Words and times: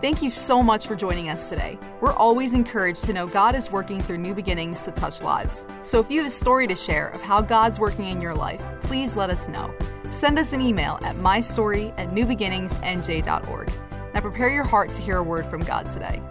Thank 0.00 0.22
you 0.22 0.30
so 0.30 0.62
much 0.62 0.86
for 0.86 0.96
joining 0.96 1.28
us 1.28 1.48
today. 1.48 1.78
We're 2.00 2.14
always 2.14 2.54
encouraged 2.54 3.04
to 3.04 3.12
know 3.12 3.26
God 3.26 3.54
is 3.54 3.70
working 3.70 4.00
through 4.00 4.18
new 4.18 4.34
beginnings 4.34 4.84
to 4.84 4.90
touch 4.90 5.22
lives. 5.22 5.66
So 5.82 6.00
if 6.00 6.10
you 6.10 6.18
have 6.20 6.26
a 6.26 6.30
story 6.30 6.66
to 6.68 6.74
share 6.74 7.08
of 7.08 7.20
how 7.20 7.42
God's 7.42 7.78
working 7.78 8.06
in 8.06 8.20
your 8.20 8.34
life, 8.34 8.62
please 8.82 9.16
let 9.16 9.28
us 9.28 9.48
know. 9.48 9.74
Send 10.10 10.38
us 10.38 10.52
an 10.52 10.60
email 10.60 10.98
at 11.02 11.16
mystory 11.16 11.92
at 11.98 12.08
newbeginningsnj.org. 12.10 13.70
Now 14.14 14.20
prepare 14.20 14.48
your 14.48 14.64
heart 14.64 14.88
to 14.88 15.02
hear 15.02 15.18
a 15.18 15.22
word 15.22 15.44
from 15.46 15.60
God 15.60 15.86
today. 15.86 16.22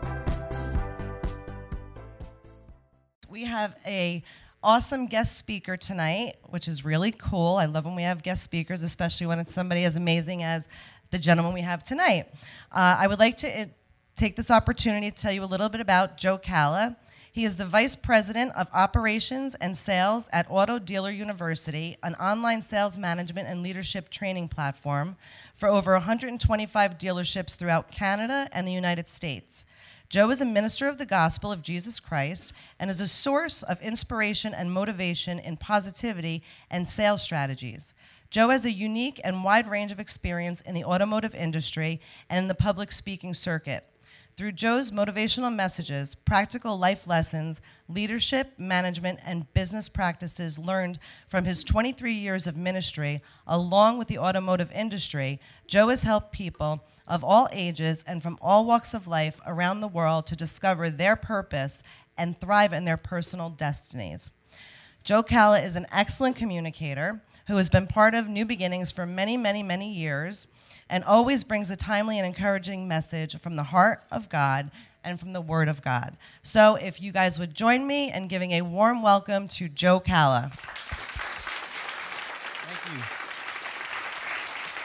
We 3.29 3.45
have 3.45 3.75
a 3.85 4.23
awesome 4.61 5.07
guest 5.07 5.37
speaker 5.37 5.77
tonight, 5.77 6.33
which 6.49 6.67
is 6.67 6.83
really 6.83 7.11
cool. 7.11 7.55
I 7.55 7.65
love 7.65 7.85
when 7.85 7.95
we 7.95 8.03
have 8.03 8.23
guest 8.23 8.43
speakers, 8.43 8.83
especially 8.83 9.27
when 9.27 9.39
it's 9.39 9.53
somebody 9.53 9.85
as 9.85 9.95
amazing 9.95 10.43
as 10.43 10.67
the 11.11 11.19
gentleman 11.19 11.53
we 11.53 11.61
have 11.61 11.83
tonight. 11.83 12.27
Uh, 12.71 12.97
I 12.99 13.07
would 13.07 13.19
like 13.19 13.37
to 13.37 13.61
uh, 13.61 13.65
take 14.15 14.35
this 14.35 14.51
opportunity 14.51 15.09
to 15.09 15.15
tell 15.15 15.31
you 15.31 15.43
a 15.43 15.45
little 15.45 15.69
bit 15.69 15.81
about 15.81 16.17
Joe 16.17 16.37
Cala. 16.37 16.97
He 17.31 17.45
is 17.45 17.57
the 17.57 17.65
Vice 17.65 17.95
President 17.95 18.51
of 18.55 18.67
Operations 18.73 19.55
and 19.55 19.77
Sales 19.77 20.27
at 20.33 20.47
Auto 20.49 20.79
Dealer 20.79 21.11
University, 21.11 21.95
an 22.03 22.15
online 22.15 22.61
sales 22.61 22.97
management 22.97 23.47
and 23.47 23.61
leadership 23.61 24.09
training 24.09 24.49
platform 24.49 25.15
for 25.55 25.69
over 25.69 25.93
125 25.93 26.97
dealerships 26.97 27.55
throughout 27.55 27.91
Canada 27.91 28.49
and 28.51 28.67
the 28.67 28.73
United 28.73 29.07
States. 29.07 29.63
Joe 30.09 30.31
is 30.31 30.41
a 30.41 30.45
minister 30.45 30.87
of 30.87 30.97
the 30.97 31.05
gospel 31.05 31.51
of 31.51 31.61
Jesus 31.61 31.99
Christ 31.99 32.51
and 32.79 32.89
is 32.89 32.99
a 32.99 33.07
source 33.07 33.61
of 33.61 33.79
inspiration 33.79 34.55
and 34.55 34.71
motivation 34.71 35.37
in 35.37 35.55
positivity 35.55 36.41
and 36.71 36.89
sales 36.89 37.21
strategies. 37.21 37.93
Joe 38.29 38.49
has 38.49 38.63
a 38.63 38.71
unique 38.71 39.19
and 39.23 39.43
wide 39.43 39.67
range 39.67 39.91
of 39.91 39.99
experience 39.99 40.61
in 40.61 40.75
the 40.75 40.83
automotive 40.83 41.33
industry 41.33 41.99
and 42.29 42.37
in 42.37 42.47
the 42.47 42.55
public 42.55 42.91
speaking 42.91 43.33
circuit. 43.33 43.85
Through 44.37 44.51
Joe's 44.53 44.91
motivational 44.91 45.53
messages, 45.53 46.15
practical 46.15 46.77
life 46.77 47.07
lessons, 47.07 47.59
leadership, 47.89 48.53
management, 48.57 49.19
and 49.25 49.51
business 49.53 49.89
practices 49.89 50.57
learned 50.57 50.99
from 51.27 51.43
his 51.43 51.63
23 51.63 52.13
years 52.13 52.47
of 52.47 52.55
ministry, 52.55 53.21
along 53.47 53.97
with 53.97 54.07
the 54.07 54.19
automotive 54.19 54.71
industry, 54.71 55.41
Joe 55.67 55.89
has 55.89 56.03
helped 56.03 56.31
people 56.31 56.85
of 57.07 57.23
all 57.23 57.49
ages 57.51 58.03
and 58.07 58.23
from 58.23 58.37
all 58.41 58.63
walks 58.63 58.93
of 58.93 59.07
life 59.07 59.41
around 59.45 59.81
the 59.81 59.87
world 59.87 60.27
to 60.27 60.35
discover 60.35 60.89
their 60.89 61.15
purpose 61.15 61.83
and 62.17 62.39
thrive 62.39 62.71
in 62.71 62.85
their 62.85 62.95
personal 62.95 63.49
destinies. 63.49 64.31
Joe 65.03 65.23
Cala 65.23 65.59
is 65.59 65.75
an 65.75 65.87
excellent 65.91 66.35
communicator 66.35 67.21
who 67.49 67.57
has 67.57 67.69
been 67.69 67.87
part 67.87 68.13
of 68.13 68.29
New 68.29 68.45
Beginnings 68.45 68.91
for 68.91 69.07
many, 69.07 69.35
many, 69.35 69.63
many 69.63 69.91
years 69.91 70.45
and 70.87 71.03
always 71.03 71.43
brings 71.43 71.71
a 71.71 71.75
timely 71.75 72.19
and 72.19 72.25
encouraging 72.25 72.87
message 72.87 73.35
from 73.39 73.55
the 73.55 73.63
heart 73.63 74.03
of 74.11 74.29
God 74.29 74.69
and 75.03 75.19
from 75.19 75.33
the 75.33 75.41
Word 75.41 75.67
of 75.67 75.81
God. 75.81 76.15
So, 76.43 76.75
if 76.75 77.01
you 77.01 77.11
guys 77.11 77.39
would 77.39 77.55
join 77.55 77.87
me 77.87 78.13
in 78.13 78.27
giving 78.27 78.51
a 78.51 78.61
warm 78.61 79.01
welcome 79.01 79.47
to 79.47 79.67
Joe 79.67 79.99
Cala. 79.99 80.51
Thank 82.67 82.95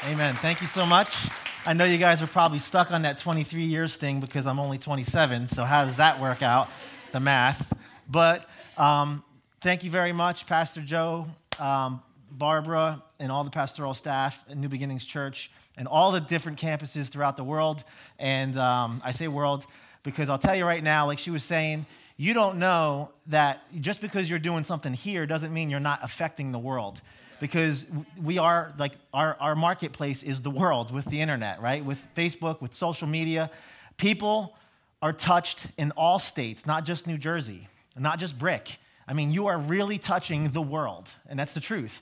you. 0.08 0.14
Amen. 0.14 0.34
Thank 0.36 0.62
you 0.62 0.66
so 0.66 0.86
much. 0.86 1.28
I 1.66 1.74
know 1.74 1.84
you 1.84 1.98
guys 1.98 2.22
are 2.22 2.26
probably 2.26 2.60
stuck 2.60 2.92
on 2.92 3.02
that 3.02 3.18
23 3.18 3.62
years 3.62 3.96
thing 3.96 4.20
because 4.20 4.46
I'm 4.46 4.58
only 4.58 4.78
27. 4.78 5.48
So, 5.48 5.64
how 5.64 5.84
does 5.84 5.98
that 5.98 6.18
work 6.18 6.42
out? 6.42 6.70
The 7.12 7.20
math. 7.20 7.76
But 8.08 8.48
um, 8.78 9.22
thank 9.60 9.84
you 9.84 9.90
very 9.90 10.14
much, 10.14 10.46
Pastor 10.46 10.80
Joe. 10.80 11.26
Um, 11.60 12.00
Barbara 12.38 13.02
and 13.18 13.30
all 13.30 13.44
the 13.44 13.50
pastoral 13.50 13.94
staff 13.94 14.44
at 14.50 14.56
New 14.56 14.68
Beginnings 14.68 15.04
Church 15.04 15.50
and 15.77 15.88
all 15.88 16.12
the 16.12 16.20
different 16.20 16.58
campuses 16.58 17.08
throughout 17.08 17.36
the 17.36 17.44
world. 17.44 17.84
And 18.18 18.56
um, 18.58 19.00
I 19.04 19.12
say 19.12 19.28
world 19.28 19.66
because 20.02 20.28
I'll 20.28 20.38
tell 20.38 20.54
you 20.54 20.64
right 20.64 20.82
now, 20.82 21.06
like 21.06 21.18
she 21.18 21.30
was 21.30 21.44
saying, 21.44 21.86
you 22.16 22.34
don't 22.34 22.58
know 22.58 23.10
that 23.26 23.62
just 23.80 24.00
because 24.00 24.30
you're 24.30 24.38
doing 24.38 24.64
something 24.64 24.92
here 24.92 25.26
doesn't 25.26 25.52
mean 25.52 25.70
you're 25.70 25.80
not 25.80 26.00
affecting 26.02 26.53
the 26.53 26.59
world. 26.59 27.00
Because 27.41 27.84
we 28.22 28.38
are, 28.38 28.72
like, 28.78 28.92
our, 29.12 29.36
our 29.41 29.56
marketplace 29.56 30.22
is 30.22 30.41
the 30.41 30.50
world 30.50 30.92
with 30.92 31.04
the 31.06 31.20
internet, 31.20 31.60
right? 31.60 31.84
With 31.84 32.03
Facebook, 32.16 32.60
with 32.60 32.75
social 32.75 33.09
media. 33.09 33.50
People 33.97 34.56
are 35.03 35.12
touched 35.12 35.66
in 35.76 35.91
all 35.92 36.19
states, 36.19 36.64
not 36.64 36.84
just 36.84 37.06
New 37.06 37.19
Jersey, 37.19 37.69
not 37.98 38.19
just 38.19 38.38
Brick. 38.38 38.78
I 39.06 39.12
mean, 39.12 39.32
you 39.32 39.48
are 39.48 39.59
really 39.59 39.98
touching 39.98 40.53
the 40.53 40.62
world, 40.62 41.10
and 41.28 41.38
that's 41.38 41.54
the 41.54 41.60
truth. 41.60 42.00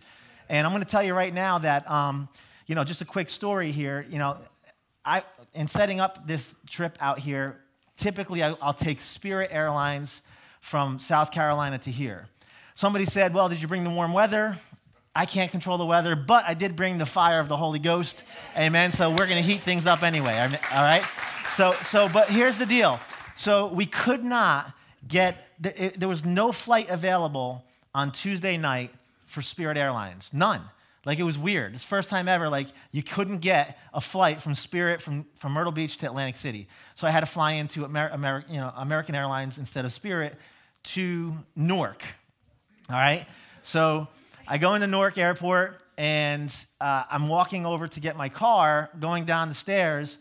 And 0.48 0.66
I'm 0.66 0.72
going 0.72 0.84
to 0.84 0.90
tell 0.90 1.02
you 1.02 1.14
right 1.14 1.32
now 1.32 1.58
that, 1.58 1.88
um, 1.90 2.28
you 2.66 2.74
know, 2.74 2.84
just 2.84 3.00
a 3.00 3.04
quick 3.04 3.30
story 3.30 3.72
here. 3.72 4.06
You 4.08 4.18
know, 4.18 4.38
I, 5.04 5.22
in 5.54 5.68
setting 5.68 6.00
up 6.00 6.26
this 6.26 6.54
trip 6.68 6.96
out 7.00 7.18
here, 7.18 7.58
typically 7.96 8.42
I, 8.42 8.50
will 8.50 8.72
take 8.72 9.00
Spirit 9.00 9.50
Airlines 9.52 10.22
from 10.60 10.98
South 10.98 11.32
Carolina 11.32 11.78
to 11.78 11.90
here. 11.90 12.28
Somebody 12.74 13.04
said, 13.04 13.34
Well, 13.34 13.48
did 13.48 13.60
you 13.60 13.68
bring 13.68 13.84
the 13.84 13.90
warm 13.90 14.12
weather? 14.12 14.58
I 15.14 15.26
can't 15.26 15.50
control 15.50 15.76
the 15.76 15.84
weather, 15.84 16.16
but 16.16 16.44
I 16.46 16.54
did 16.54 16.74
bring 16.74 16.96
the 16.96 17.04
fire 17.04 17.38
of 17.38 17.48
the 17.48 17.56
Holy 17.56 17.78
Ghost. 17.78 18.24
Amen. 18.56 18.92
So 18.92 19.10
we're 19.10 19.26
going 19.26 19.42
to 19.42 19.42
heat 19.42 19.60
things 19.60 19.84
up 19.84 20.02
anyway. 20.02 20.38
All 20.38 20.82
right. 20.82 21.04
So, 21.48 21.72
so, 21.72 22.08
but 22.08 22.30
here's 22.30 22.56
the 22.56 22.64
deal. 22.64 22.98
So 23.36 23.66
we 23.66 23.84
could 23.84 24.24
not 24.24 24.72
get, 25.06 25.48
there 25.58 26.08
was 26.08 26.24
no 26.24 26.50
flight 26.50 26.88
available 26.88 27.62
on 27.94 28.10
Tuesday 28.10 28.56
night 28.56 28.90
for 29.32 29.42
Spirit 29.42 29.76
Airlines. 29.76 30.30
None. 30.32 30.60
Like 31.04 31.18
it 31.18 31.24
was 31.24 31.36
weird. 31.36 31.74
It's 31.74 31.82
first 31.82 32.10
time 32.10 32.28
ever, 32.28 32.48
like 32.48 32.68
you 32.92 33.02
couldn't 33.02 33.38
get 33.38 33.78
a 33.92 34.00
flight 34.00 34.40
from 34.40 34.54
Spirit 34.54 35.00
from, 35.00 35.26
from 35.38 35.52
Myrtle 35.52 35.72
Beach 35.72 35.96
to 35.98 36.06
Atlantic 36.06 36.36
City. 36.36 36.68
So 36.94 37.06
I 37.06 37.10
had 37.10 37.20
to 37.20 37.26
fly 37.26 37.52
into 37.52 37.84
Amer- 37.84 38.10
Amer- 38.12 38.44
you 38.48 38.58
know, 38.58 38.72
American 38.76 39.14
Airlines 39.14 39.58
instead 39.58 39.84
of 39.84 39.92
Spirit 39.92 40.36
to 40.84 41.34
Newark. 41.56 42.02
All 42.88 42.96
right? 42.96 43.26
So 43.62 44.06
I 44.46 44.58
go 44.58 44.74
into 44.74 44.86
Newark 44.86 45.18
Airport 45.18 45.80
and 45.98 46.54
uh, 46.80 47.04
I'm 47.10 47.28
walking 47.28 47.66
over 47.66 47.88
to 47.88 48.00
get 48.00 48.16
my 48.16 48.28
car, 48.28 48.90
going 49.00 49.24
down 49.24 49.48
the 49.48 49.54
stairs, 49.54 50.18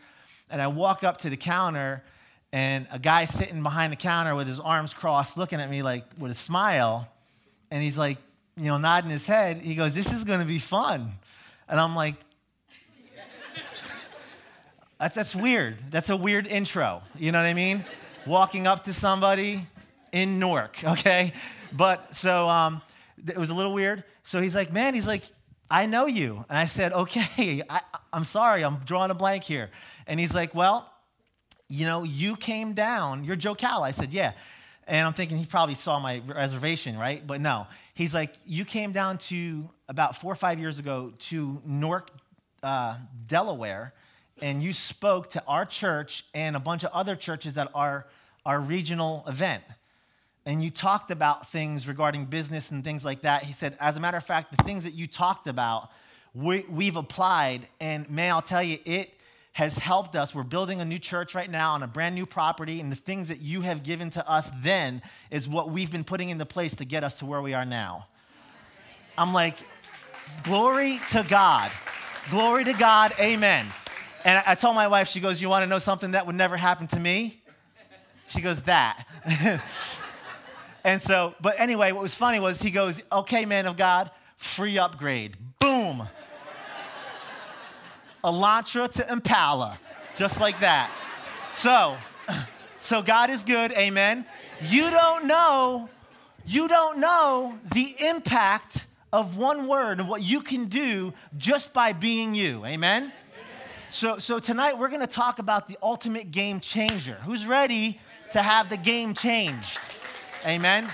and 0.49 0.61
I 0.61 0.67
walk 0.67 1.03
up 1.03 1.17
to 1.17 1.29
the 1.29 1.37
counter 1.37 2.03
and 2.51 2.87
a 2.91 2.97
guy 2.97 3.25
sitting 3.25 3.61
behind 3.61 3.91
the 3.91 3.97
counter 3.97 4.35
with 4.35 4.47
his 4.47 4.59
arms 4.59 4.93
crossed 4.93 5.37
looking 5.37 5.61
at 5.61 5.69
me 5.69 5.83
like 5.83 6.05
with 6.17 6.31
a 6.31 6.35
smile 6.35 7.07
and 7.69 7.81
he's 7.81 7.97
like 7.97 8.17
you 8.61 8.67
know, 8.67 8.77
nodding 8.77 9.09
his 9.09 9.25
head. 9.25 9.57
He 9.57 9.73
goes, 9.73 9.95
This 9.95 10.13
is 10.13 10.23
going 10.23 10.39
to 10.39 10.45
be 10.45 10.59
fun. 10.59 11.13
And 11.67 11.79
I'm 11.79 11.95
like, 11.95 12.15
that's, 14.99 15.15
that's 15.15 15.35
weird. 15.35 15.77
That's 15.89 16.11
a 16.11 16.15
weird 16.15 16.45
intro. 16.45 17.01
You 17.17 17.31
know 17.31 17.39
what 17.39 17.47
I 17.47 17.55
mean? 17.55 17.83
Walking 18.27 18.67
up 18.67 18.83
to 18.83 18.93
somebody 18.93 19.65
in 20.11 20.37
Newark, 20.37 20.83
okay? 20.83 21.33
But 21.73 22.15
so 22.15 22.47
um, 22.47 22.83
it 23.27 23.37
was 23.37 23.49
a 23.49 23.55
little 23.55 23.73
weird. 23.73 24.03
So 24.23 24.39
he's 24.39 24.53
like, 24.53 24.71
Man, 24.71 24.93
he's 24.93 25.07
like, 25.07 25.23
I 25.71 25.87
know 25.87 26.05
you. 26.05 26.45
And 26.47 26.57
I 26.57 26.65
said, 26.65 26.93
Okay, 26.93 27.63
I, 27.67 27.81
I'm 28.13 28.25
sorry, 28.25 28.63
I'm 28.63 28.75
drawing 28.85 29.09
a 29.09 29.15
blank 29.15 29.43
here. 29.43 29.71
And 30.05 30.19
he's 30.19 30.35
like, 30.35 30.53
Well, 30.53 30.87
you 31.67 31.87
know, 31.87 32.03
you 32.03 32.35
came 32.35 32.73
down. 32.73 33.23
You're 33.23 33.37
Joe 33.37 33.55
Cal. 33.55 33.83
I 33.83 33.89
said, 33.89 34.13
Yeah. 34.13 34.33
And 34.91 35.07
I'm 35.07 35.13
thinking 35.13 35.37
he 35.37 35.45
probably 35.45 35.75
saw 35.75 35.99
my 35.99 36.21
reservation, 36.27 36.97
right? 36.97 37.25
But 37.25 37.39
no. 37.39 37.65
He's 37.93 38.13
like, 38.13 38.33
You 38.45 38.65
came 38.65 38.91
down 38.91 39.19
to 39.19 39.69
about 39.87 40.17
four 40.17 40.33
or 40.33 40.35
five 40.35 40.59
years 40.59 40.79
ago 40.79 41.13
to 41.17 41.61
Newark, 41.65 42.11
uh, 42.61 42.97
Delaware, 43.25 43.93
and 44.41 44.61
you 44.61 44.73
spoke 44.73 45.29
to 45.29 45.43
our 45.47 45.65
church 45.65 46.25
and 46.33 46.57
a 46.57 46.59
bunch 46.59 46.83
of 46.83 46.91
other 46.91 47.15
churches 47.15 47.57
at 47.57 47.69
our, 47.73 48.05
our 48.45 48.59
regional 48.59 49.23
event. 49.29 49.63
And 50.45 50.61
you 50.61 50.69
talked 50.69 51.09
about 51.09 51.49
things 51.49 51.87
regarding 51.87 52.25
business 52.25 52.69
and 52.69 52.83
things 52.83 53.05
like 53.05 53.21
that. 53.21 53.43
He 53.43 53.53
said, 53.53 53.77
As 53.79 53.95
a 53.95 54.01
matter 54.01 54.17
of 54.17 54.25
fact, 54.25 54.51
the 54.57 54.61
things 54.65 54.83
that 54.83 54.93
you 54.93 55.07
talked 55.07 55.47
about, 55.47 55.89
we, 56.33 56.65
we've 56.69 56.97
applied. 56.97 57.69
And 57.79 58.09
may 58.09 58.29
I'll 58.29 58.41
tell 58.41 58.61
you, 58.61 58.77
it 58.83 59.13
has 59.53 59.77
helped 59.77 60.15
us. 60.15 60.33
We're 60.33 60.43
building 60.43 60.79
a 60.79 60.85
new 60.85 60.99
church 60.99 61.35
right 61.35 61.49
now 61.49 61.73
on 61.73 61.83
a 61.83 61.87
brand 61.87 62.15
new 62.15 62.25
property, 62.25 62.79
and 62.79 62.91
the 62.91 62.95
things 62.95 63.27
that 63.27 63.41
you 63.41 63.61
have 63.61 63.83
given 63.83 64.09
to 64.11 64.29
us 64.29 64.49
then 64.61 65.01
is 65.29 65.47
what 65.47 65.69
we've 65.69 65.91
been 65.91 66.03
putting 66.03 66.29
into 66.29 66.45
place 66.45 66.75
to 66.77 66.85
get 66.85 67.03
us 67.03 67.15
to 67.15 67.25
where 67.25 67.41
we 67.41 67.53
are 67.53 67.65
now. 67.65 68.07
I'm 69.17 69.33
like, 69.33 69.57
glory 70.43 70.99
to 71.11 71.25
God. 71.27 71.71
Glory 72.29 72.63
to 72.63 72.73
God. 72.73 73.13
Amen. 73.19 73.67
And 74.23 74.41
I 74.45 74.55
told 74.55 74.75
my 74.75 74.87
wife, 74.87 75.07
she 75.07 75.19
goes, 75.19 75.41
You 75.41 75.49
want 75.49 75.63
to 75.63 75.67
know 75.67 75.79
something 75.79 76.11
that 76.11 76.25
would 76.27 76.35
never 76.35 76.55
happen 76.55 76.87
to 76.87 76.99
me? 76.99 77.41
She 78.27 78.41
goes, 78.41 78.61
That. 78.63 79.05
and 80.83 81.01
so, 81.01 81.35
but 81.41 81.59
anyway, 81.59 81.91
what 81.91 82.03
was 82.03 82.15
funny 82.15 82.39
was 82.39 82.61
he 82.61 82.71
goes, 82.71 83.01
Okay, 83.11 83.45
man 83.45 83.65
of 83.65 83.75
God, 83.75 84.11
free 84.37 84.77
upgrade. 84.77 85.35
Boom. 85.59 86.07
Elantra 88.23 88.89
to 88.91 89.11
Impala, 89.11 89.79
just 90.15 90.39
like 90.39 90.59
that. 90.59 90.91
So, 91.53 91.97
so 92.79 93.01
God 93.01 93.29
is 93.29 93.43
good, 93.43 93.71
amen. 93.73 94.25
You 94.61 94.89
don't 94.89 95.25
know, 95.25 95.89
you 96.45 96.67
don't 96.67 96.99
know 96.99 97.57
the 97.73 97.95
impact 97.99 98.85
of 99.11 99.37
one 99.37 99.67
word 99.67 99.99
and 99.99 100.07
what 100.07 100.21
you 100.21 100.41
can 100.41 100.65
do 100.65 101.13
just 101.37 101.73
by 101.73 101.93
being 101.93 102.33
you, 102.35 102.65
amen. 102.65 103.11
So, 103.89 104.19
so 104.19 104.39
tonight 104.39 104.77
we're 104.77 104.87
going 104.87 105.01
to 105.01 105.07
talk 105.07 105.39
about 105.39 105.67
the 105.67 105.77
ultimate 105.83 106.31
game 106.31 106.61
changer. 106.61 107.15
Who's 107.25 107.45
ready 107.45 107.99
to 108.31 108.41
have 108.41 108.69
the 108.69 108.77
game 108.77 109.13
changed? 109.13 109.79
Amen. 110.45 110.89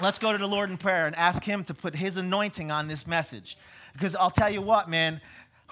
Let's 0.00 0.18
go 0.18 0.32
to 0.32 0.38
the 0.38 0.48
Lord 0.48 0.70
in 0.70 0.78
prayer 0.78 1.06
and 1.06 1.14
ask 1.14 1.44
Him 1.44 1.62
to 1.64 1.74
put 1.74 1.94
His 1.94 2.16
anointing 2.16 2.70
on 2.70 2.88
this 2.88 3.06
message. 3.06 3.58
Because 3.92 4.16
I'll 4.16 4.30
tell 4.30 4.48
you 4.48 4.62
what, 4.62 4.88
man, 4.88 5.20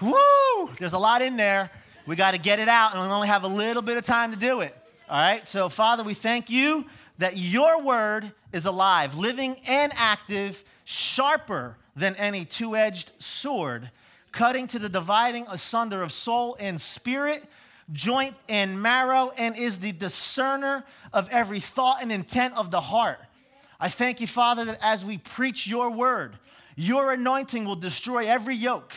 whoo, 0.01 0.69
there's 0.79 0.93
a 0.93 0.99
lot 0.99 1.21
in 1.21 1.37
there. 1.37 1.69
We 2.05 2.15
got 2.15 2.31
to 2.31 2.39
get 2.39 2.59
it 2.59 2.67
out, 2.67 2.93
and 2.93 3.01
we 3.01 3.07
only 3.07 3.27
have 3.27 3.43
a 3.43 3.47
little 3.47 3.81
bit 3.81 3.97
of 3.97 4.05
time 4.05 4.31
to 4.31 4.37
do 4.37 4.61
it. 4.61 4.75
All 5.09 5.17
right? 5.17 5.47
So, 5.47 5.69
Father, 5.69 6.03
we 6.03 6.13
thank 6.13 6.49
you 6.49 6.85
that 7.19 7.37
your 7.37 7.81
word 7.81 8.31
is 8.51 8.65
alive, 8.65 9.15
living 9.15 9.57
and 9.67 9.91
active, 9.95 10.63
sharper 10.83 11.77
than 11.95 12.15
any 12.15 12.45
two 12.45 12.75
edged 12.75 13.11
sword, 13.19 13.91
cutting 14.31 14.67
to 14.67 14.79
the 14.79 14.89
dividing 14.89 15.45
asunder 15.49 16.01
of 16.01 16.11
soul 16.11 16.57
and 16.59 16.79
spirit, 16.79 17.43
joint 17.93 18.35
and 18.49 18.81
marrow, 18.81 19.31
and 19.37 19.55
is 19.57 19.79
the 19.79 19.91
discerner 19.91 20.83
of 21.13 21.29
every 21.29 21.59
thought 21.59 22.01
and 22.01 22.11
intent 22.11 22.55
of 22.55 22.71
the 22.71 22.81
heart. 22.81 23.19
I 23.79 23.89
thank 23.89 24.21
you, 24.21 24.27
Father, 24.27 24.65
that 24.65 24.79
as 24.81 25.03
we 25.03 25.17
preach 25.17 25.67
your 25.67 25.89
word, 25.89 26.35
your 26.75 27.11
anointing 27.11 27.65
will 27.65 27.75
destroy 27.75 28.27
every 28.27 28.55
yoke, 28.55 28.93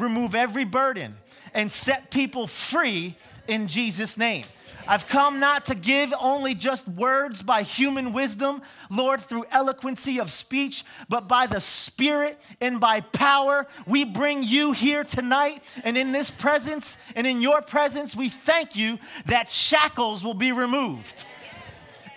remove 0.00 0.34
every 0.34 0.64
burden, 0.64 1.14
and 1.54 1.70
set 1.70 2.10
people 2.10 2.46
free 2.46 3.16
in 3.46 3.66
Jesus' 3.66 4.16
name. 4.16 4.44
I've 4.86 5.06
come 5.06 5.38
not 5.38 5.66
to 5.66 5.74
give 5.74 6.14
only 6.18 6.54
just 6.54 6.88
words 6.88 7.42
by 7.42 7.62
human 7.62 8.14
wisdom, 8.14 8.62
Lord, 8.88 9.20
through 9.20 9.44
eloquency 9.50 10.18
of 10.18 10.30
speech, 10.30 10.82
but 11.10 11.28
by 11.28 11.46
the 11.46 11.60
Spirit 11.60 12.40
and 12.60 12.80
by 12.80 13.02
power. 13.02 13.66
We 13.86 14.04
bring 14.04 14.42
you 14.42 14.72
here 14.72 15.04
tonight, 15.04 15.62
and 15.84 15.98
in 15.98 16.12
this 16.12 16.30
presence 16.30 16.96
and 17.14 17.26
in 17.26 17.42
your 17.42 17.60
presence, 17.60 18.16
we 18.16 18.30
thank 18.30 18.76
you 18.76 18.98
that 19.26 19.50
shackles 19.50 20.24
will 20.24 20.32
be 20.32 20.52
removed 20.52 21.26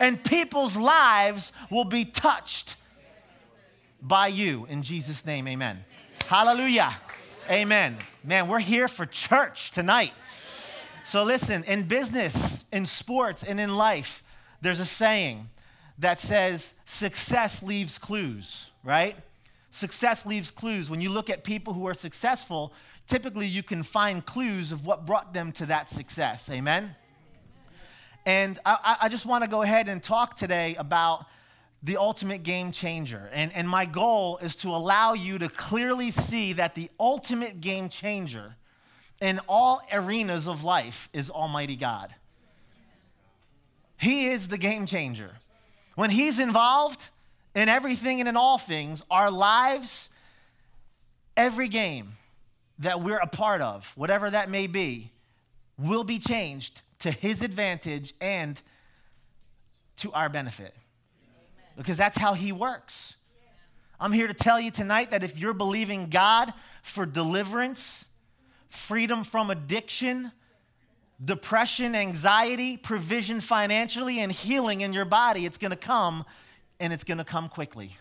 and 0.01 0.21
people's 0.23 0.75
lives 0.75 1.53
will 1.69 1.85
be 1.85 2.03
touched 2.03 2.75
by 4.01 4.27
you. 4.27 4.65
In 4.65 4.81
Jesus' 4.81 5.25
name, 5.25 5.47
amen. 5.47 5.85
Hallelujah. 6.25 6.95
Amen. 7.51 7.97
Man, 8.23 8.47
we're 8.47 8.59
here 8.59 8.87
for 8.87 9.05
church 9.05 9.71
tonight. 9.71 10.13
So 11.03 11.23
listen, 11.23 11.65
in 11.65 11.83
business, 11.83 12.63
in 12.71 12.85
sports, 12.85 13.43
and 13.43 13.59
in 13.59 13.75
life, 13.75 14.23
there's 14.61 14.79
a 14.79 14.85
saying 14.85 15.49
that 15.99 16.17
says 16.17 16.73
success 16.85 17.61
leaves 17.61 17.97
clues, 17.97 18.67
right? 18.85 19.17
Success 19.69 20.25
leaves 20.25 20.49
clues. 20.49 20.89
When 20.89 21.01
you 21.01 21.09
look 21.09 21.29
at 21.29 21.43
people 21.43 21.73
who 21.73 21.85
are 21.89 21.93
successful, 21.93 22.71
typically 23.05 23.47
you 23.47 23.63
can 23.63 23.83
find 23.83 24.25
clues 24.25 24.71
of 24.71 24.85
what 24.85 25.05
brought 25.05 25.33
them 25.33 25.51
to 25.53 25.65
that 25.65 25.89
success. 25.89 26.49
Amen? 26.49 26.95
And 28.25 28.59
I, 28.65 28.95
I 29.01 29.09
just 29.09 29.25
want 29.25 29.43
to 29.43 29.49
go 29.49 29.61
ahead 29.61 29.89
and 29.89 30.01
talk 30.01 30.37
today 30.37 30.75
about 30.75 31.25
the 31.83 31.97
ultimate 31.97 32.43
game 32.43 32.71
changer. 32.71 33.29
And, 33.33 33.51
and 33.53 33.67
my 33.67 33.85
goal 33.85 34.37
is 34.37 34.55
to 34.57 34.69
allow 34.69 35.13
you 35.13 35.39
to 35.39 35.49
clearly 35.49 36.11
see 36.11 36.53
that 36.53 36.75
the 36.75 36.89
ultimate 36.99 37.59
game 37.61 37.89
changer 37.89 38.55
in 39.19 39.39
all 39.47 39.81
arenas 39.91 40.47
of 40.47 40.63
life 40.63 41.09
is 41.13 41.29
Almighty 41.29 41.75
God. 41.75 42.13
He 43.97 44.27
is 44.27 44.47
the 44.47 44.57
game 44.57 44.85
changer. 44.85 45.31
When 45.95 46.09
He's 46.09 46.39
involved 46.39 47.07
in 47.53 47.69
everything 47.69 48.19
and 48.19 48.27
in 48.27 48.35
all 48.35 48.57
things, 48.57 49.03
our 49.11 49.29
lives, 49.29 50.09
every 51.37 51.67
game 51.67 52.13
that 52.79 53.01
we're 53.01 53.17
a 53.17 53.27
part 53.27 53.61
of, 53.61 53.91
whatever 53.95 54.29
that 54.29 54.49
may 54.49 54.65
be, 54.65 55.11
will 55.77 56.03
be 56.03 56.17
changed 56.17 56.81
to 56.99 57.11
His 57.11 57.43
advantage 57.43 58.13
and 58.19 58.59
to 59.97 60.11
our 60.13 60.29
benefit. 60.29 60.73
Because 61.77 61.97
that's 61.97 62.17
how 62.17 62.33
He 62.33 62.51
works. 62.51 63.15
I'm 63.99 64.11
here 64.11 64.27
to 64.27 64.33
tell 64.33 64.59
you 64.59 64.71
tonight 64.71 65.11
that 65.11 65.23
if 65.23 65.37
you're 65.37 65.53
believing 65.53 66.07
God 66.07 66.53
for 66.81 67.05
deliverance, 67.05 68.05
freedom 68.69 69.23
from 69.23 69.51
addiction, 69.51 70.31
depression, 71.23 71.95
anxiety, 71.95 72.77
provision 72.77 73.41
financially, 73.41 74.19
and 74.19 74.31
healing 74.31 74.81
in 74.81 74.93
your 74.93 75.05
body. 75.05 75.45
It's 75.45 75.57
going 75.57 75.71
to 75.71 75.77
come 75.77 76.25
and 76.79 76.91
it's 76.91 77.03
going 77.03 77.19
to 77.19 77.23
come 77.23 77.47
quickly. 77.49 77.95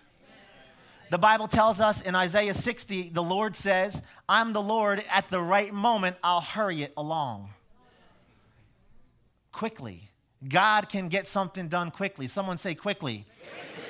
The 1.11 1.19
Bible 1.19 1.49
tells 1.49 1.81
us 1.81 2.01
in 2.03 2.15
Isaiah 2.15 2.55
60, 2.55 3.11
the 3.11 3.23
Lord 3.23 3.57
says, 3.57 4.01
I'm 4.29 4.53
the 4.53 4.63
Lord, 4.63 5.05
at 5.11 5.29
the 5.29 5.41
right 5.41 5.73
moment, 5.75 6.17
I'll 6.23 6.41
hurry 6.41 6.83
it 6.83 6.93
along. 6.97 7.51
Quickly. 9.51 10.10
God 10.49 10.89
can 10.89 11.09
get 11.09 11.29
something 11.29 11.69
done 11.69 11.91
quickly. 11.91 12.27
Someone 12.27 12.57
say 12.57 12.75
quickly. 12.75 13.27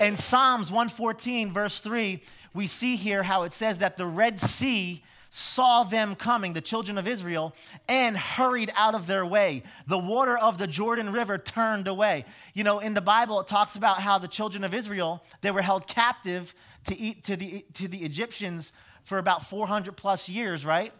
In 0.00 0.16
Psalms 0.16 0.70
114, 0.70 1.52
verse 1.52 1.80
3, 1.80 2.20
we 2.54 2.66
see 2.66 2.96
here 2.96 3.22
how 3.22 3.42
it 3.44 3.52
says 3.52 3.78
that 3.78 3.96
the 3.96 4.06
Red 4.06 4.40
Sea 4.40 5.04
saw 5.30 5.84
them 5.84 6.16
coming, 6.16 6.52
the 6.52 6.60
children 6.60 6.98
of 6.98 7.06
Israel, 7.06 7.54
and 7.88 8.16
hurried 8.16 8.72
out 8.76 8.96
of 8.96 9.06
their 9.06 9.24
way. 9.24 9.62
The 9.86 9.98
water 9.98 10.36
of 10.36 10.58
the 10.58 10.66
Jordan 10.66 11.12
River 11.12 11.38
turned 11.38 11.86
away. 11.86 12.24
You 12.52 12.64
know, 12.64 12.80
in 12.80 12.94
the 12.94 13.00
Bible, 13.00 13.40
it 13.40 13.46
talks 13.46 13.76
about 13.76 14.00
how 14.00 14.18
the 14.18 14.26
children 14.26 14.64
of 14.64 14.74
Israel, 14.74 15.22
they 15.40 15.52
were 15.52 15.62
held 15.62 15.86
captive 15.86 16.52
to, 16.86 16.98
eat, 16.98 17.22
to, 17.24 17.36
the, 17.36 17.64
to 17.74 17.86
the 17.86 17.98
Egyptians 17.98 18.72
for 19.04 19.18
about 19.18 19.44
400 19.48 19.96
plus 19.96 20.28
years, 20.28 20.66
right? 20.66 20.92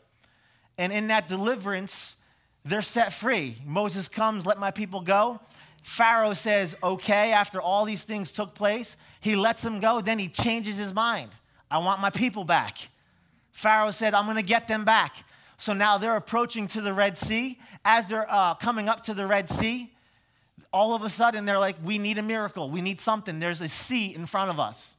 And 0.78 0.92
in 0.92 1.08
that 1.08 1.26
deliverance, 1.26 2.14
they're 2.64 2.82
set 2.82 3.12
free. 3.12 3.56
Moses 3.64 4.08
comes, 4.08 4.46
let 4.46 4.58
my 4.58 4.70
people 4.70 5.00
go. 5.00 5.40
Pharaoh 5.82 6.34
says, 6.34 6.76
okay, 6.82 7.32
after 7.32 7.60
all 7.60 7.84
these 7.84 8.04
things 8.04 8.30
took 8.30 8.54
place, 8.54 8.96
he 9.20 9.34
lets 9.34 9.62
them 9.62 9.80
go. 9.80 10.00
Then 10.00 10.18
he 10.18 10.28
changes 10.28 10.76
his 10.76 10.92
mind. 10.92 11.30
I 11.70 11.78
want 11.78 12.00
my 12.00 12.10
people 12.10 12.44
back. 12.44 12.88
Pharaoh 13.52 13.90
said, 13.90 14.14
I'm 14.14 14.26
going 14.26 14.36
to 14.36 14.42
get 14.42 14.68
them 14.68 14.84
back. 14.84 15.24
So 15.56 15.72
now 15.72 15.98
they're 15.98 16.16
approaching 16.16 16.66
to 16.68 16.80
the 16.80 16.92
Red 16.92 17.18
Sea. 17.18 17.58
As 17.84 18.08
they're 18.08 18.26
uh, 18.30 18.54
coming 18.54 18.88
up 18.88 19.04
to 19.04 19.14
the 19.14 19.26
Red 19.26 19.48
Sea, 19.48 19.92
all 20.72 20.94
of 20.94 21.02
a 21.02 21.10
sudden 21.10 21.44
they're 21.44 21.58
like, 21.58 21.76
We 21.82 21.98
need 21.98 22.18
a 22.18 22.22
miracle. 22.22 22.70
We 22.70 22.80
need 22.80 23.00
something. 23.00 23.40
There's 23.40 23.60
a 23.60 23.68
sea 23.68 24.14
in 24.14 24.26
front 24.26 24.50
of 24.50 24.60
us. 24.60 24.96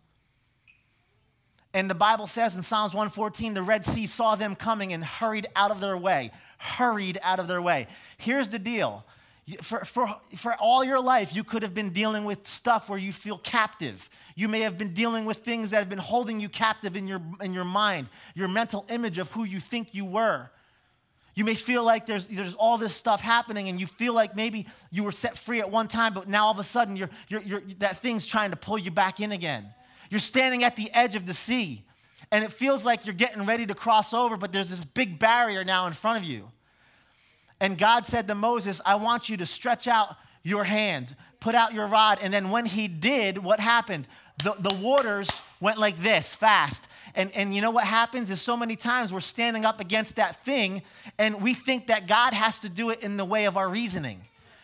And 1.73 1.89
the 1.89 1.95
Bible 1.95 2.27
says 2.27 2.55
in 2.55 2.63
Psalms 2.63 2.93
114, 2.93 3.53
the 3.53 3.61
Red 3.61 3.85
Sea 3.85 4.05
saw 4.05 4.35
them 4.35 4.55
coming 4.55 4.91
and 4.93 5.03
hurried 5.03 5.47
out 5.55 5.71
of 5.71 5.79
their 5.79 5.97
way. 5.97 6.31
Hurried 6.61 7.17
out 7.23 7.39
of 7.39 7.47
their 7.47 7.61
way. 7.61 7.87
Here's 8.17 8.49
the 8.49 8.59
deal 8.59 9.05
for, 9.61 9.83
for, 9.83 10.15
for 10.37 10.53
all 10.55 10.83
your 10.83 10.99
life, 10.99 11.35
you 11.35 11.43
could 11.43 11.63
have 11.63 11.73
been 11.73 11.89
dealing 11.89 12.25
with 12.25 12.47
stuff 12.47 12.89
where 12.89 12.99
you 12.99 13.11
feel 13.11 13.37
captive. 13.39 14.09
You 14.35 14.47
may 14.47 14.61
have 14.61 14.77
been 14.77 14.93
dealing 14.93 15.25
with 15.25 15.37
things 15.37 15.71
that 15.71 15.77
have 15.79 15.89
been 15.89 15.97
holding 15.97 16.39
you 16.39 16.47
captive 16.47 16.95
in 16.95 17.07
your, 17.07 17.21
in 17.41 17.53
your 17.53 17.65
mind, 17.65 18.07
your 18.35 18.47
mental 18.47 18.85
image 18.89 19.17
of 19.17 19.31
who 19.31 19.43
you 19.43 19.59
think 19.59 19.93
you 19.93 20.05
were. 20.05 20.49
You 21.33 21.43
may 21.43 21.55
feel 21.55 21.83
like 21.83 22.05
there's, 22.05 22.25
there's 22.27 22.55
all 22.55 22.77
this 22.77 22.93
stuff 22.93 23.21
happening, 23.21 23.67
and 23.67 23.79
you 23.79 23.87
feel 23.87 24.13
like 24.13 24.35
maybe 24.35 24.67
you 24.91 25.03
were 25.03 25.11
set 25.11 25.37
free 25.37 25.59
at 25.59 25.71
one 25.71 25.87
time, 25.87 26.13
but 26.13 26.27
now 26.27 26.45
all 26.45 26.51
of 26.51 26.59
a 26.59 26.63
sudden 26.63 26.95
you're, 26.95 27.09
you're, 27.29 27.41
you're, 27.41 27.61
that 27.79 27.97
thing's 27.97 28.27
trying 28.27 28.51
to 28.51 28.57
pull 28.57 28.77
you 28.77 28.91
back 28.91 29.19
in 29.19 29.31
again. 29.31 29.65
You're 30.09 30.19
standing 30.19 30.63
at 30.63 30.75
the 30.75 30.91
edge 30.93 31.15
of 31.15 31.25
the 31.25 31.33
sea, 31.33 31.83
and 32.31 32.43
it 32.43 32.51
feels 32.51 32.85
like 32.85 33.05
you're 33.05 33.15
getting 33.15 33.45
ready 33.45 33.65
to 33.65 33.73
cross 33.73 34.13
over, 34.13 34.37
but 34.37 34.51
there's 34.51 34.69
this 34.69 34.83
big 34.83 35.19
barrier 35.19 35.63
now 35.63 35.87
in 35.87 35.93
front 35.93 36.23
of 36.23 36.29
you. 36.29 36.49
And 37.59 37.77
God 37.77 38.07
said 38.07 38.27
to 38.27 38.35
Moses, 38.35 38.81
I 38.85 38.95
want 38.95 39.29
you 39.29 39.37
to 39.37 39.45
stretch 39.45 39.87
out 39.87 40.15
your 40.43 40.63
hand, 40.63 41.15
put 41.39 41.55
out 41.55 41.73
your 41.73 41.87
rod. 41.87 42.19
And 42.21 42.33
then 42.33 42.49
when 42.49 42.65
he 42.65 42.87
did, 42.87 43.37
what 43.37 43.59
happened? 43.59 44.07
The, 44.43 44.55
the 44.57 44.73
waters 44.73 45.29
went 45.59 45.77
like 45.77 45.97
this 45.97 46.33
fast. 46.33 46.87
And, 47.13 47.31
and 47.33 47.53
you 47.53 47.61
know 47.61 47.71
what 47.71 47.85
happens 47.85 48.31
is 48.31 48.41
so 48.41 48.57
many 48.57 48.75
times 48.75 49.13
we're 49.13 49.19
standing 49.19 49.65
up 49.65 49.79
against 49.79 50.15
that 50.15 50.43
thing 50.43 50.81
and 51.17 51.41
we 51.41 51.53
think 51.53 51.87
that 51.87 52.07
God 52.07 52.33
has 52.33 52.59
to 52.59 52.69
do 52.69 52.89
it 52.89 53.01
in 53.01 53.17
the 53.17 53.25
way 53.25 53.45
of 53.45 53.57
our 53.57 53.69
reasoning. 53.69 54.21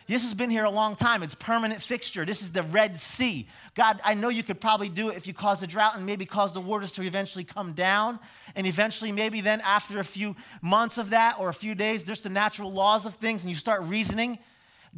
This 0.08 0.22
has 0.22 0.32
been 0.32 0.48
here 0.48 0.64
a 0.64 0.70
long 0.70 0.96
time. 0.96 1.22
It's 1.22 1.34
permanent 1.34 1.82
fixture. 1.82 2.24
This 2.24 2.40
is 2.40 2.50
the 2.50 2.62
Red 2.62 2.98
Sea. 2.98 3.46
God, 3.74 4.00
I 4.02 4.14
know 4.14 4.30
you 4.30 4.42
could 4.42 4.58
probably 4.58 4.88
do 4.88 5.10
it 5.10 5.18
if 5.18 5.26
you 5.26 5.34
cause 5.34 5.62
a 5.62 5.66
drought 5.66 5.96
and 5.96 6.06
maybe 6.06 6.24
cause 6.24 6.54
the 6.54 6.62
waters 6.62 6.92
to 6.92 7.02
eventually 7.02 7.44
come 7.44 7.74
down. 7.74 8.18
And 8.56 8.66
eventually, 8.66 9.12
maybe 9.12 9.42
then 9.42 9.60
after 9.60 9.98
a 9.98 10.04
few 10.04 10.34
months 10.62 10.96
of 10.96 11.10
that 11.10 11.38
or 11.38 11.50
a 11.50 11.54
few 11.54 11.74
days, 11.74 12.04
there's 12.04 12.22
the 12.22 12.30
natural 12.30 12.72
laws 12.72 13.04
of 13.04 13.16
things 13.16 13.44
and 13.44 13.50
you 13.50 13.56
start 13.56 13.82
reasoning. 13.82 14.38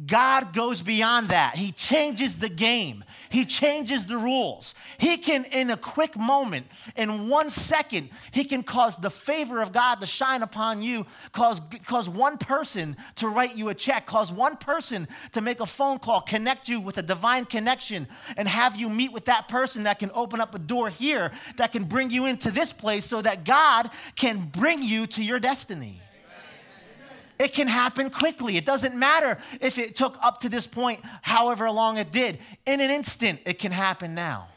God 0.05 0.53
goes 0.53 0.81
beyond 0.81 1.29
that. 1.29 1.55
He 1.55 1.71
changes 1.71 2.35
the 2.37 2.49
game. 2.49 3.03
He 3.29 3.45
changes 3.45 4.05
the 4.05 4.17
rules. 4.17 4.73
He 4.97 5.17
can, 5.17 5.45
in 5.45 5.69
a 5.69 5.77
quick 5.77 6.17
moment, 6.17 6.67
in 6.95 7.29
one 7.29 7.49
second, 7.49 8.09
he 8.31 8.43
can 8.43 8.63
cause 8.63 8.97
the 8.97 9.09
favor 9.09 9.61
of 9.61 9.71
God 9.71 10.01
to 10.01 10.05
shine 10.05 10.41
upon 10.41 10.81
you, 10.81 11.05
cause, 11.31 11.61
cause 11.85 12.09
one 12.09 12.37
person 12.37 12.97
to 13.15 13.27
write 13.27 13.55
you 13.55 13.69
a 13.69 13.75
check, 13.75 14.05
cause 14.05 14.31
one 14.31 14.57
person 14.57 15.07
to 15.33 15.41
make 15.41 15.59
a 15.59 15.65
phone 15.65 15.99
call, 15.99 16.21
connect 16.21 16.67
you 16.67 16.79
with 16.79 16.97
a 16.97 17.03
divine 17.03 17.45
connection, 17.45 18.07
and 18.37 18.47
have 18.47 18.75
you 18.75 18.89
meet 18.89 19.13
with 19.13 19.25
that 19.25 19.47
person 19.47 19.83
that 19.83 19.99
can 19.99 20.11
open 20.13 20.41
up 20.41 20.55
a 20.55 20.59
door 20.59 20.89
here 20.89 21.31
that 21.57 21.71
can 21.71 21.83
bring 21.83 22.09
you 22.09 22.25
into 22.25 22.51
this 22.51 22.73
place 22.73 23.05
so 23.05 23.21
that 23.21 23.45
God 23.45 23.89
can 24.15 24.49
bring 24.49 24.81
you 24.81 25.07
to 25.07 25.23
your 25.23 25.39
destiny. 25.39 26.01
It 27.41 27.55
can 27.55 27.67
happen 27.67 28.11
quickly. 28.11 28.55
It 28.55 28.67
doesn't 28.67 28.95
matter 28.95 29.39
if 29.59 29.79
it 29.79 29.95
took 29.95 30.15
up 30.21 30.41
to 30.41 30.49
this 30.49 30.67
point, 30.67 30.99
however 31.23 31.71
long 31.71 31.97
it 31.97 32.11
did. 32.11 32.37
In 32.67 32.79
an 32.79 32.91
instant, 32.91 33.39
it 33.45 33.57
can 33.57 33.71
happen 33.71 34.13
now. 34.13 34.49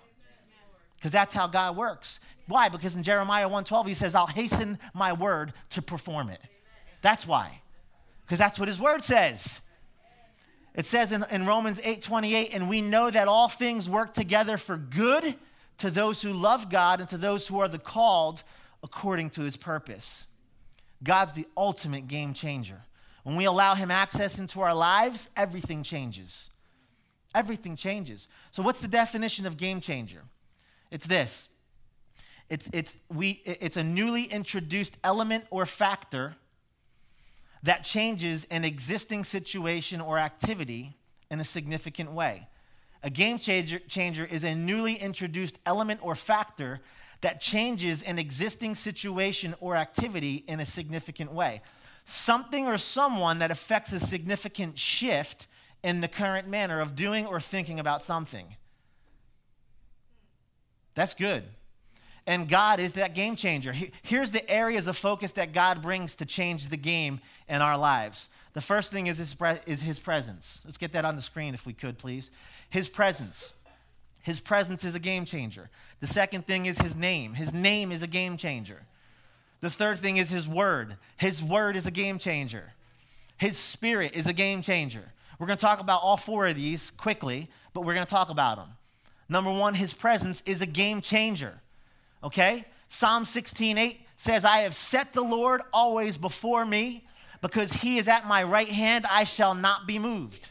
Because 0.97 1.11
that's 1.11 1.33
how 1.33 1.47
God 1.47 1.79
works. 1.79 2.21
Why? 2.47 2.69
Because 2.69 2.95
in 2.95 3.03
Jeremiah 3.03 3.49
1:12 3.49 3.87
he 3.87 3.95
says, 3.95 4.15
"I'll 4.15 4.27
hasten 4.27 4.79
my 4.93 5.15
word 5.15 5.55
to 5.71 5.81
perform 5.81 6.29
it." 6.29 6.43
That's 7.01 7.27
why. 7.27 7.63
Because 8.27 8.39
that's 8.39 8.59
what 8.59 8.69
his 8.69 8.79
word 8.79 9.03
says. 9.03 9.61
It 10.75 10.85
says 10.85 11.11
in, 11.11 11.25
in 11.31 11.47
Romans 11.47 11.81
8:28, 11.81 12.51
and 12.53 12.69
we 12.69 12.83
know 12.83 13.11
that 13.11 13.29
all 13.29 13.49
things 13.49 13.89
work 13.89 14.13
together 14.13 14.59
for 14.59 14.77
good 14.77 15.37
to 15.79 15.91
those 15.91 16.21
who 16.21 16.35
love 16.35 16.69
God 16.69 17.01
and 17.01 17.09
to 17.09 17.17
those 17.17 17.49
who 17.49 17.61
are 17.61 17.69
the 17.69 17.79
called 17.79 18.43
according 18.83 19.31
to 19.31 19.41
his 19.41 19.57
purpose. 19.57 20.27
God's 21.05 21.35
the 21.35 21.47
ultimate 21.57 22.09
game 22.09 22.35
changer. 22.35 22.81
When 23.23 23.37
we 23.37 23.45
allow 23.45 23.75
him 23.75 23.91
access 23.91 24.39
into 24.39 24.61
our 24.61 24.75
lives, 24.75 25.31
everything 25.37 25.83
changes. 25.83 26.51
Everything 27.35 27.77
changes. 27.77 28.29
So 28.51 28.63
what's 28.63 28.81
the 28.81 28.89
definition 28.89 29.47
of 29.47 29.57
game 29.57 29.81
changer? 29.81 30.23
It's 30.91 31.07
this. 31.07 31.49
It's, 32.49 32.69
it's, 32.73 32.99
we, 33.09 33.43
it's 33.45 33.77
a 33.77 33.85
newly 33.85 34.25
introduced 34.25 34.97
element 35.03 35.45
or 35.51 35.65
factor 35.67 36.37
that 37.63 37.83
changes 37.83 38.47
an 38.51 38.65
existing 38.65 39.25
situation 39.25 40.01
or 40.01 40.19
activity 40.19 40.97
in 41.31 41.41
a 41.41 41.45
significant 41.45 42.13
way. 42.13 42.47
A 43.03 43.11
game 43.11 43.39
changer, 43.39 43.79
changer 43.81 44.25
is 44.25 44.45
a 44.45 44.55
newly 44.55 44.95
introduced 44.95 45.59
element 45.65 46.01
or 46.03 46.15
factor 46.15 46.81
that 47.25 47.41
changes 47.41 48.03
an 48.03 48.19
existing 48.19 48.75
situation 48.75 49.55
or 49.59 49.77
activity 49.77 50.45
in 50.47 50.61
a 50.61 50.67
significant 50.67 51.33
way. 51.33 51.63
Something 52.05 52.67
or 52.67 52.77
someone 52.77 53.39
that 53.39 53.51
affects 53.51 53.95
a 53.95 53.99
significant 53.99 54.79
shift 54.79 55.47
in 55.83 56.03
the 56.03 56.07
current 56.07 56.49
manner 56.49 56.83
of 56.83 56.95
doing 56.95 57.25
or 57.25 57.41
thinking 57.41 57.81
about 57.81 58.05
something. 58.05 58.57
That's 60.95 61.15
good. 61.15 61.45
And 62.27 62.47
God 62.47 62.79
is 62.79 62.93
that 62.93 63.15
game 63.15 63.37
changer. 63.37 63.75
Here's 64.03 64.31
the 64.31 64.47
areas 64.51 64.87
of 64.87 64.95
focus 64.95 65.33
that 65.33 65.55
God 65.55 65.81
brings 65.81 66.17
to 66.17 66.27
change 66.27 66.69
the 66.69 66.77
game 66.77 67.21
in 67.49 67.63
our 67.63 67.79
lives. 67.79 68.29
The 68.53 68.61
first 68.61 68.93
thing 68.93 69.07
is 69.07 69.17
his, 69.17 69.35
is 69.65 69.81
his 69.81 69.99
presence. 69.99 70.61
Let's 70.67 70.77
get 70.77 70.93
that 70.93 71.07
on 71.07 71.17
the 71.17 71.23
screen 71.23 71.55
if 71.55 71.65
we 71.65 71.73
could, 71.73 71.97
please. 71.97 72.31
His 72.69 72.87
presence. 72.87 73.55
His 74.25 74.41
presence 74.41 74.85
is 74.85 74.95
a 74.95 74.99
game 74.99 75.27
changer. 75.27 75.69
The 76.01 76.07
second 76.07 76.47
thing 76.47 76.65
is 76.65 76.79
his 76.79 76.97
name. 76.97 77.35
His 77.35 77.53
name 77.53 77.93
is 77.93 78.03
a 78.03 78.07
game 78.07 78.39
changer. 78.39 78.87
The 79.61 79.69
third 79.69 79.99
thing 79.99 80.17
is 80.17 80.31
his 80.31 80.49
word. 80.49 80.97
His 81.19 81.43
word 81.43 81.77
is 81.77 81.87
a 81.87 81.91
game 81.91 82.19
changer. 82.19 82.73
His 83.37 83.59
spirit 83.59 84.15
is 84.15 84.27
a 84.27 84.33
game 84.33 84.63
changer. 84.63 85.13
We're 85.39 85.47
going 85.47 85.59
to 85.59 85.63
talk 85.63 85.79
about 85.79 86.01
all 86.03 86.17
four 86.17 86.47
of 86.47 86.57
these 86.57 86.91
quickly, 86.93 87.51
but 87.75 87.83
we're 87.83 87.93
going 87.93 88.07
to 88.07 88.11
talk 88.11 88.31
about 88.31 88.57
them. 88.57 88.69
Number 89.29 89.53
one, 89.53 89.75
his 89.75 89.93
presence 89.93 90.43
is 90.47 90.63
a 90.63 90.67
game 90.67 91.03
changer. 91.03 91.61
Okay? 92.23 92.65
Psalm 92.89 93.27
16, 93.27 93.77
8 93.77 94.01
says, 94.17 94.47
I 94.47 94.59
have 94.59 94.75
set 94.75 95.13
the 95.13 95.23
Lord 95.23 95.61
always 95.71 96.17
before 96.17 96.65
me 96.65 97.05
because 97.43 97.75
he 97.75 97.99
is 97.99 98.09
at 98.09 98.27
my 98.27 98.43
right 98.43 98.69
hand, 98.69 99.05
I 99.11 99.25
shall 99.25 99.55
not 99.55 99.87
be 99.87 99.99
moved. 99.99 100.49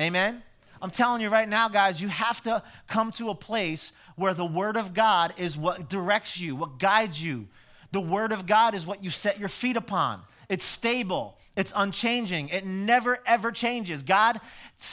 Amen? 0.00 0.42
I'm 0.84 0.90
telling 0.90 1.22
you 1.22 1.30
right 1.30 1.48
now, 1.48 1.70
guys, 1.70 2.02
you 2.02 2.08
have 2.08 2.42
to 2.42 2.62
come 2.88 3.10
to 3.12 3.30
a 3.30 3.34
place 3.34 3.90
where 4.16 4.34
the 4.34 4.44
Word 4.44 4.76
of 4.76 4.92
God 4.92 5.32
is 5.38 5.56
what 5.56 5.88
directs 5.88 6.38
you, 6.38 6.54
what 6.54 6.78
guides 6.78 7.22
you. 7.22 7.48
The 7.92 8.02
Word 8.02 8.32
of 8.32 8.44
God 8.44 8.74
is 8.74 8.84
what 8.84 9.02
you 9.02 9.08
set 9.08 9.40
your 9.40 9.48
feet 9.48 9.78
upon. 9.78 10.20
It's 10.50 10.62
stable, 10.62 11.38
it's 11.56 11.72
unchanging, 11.74 12.50
it 12.50 12.66
never 12.66 13.18
ever 13.24 13.50
changes. 13.50 14.02
God 14.02 14.38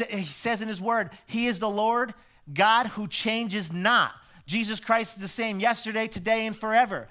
he 0.10 0.24
says 0.24 0.62
in 0.62 0.70
His 0.70 0.80
Word, 0.80 1.10
He 1.28 1.48
is 1.48 1.60
the 1.60 1.70
Lord, 1.70 2.14
God 2.54 2.88
who 2.88 3.10
changes 3.10 3.74
not. 3.74 4.14
Jesus 4.46 4.80
Christ 4.80 5.18
is 5.18 5.22
the 5.22 5.28
same 5.28 5.60
yesterday, 5.60 6.08
today, 6.08 6.46
and 6.46 6.56
forever. 6.56 7.10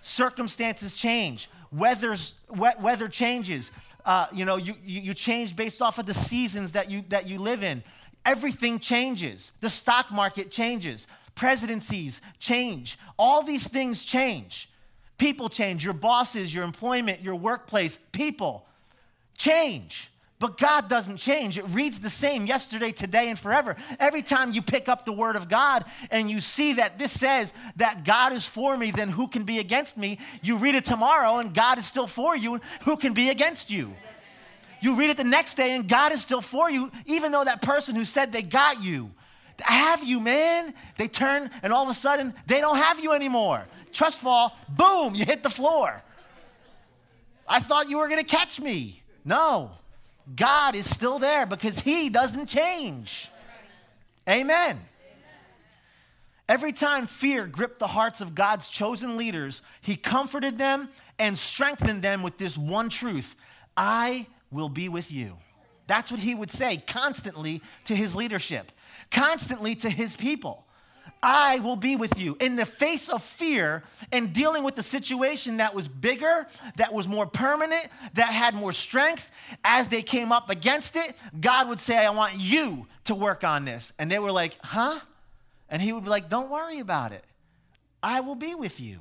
Circumstances 0.00 0.94
change, 0.94 1.48
weather's, 1.70 2.34
weather 2.50 3.06
changes. 3.06 3.70
Uh, 4.04 4.26
you 4.32 4.44
know, 4.44 4.56
you, 4.56 4.74
you 4.84 5.14
change 5.14 5.56
based 5.56 5.82
off 5.82 5.98
of 5.98 6.06
the 6.06 6.14
seasons 6.14 6.72
that 6.72 6.88
you, 6.88 7.04
that 7.08 7.28
you 7.28 7.40
live 7.40 7.64
in. 7.64 7.82
Everything 8.26 8.80
changes. 8.80 9.52
The 9.60 9.70
stock 9.70 10.10
market 10.10 10.50
changes. 10.50 11.06
Presidencies 11.36 12.20
change. 12.40 12.98
All 13.18 13.42
these 13.42 13.68
things 13.68 14.04
change. 14.04 14.68
People 15.16 15.48
change. 15.48 15.84
Your 15.84 15.94
bosses, 15.94 16.52
your 16.52 16.64
employment, 16.64 17.22
your 17.22 17.36
workplace, 17.36 17.98
people 18.12 18.66
change. 19.38 20.10
But 20.38 20.58
God 20.58 20.88
doesn't 20.88 21.16
change. 21.16 21.56
It 21.56 21.64
reads 21.68 21.98
the 21.98 22.10
same 22.10 22.46
yesterday, 22.46 22.92
today, 22.92 23.30
and 23.30 23.38
forever. 23.38 23.74
Every 23.98 24.20
time 24.20 24.52
you 24.52 24.60
pick 24.60 24.86
up 24.86 25.06
the 25.06 25.12
Word 25.12 25.34
of 25.34 25.48
God 25.48 25.86
and 26.10 26.30
you 26.30 26.40
see 26.42 26.74
that 26.74 26.98
this 26.98 27.12
says 27.12 27.54
that 27.76 28.04
God 28.04 28.34
is 28.34 28.44
for 28.44 28.76
me, 28.76 28.90
then 28.90 29.08
who 29.08 29.28
can 29.28 29.44
be 29.44 29.60
against 29.60 29.96
me? 29.96 30.18
You 30.42 30.58
read 30.58 30.74
it 30.74 30.84
tomorrow 30.84 31.38
and 31.38 31.54
God 31.54 31.78
is 31.78 31.86
still 31.86 32.06
for 32.06 32.36
you. 32.36 32.60
Who 32.82 32.98
can 32.98 33.14
be 33.14 33.30
against 33.30 33.70
you? 33.70 33.94
You 34.80 34.96
read 34.96 35.10
it 35.10 35.16
the 35.16 35.24
next 35.24 35.54
day 35.54 35.74
and 35.74 35.88
God 35.88 36.12
is 36.12 36.22
still 36.22 36.40
for 36.40 36.70
you, 36.70 36.90
even 37.06 37.32
though 37.32 37.44
that 37.44 37.62
person 37.62 37.94
who 37.94 38.04
said 38.04 38.32
they 38.32 38.42
got 38.42 38.82
you, 38.82 39.10
have 39.60 40.04
you, 40.04 40.20
man. 40.20 40.74
They 40.98 41.08
turn 41.08 41.50
and 41.62 41.72
all 41.72 41.82
of 41.82 41.88
a 41.88 41.94
sudden 41.94 42.34
they 42.46 42.60
don't 42.60 42.76
have 42.76 43.00
you 43.00 43.12
anymore. 43.12 43.64
Trust 43.92 44.20
fall, 44.20 44.56
boom, 44.68 45.14
you 45.14 45.24
hit 45.24 45.42
the 45.42 45.50
floor. 45.50 46.02
I 47.48 47.60
thought 47.60 47.88
you 47.88 47.98
were 47.98 48.08
going 48.08 48.22
to 48.22 48.36
catch 48.36 48.60
me. 48.60 49.02
No. 49.24 49.70
God 50.34 50.74
is 50.74 50.88
still 50.88 51.18
there 51.18 51.46
because 51.46 51.78
He 51.78 52.08
doesn't 52.08 52.46
change. 52.46 53.30
Amen. 54.28 54.80
Every 56.48 56.72
time 56.72 57.06
fear 57.06 57.46
gripped 57.46 57.78
the 57.78 57.86
hearts 57.86 58.20
of 58.20 58.34
God's 58.34 58.68
chosen 58.68 59.16
leaders, 59.16 59.62
He 59.80 59.96
comforted 59.96 60.58
them 60.58 60.88
and 61.18 61.38
strengthened 61.38 62.02
them 62.02 62.22
with 62.22 62.38
this 62.38 62.58
one 62.58 62.88
truth 62.88 63.36
I 63.76 64.26
will 64.50 64.68
be 64.68 64.88
with 64.88 65.10
you. 65.10 65.36
That's 65.86 66.10
what 66.10 66.20
He 66.20 66.34
would 66.34 66.50
say 66.50 66.82
constantly 66.86 67.62
to 67.84 67.94
His 67.94 68.16
leadership, 68.16 68.72
constantly 69.10 69.74
to 69.76 69.90
His 69.90 70.16
people. 70.16 70.66
I 71.22 71.58
will 71.60 71.76
be 71.76 71.96
with 71.96 72.18
you. 72.18 72.36
In 72.40 72.56
the 72.56 72.66
face 72.66 73.08
of 73.08 73.22
fear 73.22 73.82
and 74.12 74.32
dealing 74.32 74.62
with 74.62 74.76
the 74.76 74.82
situation 74.82 75.56
that 75.56 75.74
was 75.74 75.88
bigger, 75.88 76.46
that 76.76 76.92
was 76.92 77.08
more 77.08 77.26
permanent, 77.26 77.86
that 78.14 78.28
had 78.28 78.54
more 78.54 78.72
strength, 78.72 79.30
as 79.64 79.88
they 79.88 80.02
came 80.02 80.30
up 80.30 80.50
against 80.50 80.94
it, 80.94 81.16
God 81.40 81.68
would 81.68 81.80
say, 81.80 81.96
I 81.96 82.10
want 82.10 82.38
you 82.38 82.86
to 83.04 83.14
work 83.14 83.44
on 83.44 83.64
this. 83.64 83.92
And 83.98 84.10
they 84.10 84.18
were 84.18 84.30
like, 84.30 84.56
huh? 84.62 85.00
And 85.68 85.82
he 85.82 85.92
would 85.92 86.04
be 86.04 86.10
like, 86.10 86.28
don't 86.28 86.50
worry 86.50 86.78
about 86.78 87.12
it. 87.12 87.24
I 88.02 88.20
will 88.20 88.36
be 88.36 88.54
with 88.54 88.78
you. 88.78 89.00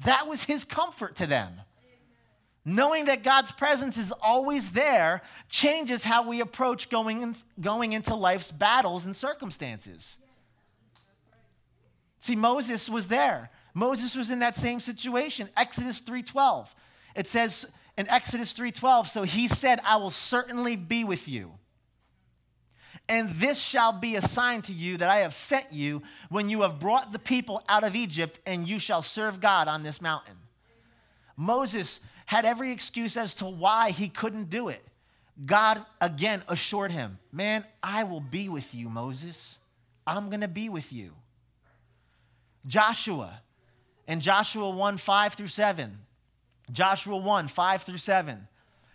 That 0.00 0.28
was 0.28 0.44
his 0.44 0.62
comfort 0.62 1.16
to 1.16 1.26
them. 1.26 1.62
Knowing 2.68 3.04
that 3.04 3.22
God's 3.22 3.52
presence 3.52 3.96
is 3.96 4.12
always 4.20 4.72
there 4.72 5.22
changes 5.48 6.02
how 6.02 6.28
we 6.28 6.40
approach 6.40 6.90
going, 6.90 7.22
in, 7.22 7.36
going 7.60 7.92
into 7.92 8.12
life's 8.12 8.50
battles 8.50 9.06
and 9.06 9.14
circumstances. 9.14 10.16
See, 12.18 12.34
Moses 12.34 12.88
was 12.88 13.06
there. 13.06 13.50
Moses 13.72 14.16
was 14.16 14.30
in 14.30 14.40
that 14.40 14.56
same 14.56 14.80
situation. 14.80 15.48
Exodus 15.56 16.00
3:12. 16.00 16.74
It 17.14 17.28
says 17.28 17.72
in 17.96 18.08
Exodus 18.08 18.52
3:12, 18.52 19.06
so 19.06 19.22
he 19.22 19.46
said, 19.46 19.80
"I 19.84 19.94
will 19.94 20.10
certainly 20.10 20.74
be 20.74 21.04
with 21.04 21.28
you." 21.28 21.60
And 23.08 23.30
this 23.36 23.62
shall 23.62 23.92
be 23.92 24.16
a 24.16 24.22
sign 24.22 24.62
to 24.62 24.72
you 24.72 24.96
that 24.96 25.08
I 25.08 25.18
have 25.18 25.34
sent 25.34 25.72
you 25.72 26.02
when 26.30 26.48
you 26.48 26.62
have 26.62 26.80
brought 26.80 27.12
the 27.12 27.20
people 27.20 27.62
out 27.68 27.84
of 27.84 27.94
Egypt, 27.94 28.40
and 28.44 28.66
you 28.66 28.80
shall 28.80 29.02
serve 29.02 29.40
God 29.40 29.68
on 29.68 29.84
this 29.84 30.00
mountain. 30.00 30.38
Moses 31.36 32.00
had 32.26 32.44
every 32.44 32.72
excuse 32.72 33.16
as 33.16 33.34
to 33.34 33.46
why 33.46 33.90
he 33.90 34.08
couldn't 34.08 34.50
do 34.50 34.68
it. 34.68 34.84
God 35.44 35.84
again 36.00 36.42
assured 36.48 36.92
him, 36.92 37.18
Man, 37.32 37.64
I 37.82 38.04
will 38.04 38.20
be 38.20 38.48
with 38.48 38.74
you, 38.74 38.88
Moses. 38.88 39.58
I'm 40.06 40.28
going 40.28 40.40
to 40.40 40.48
be 40.48 40.68
with 40.68 40.92
you. 40.92 41.12
Joshua 42.66 43.40
in 44.06 44.20
Joshua 44.20 44.70
1 44.70 44.96
5 44.96 45.34
through 45.34 45.46
7. 45.46 45.98
Joshua 46.72 47.16
1 47.16 47.48
5 47.48 47.82
through 47.82 47.98
7. 47.98 48.48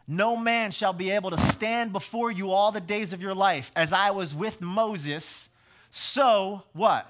No 0.07 0.35
man 0.35 0.71
shall 0.71 0.93
be 0.93 1.11
able 1.11 1.29
to 1.29 1.37
stand 1.37 1.93
before 1.93 2.31
you 2.31 2.51
all 2.51 2.71
the 2.71 2.81
days 2.81 3.13
of 3.13 3.21
your 3.21 3.35
life. 3.35 3.71
As 3.75 3.93
I 3.93 4.11
was 4.11 4.33
with 4.33 4.59
Moses, 4.59 5.49
so 5.89 6.63
what? 6.73 7.09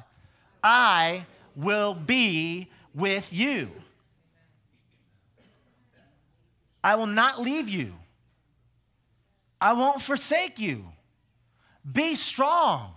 I 0.63 1.25
will 1.55 1.93
be 1.93 2.69
with 2.93 3.31
you. 3.33 3.71
I 6.83 6.95
will 6.95 7.07
not 7.07 7.39
leave 7.39 7.69
you. 7.69 7.93
I 9.59 9.73
won't 9.73 10.01
forsake 10.01 10.59
you. 10.59 10.85
Be 11.89 12.15
strong 12.15 12.93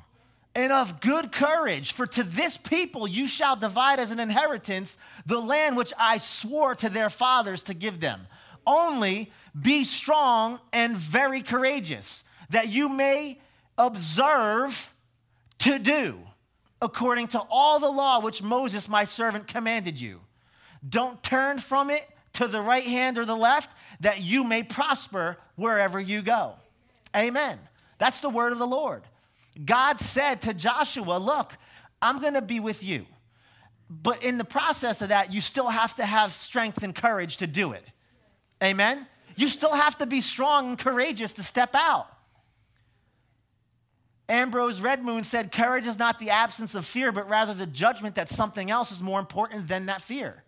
and 0.55 0.73
of 0.73 1.01
good 1.01 1.33
courage, 1.33 1.93
for 1.93 2.07
to 2.07 2.23
this 2.23 2.57
people 2.57 3.09
you 3.09 3.27
shall 3.27 3.57
divide 3.57 3.99
as 3.99 4.11
an 4.11 4.21
inheritance 4.21 4.97
the 5.27 5.41
land 5.41 5.77
which 5.77 5.93
I 5.99 6.19
swore 6.19 6.75
to 6.77 6.89
their 6.89 7.11
fathers 7.11 7.65
to 7.65 7.75
give 7.75 8.01
them. 8.01 8.27
Only 8.67 9.33
be 9.61 9.85
strong 9.85 10.61
and 10.73 10.97
very 10.97 11.43
courageous, 11.43 12.25
that 12.51 12.69
you 12.69 12.89
may 12.89 13.41
observe 13.77 14.95
to 15.59 15.79
do 15.79 16.21
according 16.81 17.29
to 17.29 17.41
all 17.51 17.81
the 17.81 17.89
law 17.89 18.21
which 18.21 18.43
Moses, 18.43 18.89
my 18.89 19.05
servant, 19.05 19.47
commanded 19.47 20.01
you. 20.01 20.21
Don't 20.87 21.23
turn 21.23 21.59
from 21.59 21.91
it 21.91 22.07
to 22.35 22.49
the 22.49 22.61
right 22.61 22.85
hand 22.85 23.19
or 23.19 23.25
the 23.25 23.37
left, 23.37 23.71
that 24.01 24.21
you 24.21 24.45
may 24.45 24.63
prosper 24.63 25.39
wherever 25.57 26.01
you 26.01 26.23
go. 26.23 26.55
Amen. 27.17 27.59
That's 27.99 28.21
the 28.21 28.29
word 28.29 28.53
of 28.53 28.59
the 28.59 28.67
Lord. 28.67 29.03
God 29.65 30.01
said 30.01 30.43
to 30.43 30.55
Joshua, 30.55 31.19
Look, 31.19 31.57
I'm 32.03 32.21
going 32.21 32.35
to 32.35 32.43
be 32.43 32.61
with 32.61 32.83
you. 32.83 33.07
But 33.89 34.23
in 34.23 34.39
the 34.39 34.45
process 34.45 35.03
of 35.03 35.09
that, 35.09 35.33
you 35.33 35.41
still 35.41 35.69
have 35.69 35.95
to 35.97 36.05
have 36.05 36.33
strength 36.33 36.83
and 36.83 36.95
courage 36.95 37.37
to 37.39 37.47
do 37.47 37.73
it. 37.73 37.85
Amen? 38.63 39.07
You 39.37 39.49
still 39.49 39.75
have 39.75 39.99
to 39.99 40.07
be 40.07 40.21
strong 40.21 40.71
and 40.71 40.79
courageous 40.79 41.33
to 41.33 41.43
step 41.43 41.75
out. 41.75 42.09
Ambrose 44.29 44.81
Redmoon 44.81 45.25
said, 45.25 45.53
Courage 45.53 45.87
is 45.87 45.99
not 45.99 46.19
the 46.19 46.31
absence 46.31 46.75
of 46.75 46.87
fear, 46.87 47.13
but 47.13 47.29
rather 47.29 47.53
the 47.53 47.67
judgment 47.67 48.15
that 48.15 48.29
something 48.29 48.71
else 48.71 48.91
is 48.91 49.03
more 49.03 49.21
important 49.21 49.69
than 49.69 49.87
that 49.87 50.01
fear. 50.01 50.44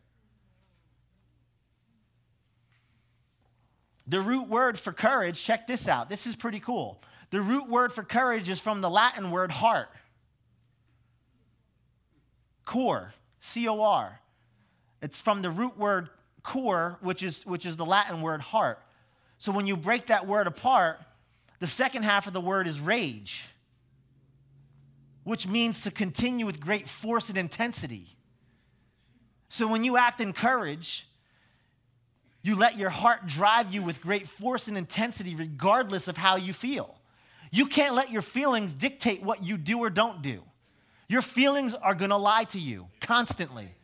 The 4.07 4.21
root 4.21 4.49
word 4.49 4.79
for 4.79 4.93
courage, 4.93 5.43
check 5.43 5.67
this 5.67 5.89
out. 5.89 6.09
This 6.09 6.27
is 6.27 6.37
pretty 6.37 6.61
cool. 6.61 7.03
The 7.31 7.41
root 7.41 7.69
word 7.69 7.93
for 7.93 8.05
courage 8.05 8.49
is 8.49 8.61
from 8.61 8.81
the 8.81 8.91
Latin 8.91 9.31
word 9.31 9.51
heart. 9.51 9.89
Cor, 12.65 13.15
C 13.39 13.67
O 13.69 13.81
R. 13.81 14.21
It's 15.03 15.21
from 15.21 15.43
the 15.43 15.51
root 15.51 15.77
word 15.77 16.09
cor, 16.43 16.99
which 17.01 17.23
is, 17.23 17.45
which 17.45 17.67
is 17.67 17.77
the 17.77 17.87
Latin 17.87 18.23
word 18.23 18.41
heart. 18.41 18.81
So 19.39 19.53
when 19.53 19.67
you 19.67 19.77
break 19.77 20.07
that 20.07 20.27
word 20.27 20.47
apart, 20.47 21.01
the 21.59 21.67
second 21.67 22.05
half 22.05 22.27
of 22.27 22.33
the 22.33 22.41
word 22.41 22.69
is 22.69 22.81
rage, 22.81 23.45
which 25.25 25.47
means 25.47 25.83
to 25.83 25.91
continue 25.91 26.47
with 26.47 26.61
great 26.61 26.87
force 26.89 27.29
and 27.29 27.37
intensity. 27.37 28.17
So 29.49 29.67
when 29.67 29.85
you 29.85 29.97
act 29.97 30.21
in 30.21 30.33
courage, 30.33 31.06
you 32.47 32.55
let 32.55 32.79
your 32.79 32.91
heart 32.91 33.27
drive 33.27 33.75
you 33.75 33.83
with 33.83 34.01
great 34.01 34.29
force 34.29 34.69
and 34.69 34.79
intensity, 34.79 35.35
regardless 35.35 36.07
of 36.07 36.17
how 36.17 36.37
you 36.37 36.53
feel. 36.53 36.95
You 37.51 37.67
can't 37.67 37.97
let 37.97 38.13
your 38.13 38.23
feelings 38.23 38.73
dictate 38.73 39.21
what 39.21 39.43
you 39.43 39.57
do 39.57 39.81
or 39.81 39.91
don't 39.91 40.23
do. 40.23 40.45
Your 41.09 41.23
feelings 41.23 41.75
are 41.75 41.93
gonna 41.93 42.17
lie 42.17 42.45
to 42.45 42.61
you 42.61 42.87
constantly, 43.01 43.75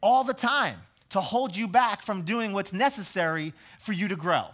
all 0.00 0.24
the 0.24 0.34
time, 0.34 0.78
to 1.10 1.20
hold 1.20 1.56
you 1.56 1.68
back 1.68 2.02
from 2.02 2.22
doing 2.22 2.52
what's 2.52 2.72
necessary 2.72 3.52
for 3.78 3.92
you 3.92 4.08
to 4.08 4.16
grow. 4.16 4.46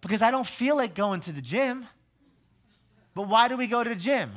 Because 0.00 0.22
I 0.22 0.30
don't 0.30 0.46
feel 0.46 0.76
like 0.76 0.94
going 0.94 1.22
to 1.22 1.32
the 1.32 1.42
gym. 1.42 1.84
But 3.12 3.26
why 3.26 3.48
do 3.48 3.56
we 3.56 3.66
go 3.66 3.82
to 3.82 3.90
the 3.90 3.96
gym? 3.96 4.30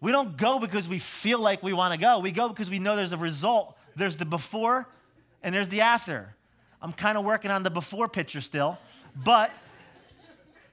We 0.00 0.10
don't 0.10 0.36
go 0.36 0.58
because 0.58 0.88
we 0.88 0.98
feel 0.98 1.38
like 1.38 1.62
we 1.62 1.72
wanna 1.72 1.98
go. 1.98 2.18
We 2.18 2.32
go 2.32 2.48
because 2.48 2.68
we 2.68 2.80
know 2.80 2.96
there's 2.96 3.12
a 3.12 3.16
result. 3.16 3.76
There's 3.94 4.16
the 4.16 4.24
before 4.24 4.88
and 5.40 5.54
there's 5.54 5.68
the 5.68 5.82
after. 5.82 6.34
I'm 6.80 6.92
kind 6.92 7.18
of 7.18 7.24
working 7.24 7.50
on 7.50 7.62
the 7.62 7.70
before 7.70 8.08
picture 8.08 8.40
still, 8.40 8.78
but 9.24 9.50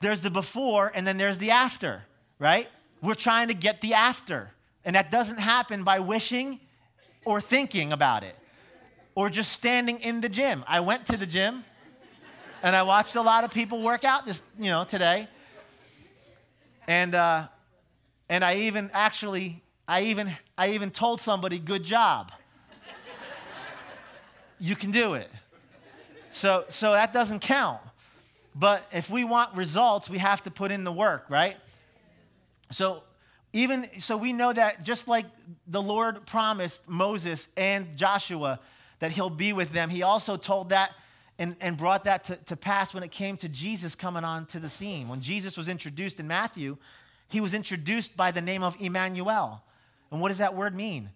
there's 0.02 0.22
the 0.22 0.30
before 0.30 0.92
and 0.94 1.06
then 1.06 1.18
there's 1.18 1.38
the 1.38 1.52
after, 1.52 2.04
right? 2.40 2.70
We're 3.02 3.16
trying 3.16 3.48
to 3.48 3.54
get 3.54 3.82
the 3.82 3.94
after. 3.94 4.52
And 4.84 4.96
that 4.96 5.10
doesn't 5.10 5.40
happen 5.40 5.84
by 5.84 6.00
wishing 6.00 6.60
or 7.24 7.42
thinking 7.42 7.92
about 7.92 8.24
it 8.24 8.36
or 9.16 9.30
just 9.30 9.52
standing 9.52 10.00
in 10.02 10.22
the 10.22 10.30
gym. 10.30 10.64
I 10.68 10.82
went 10.82 11.08
to 11.08 11.18
the 11.18 11.26
gym 11.26 11.64
and 12.62 12.76
I 12.76 12.84
watched 12.84 13.16
a 13.16 13.22
lot 13.22 13.44
of 13.44 13.52
people 13.52 13.82
work 13.82 14.04
out 14.04 14.26
this, 14.26 14.44
you 14.60 14.66
know, 14.66 14.84
today. 14.84 15.28
And 16.88 17.16
uh, 17.16 17.48
and 18.30 18.44
I 18.44 18.58
even 18.58 18.92
actually 18.94 19.64
I 19.88 20.04
even 20.04 20.32
I 20.58 20.72
even 20.72 20.92
told 20.92 21.22
somebody 21.22 21.58
good 21.58 21.84
job. 21.84 22.32
you 24.60 24.76
can 24.76 24.92
do 24.92 25.16
it. 25.16 25.30
So, 26.36 26.66
so 26.68 26.92
that 26.92 27.14
doesn't 27.14 27.40
count. 27.40 27.80
But 28.54 28.86
if 28.92 29.10
we 29.10 29.24
want 29.24 29.56
results, 29.56 30.10
we 30.10 30.18
have 30.18 30.44
to 30.44 30.52
put 30.52 30.70
in 30.70 30.84
the 30.84 30.92
work, 30.92 31.26
right? 31.30 31.56
So 32.72 33.04
even 33.54 33.88
so 34.02 34.18
we 34.18 34.34
know 34.34 34.52
that 34.52 34.84
just 34.84 35.08
like 35.08 35.28
the 35.66 35.82
Lord 35.82 36.26
promised 36.26 36.90
Moses 36.90 37.48
and 37.56 37.96
Joshua 37.96 38.60
that 39.00 39.12
he'll 39.12 39.30
be 39.30 39.54
with 39.54 39.72
them, 39.72 39.90
he 39.90 40.04
also 40.04 40.36
told 40.36 40.70
that 40.70 40.94
and, 41.40 41.56
and 41.62 41.78
brought 41.78 42.04
that 42.04 42.26
to, 42.26 42.36
to 42.36 42.58
pass 42.58 42.94
when 42.94 43.04
it 43.04 43.12
came 43.12 43.38
to 43.38 43.48
Jesus 43.48 43.96
coming 43.96 44.26
on 44.26 44.46
to 44.48 44.60
the 44.60 44.70
scene. 44.70 45.08
When 45.08 45.22
Jesus 45.22 45.56
was 45.56 45.70
introduced 45.70 46.20
in 46.20 46.28
Matthew, 46.28 46.76
he 47.30 47.40
was 47.40 47.54
introduced 47.54 48.18
by 48.18 48.32
the 48.32 48.42
name 48.42 48.62
of 48.62 48.76
Emmanuel. 48.82 49.64
And 50.12 50.20
what 50.20 50.30
does 50.30 50.40
that 50.40 50.54
word 50.54 50.76
mean? 50.76 51.12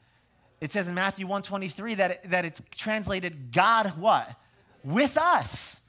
It 0.61 0.71
says 0.71 0.87
in 0.87 0.93
Matthew 0.93 1.25
123 1.25 1.95
that, 1.95 2.11
it, 2.11 2.23
that 2.29 2.45
it's 2.45 2.61
translated 2.77 3.51
God 3.51 3.97
what? 3.97 4.33
With 4.83 5.17
us. 5.17 5.79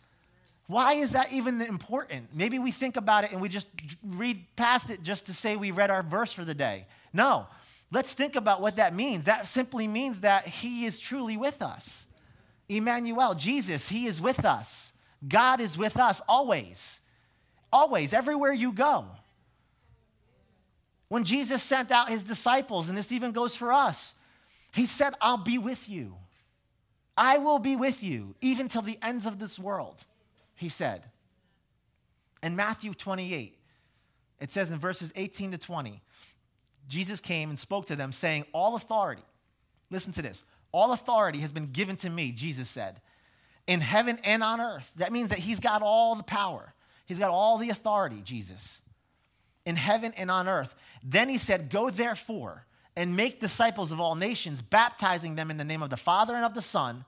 Why 0.66 0.94
is 0.94 1.12
that 1.12 1.32
even 1.32 1.60
important? 1.62 2.28
Maybe 2.32 2.60
we 2.60 2.70
think 2.70 2.96
about 2.96 3.24
it 3.24 3.32
and 3.32 3.40
we 3.40 3.48
just 3.48 3.66
read 4.04 4.44
past 4.54 4.88
it 4.88 5.02
just 5.02 5.26
to 5.26 5.34
say 5.34 5.56
we 5.56 5.72
read 5.72 5.90
our 5.90 6.04
verse 6.04 6.32
for 6.32 6.44
the 6.44 6.54
day. 6.54 6.86
No, 7.12 7.48
let's 7.90 8.12
think 8.12 8.36
about 8.36 8.60
what 8.60 8.76
that 8.76 8.94
means. 8.94 9.24
That 9.24 9.48
simply 9.48 9.88
means 9.88 10.20
that 10.20 10.46
He 10.46 10.84
is 10.86 11.00
truly 11.00 11.36
with 11.36 11.60
us. 11.60 12.06
Emmanuel, 12.68 13.34
Jesus, 13.34 13.88
He 13.88 14.06
is 14.06 14.20
with 14.20 14.44
us. 14.44 14.92
God 15.26 15.60
is 15.60 15.76
with 15.76 15.98
us 15.98 16.22
always. 16.28 17.00
Always, 17.72 18.12
everywhere 18.12 18.52
you 18.52 18.72
go. 18.72 19.06
When 21.08 21.24
Jesus 21.24 21.64
sent 21.64 21.90
out 21.90 22.08
His 22.08 22.22
disciples, 22.22 22.88
and 22.88 22.96
this 22.96 23.10
even 23.10 23.32
goes 23.32 23.56
for 23.56 23.72
us, 23.72 24.14
He 24.72 24.86
said, 24.86 25.14
I'll 25.20 25.36
be 25.36 25.58
with 25.58 25.88
you. 25.88 26.14
I 27.22 27.36
will 27.36 27.58
be 27.58 27.76
with 27.76 28.02
you 28.02 28.34
even 28.40 28.68
till 28.68 28.80
the 28.80 28.98
ends 29.02 29.26
of 29.26 29.38
this 29.38 29.58
world, 29.58 30.04
he 30.54 30.70
said. 30.70 31.04
In 32.42 32.56
Matthew 32.56 32.94
28, 32.94 33.58
it 34.40 34.50
says 34.50 34.70
in 34.70 34.78
verses 34.78 35.12
18 35.14 35.50
to 35.50 35.58
20, 35.58 36.00
Jesus 36.88 37.20
came 37.20 37.50
and 37.50 37.58
spoke 37.58 37.84
to 37.88 37.94
them, 37.94 38.12
saying, 38.12 38.46
All 38.52 38.74
authority, 38.74 39.22
listen 39.90 40.14
to 40.14 40.22
this, 40.22 40.44
all 40.72 40.92
authority 40.92 41.40
has 41.40 41.52
been 41.52 41.66
given 41.66 41.94
to 41.96 42.08
me, 42.08 42.32
Jesus 42.32 42.70
said, 42.70 43.02
in 43.66 43.82
heaven 43.82 44.18
and 44.24 44.42
on 44.42 44.58
earth. 44.58 44.90
That 44.96 45.12
means 45.12 45.28
that 45.28 45.40
he's 45.40 45.60
got 45.60 45.82
all 45.82 46.14
the 46.14 46.22
power, 46.22 46.72
he's 47.04 47.18
got 47.18 47.28
all 47.28 47.58
the 47.58 47.68
authority, 47.68 48.22
Jesus, 48.24 48.80
in 49.66 49.76
heaven 49.76 50.14
and 50.16 50.30
on 50.30 50.48
earth. 50.48 50.74
Then 51.04 51.28
he 51.28 51.36
said, 51.36 51.68
Go 51.68 51.90
therefore 51.90 52.64
and 52.96 53.14
make 53.14 53.40
disciples 53.40 53.92
of 53.92 54.00
all 54.00 54.14
nations, 54.14 54.62
baptizing 54.62 55.34
them 55.34 55.50
in 55.50 55.58
the 55.58 55.64
name 55.64 55.82
of 55.82 55.90
the 55.90 55.98
Father 55.98 56.34
and 56.34 56.46
of 56.46 56.54
the 56.54 56.62
Son 56.62 57.04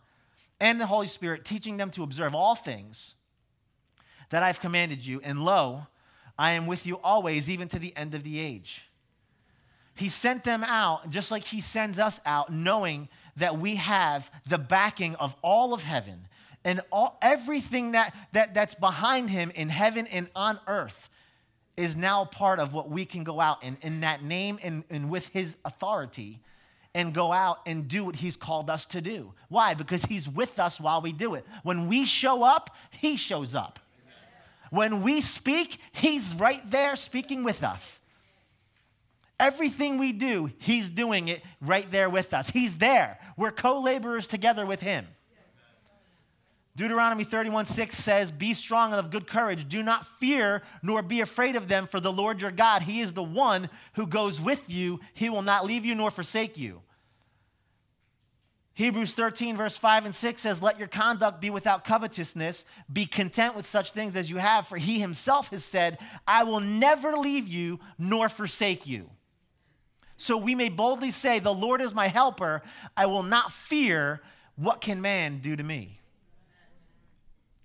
and 0.63 0.81
the 0.81 0.87
Holy 0.87 1.09
Spirit, 1.09 1.45
teaching 1.45 1.77
them 1.77 1.91
to 1.91 2.05
observe 2.05 2.37
all 2.37 2.55
things 2.55 3.15
that 4.31 4.45
I've 4.45 4.61
commanded 4.61 5.05
you. 5.05 5.21
And 5.25 5.45
lo, 5.45 5.89
I 6.39 6.53
am 6.53 6.67
with 6.67 6.87
you 6.87 7.01
always, 7.03 7.51
even 7.51 7.67
to 7.69 7.81
the 7.81 7.95
end 7.97 8.15
of 8.15 8.23
the 8.23 8.39
age. 8.39 8.89
He 9.97 10.09
sent 10.09 10.45
them 10.45 10.63
out 10.63 11.11
just 11.11 11.33
like 11.33 11.43
He 11.45 11.61
sends 11.61 11.99
us 11.99 12.21
out, 12.25 12.53
knowing 12.53 13.09
that 13.37 13.59
we 13.59 13.75
have 13.75 14.31
the 14.47 14.57
backing 14.57 15.17
of 15.17 15.35
all 15.43 15.75
of 15.75 15.83
heaven 15.83 16.29
and 16.65 16.81
all, 16.93 17.19
everything 17.21 17.93
that, 17.93 18.15
that, 18.31 18.55
that's 18.55 18.75
behind 18.75 19.31
Him 19.31 19.51
in 19.51 19.69
heaven 19.69 20.07
and 20.07 20.31
on 20.37 20.61
earth 20.69 21.11
is 21.77 21.97
now 21.97 22.25
part 22.25 22.61
of 22.61 22.73
what 22.73 22.89
we 22.89 23.05
can 23.05 23.25
go 23.25 23.41
out 23.41 23.59
and 23.65 23.77
in 23.83 24.01
that 24.03 24.23
name 24.23 24.61
and, 24.63 24.85
and 24.91 25.11
with 25.11 25.27
His 25.29 25.57
authority 25.65 26.41
and 26.95 27.15
go 27.15 27.33
out 27.33 27.61
and 27.67 27.89
do 27.89 28.05
what 28.05 28.17
he's 28.17 28.37
called 28.37 28.69
us 28.69 28.85
to 28.87 29.01
do. 29.01 29.33
Why? 29.49 29.75
Because 29.75 30.05
he's 30.05 30.29
with 30.29 30.59
us 30.59 30.79
while 30.81 31.01
we 31.01 31.13
do 31.13 31.35
it. 31.35 31.47
When 31.63 31.89
we 31.89 32.05
show 32.05 32.43
up, 32.43 32.71
he 32.91 33.17
shows 33.17 33.55
up. 33.55 33.79
When 34.71 35.03
we 35.03 35.21
speak, 35.21 35.79
he's 35.93 36.35
right 36.35 36.63
there 36.71 36.97
speaking 36.97 37.45
with 37.45 37.63
us. 37.63 38.01
Everything 39.39 39.99
we 39.99 40.13
do, 40.13 40.51
he's 40.59 40.89
doing 40.89 41.29
it 41.29 41.43
right 41.61 41.91
there 41.91 42.09
with 42.09 42.33
us. 42.33 42.49
He's 42.49 42.77
there. 42.77 43.19
We're 43.37 43.51
co 43.51 43.81
laborers 43.81 44.27
together 44.27 44.65
with 44.65 44.81
him. 44.81 45.07
Deuteronomy 46.75 47.25
31 47.25 47.67
6 47.67 47.97
says, 47.97 48.31
Be 48.31 48.55
strong 48.55 48.93
and 48.93 49.01
of 49.01 49.11
good 49.11 49.27
courage. 49.27 49.69
Do 49.69 49.83
not 49.83 50.07
fear 50.07 50.63
nor 50.83 51.03
be 51.03 51.21
afraid 51.21 51.55
of 51.55 51.69
them, 51.69 51.87
for 51.87 52.01
the 52.01 52.13
Lord 52.13 52.41
your 52.41 52.51
God, 52.51 52.83
He 52.83 53.01
is 53.01 53.13
the 53.13 53.23
one 53.23 53.69
who 53.95 54.07
goes 54.07 54.41
with 54.41 54.71
you. 54.71 55.01
He 55.13 55.29
will 55.29 55.43
not 55.43 55.67
leave 55.67 55.85
you 55.85 55.95
nor 55.95 56.11
forsake 56.11 56.57
you. 56.57 56.81
Hebrews 58.75 59.13
13, 59.13 59.55
verse 59.55 59.77
5 59.77 60.07
and 60.07 60.15
6 60.15 60.41
says, 60.41 60.63
Let 60.63 60.79
your 60.79 60.89
conduct 60.89 61.43
be 61.43 61.51
without 61.51 61.85
covetousness. 61.85 62.65
Be 62.91 63.05
content 63.05 63.55
with 63.55 63.67
such 63.67 63.93
things 63.93 64.17
as 64.17 64.31
you 64.31 64.39
have, 64.39 64.67
for 64.67 64.79
He 64.79 64.99
Himself 64.99 65.51
has 65.51 65.63
said, 65.63 65.99
I 66.27 66.45
will 66.45 66.61
never 66.61 67.17
leave 67.17 67.47
you 67.47 67.81
nor 67.99 68.31
forsake 68.31 68.87
you. 68.87 69.11
So 70.17 70.39
we 70.39 70.55
may 70.55 70.71
boldly 70.71 71.11
say, 71.11 71.39
The 71.39 71.53
Lord 71.53 71.83
is 71.83 71.93
my 71.93 72.07
helper. 72.07 72.63
I 72.97 73.07
will 73.07 73.25
not 73.25 73.53
fear. 73.53 74.23
What 74.57 74.81
can 74.81 75.03
man 75.03 75.41
do 75.41 75.55
to 75.55 75.63
me? 75.63 75.99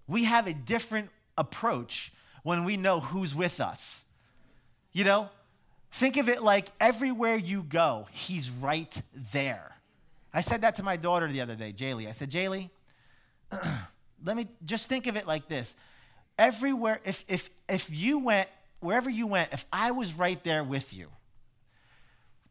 We 0.08 0.24
have 0.26 0.48
a 0.48 0.54
different 0.54 1.10
approach 1.38 2.12
when 2.44 2.64
we 2.64 2.78
know 2.78 3.00
who's 3.00 3.36
with 3.36 3.60
us. 3.60 4.04
You 4.94 5.04
know, 5.04 5.30
think 5.92 6.18
of 6.18 6.30
it 6.30 6.42
like 6.42 6.68
everywhere 6.80 7.36
you 7.36 7.64
go, 7.64 8.08
He's 8.12 8.50
right 8.50 9.02
there. 9.34 9.76
I 10.34 10.42
said 10.42 10.62
that 10.62 10.76
to 10.76 10.84
my 10.84 10.98
daughter 10.98 11.28
the 11.28 11.42
other 11.42 11.56
day, 11.56 11.74
Jaylee. 11.74 12.08
I 12.08 12.12
said, 12.12 12.30
Jaylee, 12.30 12.70
let 14.26 14.38
me 14.38 14.48
just 14.66 14.90
think 14.90 15.08
of 15.08 15.16
it 15.16 15.26
like 15.26 15.48
this. 15.48 15.76
Everywhere, 16.38 17.00
if, 17.04 17.26
if, 17.28 17.50
if 17.68 17.90
you 17.90 18.20
went, 18.20 18.48
wherever 18.80 19.10
you 19.10 19.26
went, 19.28 19.52
if 19.52 19.66
I 19.74 19.92
was 19.92 20.14
right 20.14 20.42
there 20.44 20.64
with 20.64 20.94
you, 20.94 21.08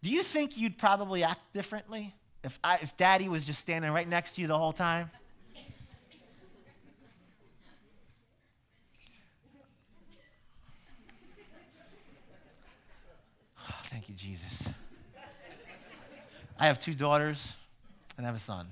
do 0.03 0.11
you 0.11 0.23
think 0.23 0.57
you'd 0.57 0.79
probably 0.79 1.23
act 1.23 1.53
differently 1.53 2.15
if, 2.43 2.59
I, 2.63 2.79
if 2.83 2.97
daddy 2.97 3.29
was 3.29 3.45
just 3.45 3.61
standing 3.61 3.91
right 3.93 4.09
next 4.09 4.35
to 4.35 4.41
you 4.41 4.47
the 4.47 4.59
whole 4.59 4.73
time? 4.73 5.11
Thank 13.97 14.11
you, 14.11 14.15
Jesus. 14.15 14.69
I 16.59 16.67
have 16.67 16.79
two 16.79 16.93
daughters 16.93 17.55
and 18.19 18.27
I 18.27 18.29
have 18.29 18.37
a 18.37 18.39
son. 18.39 18.67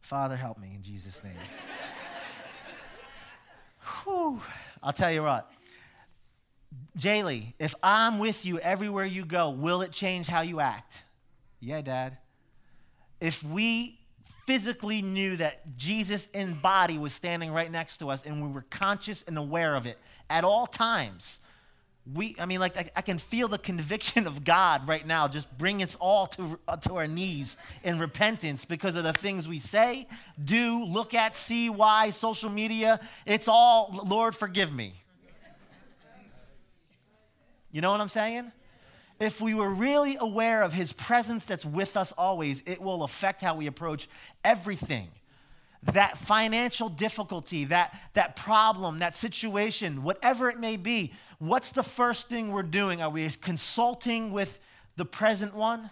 Father, 0.00 0.34
help 0.34 0.58
me 0.58 0.72
in 0.74 0.82
Jesus' 0.82 1.22
name. 1.22 1.36
Whew. 4.02 4.40
I'll 4.82 4.92
tell 4.92 5.12
you 5.12 5.22
what. 5.22 5.52
Jaylee, 6.98 7.52
if 7.60 7.76
I'm 7.80 8.18
with 8.18 8.44
you 8.44 8.58
everywhere 8.58 9.04
you 9.04 9.24
go, 9.24 9.50
will 9.50 9.80
it 9.80 9.92
change 9.92 10.26
how 10.26 10.40
you 10.40 10.58
act? 10.58 11.00
Yeah, 11.60 11.80
Dad. 11.80 12.18
If 13.20 13.44
we 13.44 14.00
physically 14.48 15.00
knew 15.00 15.36
that 15.36 15.76
Jesus 15.76 16.26
in 16.34 16.54
body 16.54 16.98
was 16.98 17.14
standing 17.14 17.52
right 17.52 17.70
next 17.70 17.98
to 17.98 18.10
us 18.10 18.24
and 18.24 18.42
we 18.42 18.48
were 18.48 18.66
conscious 18.68 19.22
and 19.22 19.38
aware 19.38 19.76
of 19.76 19.86
it 19.86 19.96
at 20.28 20.42
all 20.42 20.66
times, 20.66 21.38
we, 22.12 22.36
I 22.38 22.44
mean, 22.44 22.60
like, 22.60 22.76
I, 22.76 22.90
I 22.96 23.00
can 23.00 23.16
feel 23.16 23.48
the 23.48 23.58
conviction 23.58 24.26
of 24.26 24.44
God 24.44 24.86
right 24.86 25.06
now 25.06 25.26
just 25.26 25.56
bring 25.56 25.82
us 25.82 25.96
all 25.96 26.26
to, 26.28 26.58
uh, 26.68 26.76
to 26.76 26.96
our 26.96 27.06
knees 27.06 27.56
in 27.82 27.98
repentance 27.98 28.66
because 28.66 28.94
of 28.96 29.04
the 29.04 29.14
things 29.14 29.48
we 29.48 29.58
say, 29.58 30.06
do, 30.42 30.84
look 30.84 31.14
at, 31.14 31.34
see, 31.34 31.70
why, 31.70 32.10
social 32.10 32.50
media. 32.50 33.00
It's 33.24 33.48
all, 33.48 34.02
Lord, 34.04 34.36
forgive 34.36 34.72
me. 34.72 34.92
You 37.72 37.80
know 37.80 37.90
what 37.90 38.00
I'm 38.00 38.08
saying? 38.10 38.52
If 39.18 39.40
we 39.40 39.54
were 39.54 39.70
really 39.70 40.16
aware 40.20 40.62
of 40.62 40.74
his 40.74 40.92
presence 40.92 41.46
that's 41.46 41.64
with 41.64 41.96
us 41.96 42.12
always, 42.12 42.62
it 42.66 42.82
will 42.82 43.02
affect 43.02 43.40
how 43.40 43.54
we 43.54 43.66
approach 43.66 44.08
everything. 44.44 45.08
That 45.92 46.16
financial 46.16 46.88
difficulty, 46.88 47.66
that, 47.66 47.98
that 48.14 48.36
problem, 48.36 49.00
that 49.00 49.14
situation, 49.14 50.02
whatever 50.02 50.48
it 50.48 50.58
may 50.58 50.76
be, 50.76 51.12
what's 51.38 51.72
the 51.72 51.82
first 51.82 52.28
thing 52.28 52.52
we're 52.52 52.62
doing? 52.62 53.02
Are 53.02 53.10
we 53.10 53.28
consulting 53.40 54.32
with 54.32 54.60
the 54.96 55.04
present 55.04 55.54
one? 55.54 55.90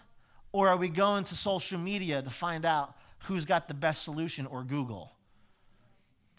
Or 0.53 0.69
are 0.69 0.77
we 0.77 0.89
going 0.89 1.25
to 1.25 1.35
social 1.35 1.79
media 1.79 2.23
to 2.23 2.31
find 2.31 2.65
out 2.65 2.95
who's 3.21 3.45
got 3.45 3.69
the 3.69 3.75
best 3.75 4.03
solution 4.03 4.47
or 4.47 4.63
Google? 4.65 5.13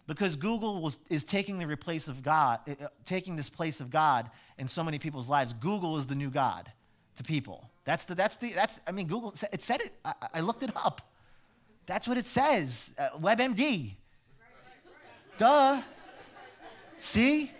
Because 0.05 0.35
Google 0.35 0.81
was, 0.81 0.97
is 1.09 1.23
taking 1.23 1.59
the 1.59 1.65
replace 1.65 2.07
of 2.07 2.21
God, 2.21 2.59
uh, 2.67 2.87
taking 3.05 3.35
this 3.35 3.49
place 3.49 3.79
of 3.79 3.89
God 3.89 4.29
in 4.57 4.67
so 4.67 4.83
many 4.83 4.99
people's 4.99 5.29
lives. 5.29 5.53
Google 5.53 5.97
is 5.97 6.05
the 6.05 6.15
new 6.15 6.29
God 6.29 6.71
to 7.15 7.23
people. 7.23 7.69
That's 7.85 8.05
the, 8.05 8.15
that's 8.15 8.35
the, 8.37 8.51
that's, 8.53 8.81
I 8.85 8.91
mean, 8.91 9.07
Google, 9.07 9.33
it 9.51 9.61
said 9.61 9.81
it, 9.81 9.93
I, 10.03 10.13
I 10.35 10.41
looked 10.41 10.63
it 10.63 10.75
up. 10.75 11.01
That's 11.85 12.07
what 12.07 12.17
it 12.17 12.25
says. 12.25 12.91
Uh, 12.97 13.09
WebMD. 13.19 13.93
Duh. 15.37 15.81
See? 16.97 17.51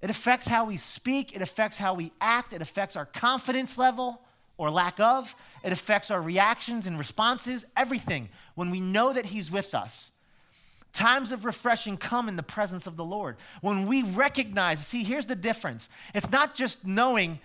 It 0.00 0.10
affects 0.10 0.46
how 0.46 0.64
we 0.66 0.76
speak, 0.76 1.34
it 1.34 1.42
affects 1.42 1.76
how 1.76 1.94
we 1.94 2.12
act, 2.20 2.52
it 2.52 2.62
affects 2.62 2.94
our 2.94 3.04
confidence 3.04 3.76
level 3.76 4.20
or 4.56 4.70
lack 4.70 5.00
of. 5.00 5.34
It 5.64 5.72
affects 5.72 6.10
our 6.10 6.22
reactions 6.22 6.86
and 6.86 6.96
responses, 6.96 7.66
everything, 7.76 8.28
when 8.54 8.70
we 8.70 8.78
know 8.78 9.12
that 9.12 9.26
He's 9.26 9.50
with 9.50 9.74
us. 9.74 10.10
Times 10.92 11.32
of 11.32 11.44
refreshing 11.44 11.96
come 11.96 12.28
in 12.28 12.36
the 12.36 12.42
presence 12.42 12.86
of 12.86 12.96
the 12.96 13.04
Lord. 13.04 13.36
When 13.60 13.86
we 13.86 14.02
recognize, 14.02 14.86
see, 14.86 15.02
here's 15.02 15.26
the 15.26 15.36
difference. 15.36 15.88
It's 16.14 16.30
not 16.30 16.54
just 16.54 16.86
knowing 16.86 17.40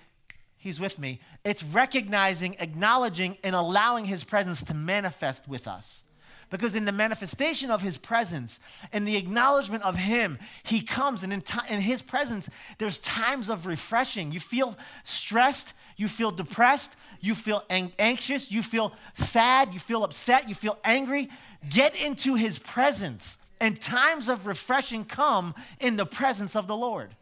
He's 0.63 0.80
with 0.80 0.97
me, 0.97 1.19
it's 1.43 1.62
recognizing, 1.62 2.56
acknowledging, 2.60 3.38
and 3.43 3.54
allowing 3.54 4.06
His 4.06 4.23
presence 4.23 4.63
to 4.63 4.73
manifest 4.73 5.45
with 5.45 5.67
us. 5.67 6.04
Because 6.49 6.73
in 6.73 6.86
the 6.86 6.91
manifestation 6.93 7.69
of 7.69 7.82
His 7.82 7.97
presence 7.97 8.62
and 8.93 9.06
the 9.06 9.17
acknowledgement 9.17 9.84
of 9.84 9.97
Him, 9.97 10.39
He 10.63 10.80
comes, 10.82 11.21
and 11.21 11.34
in, 11.34 11.41
t- 11.41 11.60
in 11.69 11.82
His 11.82 12.02
presence, 12.02 12.49
there's 12.78 12.97
times 12.99 13.49
of 13.49 13.65
refreshing. 13.65 14.32
You 14.32 14.39
feel 14.39 14.78
stressed, 15.04 15.73
you 15.97 16.08
feel 16.08 16.32
depressed, 16.32 16.95
you 17.19 17.36
feel 17.36 17.63
ang- 17.69 17.91
anxious, 17.99 18.49
you 18.49 18.62
feel 18.62 18.93
sad, 19.15 19.73
you 19.73 19.80
feel 19.80 20.06
upset, 20.06 20.47
you 20.47 20.56
feel 20.56 20.78
angry, 20.86 21.30
get 21.69 21.95
into 21.95 22.36
his 22.36 22.58
presence. 22.58 23.38
And 23.60 23.80
times 23.80 24.30
of 24.30 24.47
refreshing 24.47 25.06
come 25.06 25.56
in 25.80 25.97
the 25.97 26.06
presence 26.06 26.56
of 26.56 26.67
the 26.67 26.76
Lord. 26.76 27.15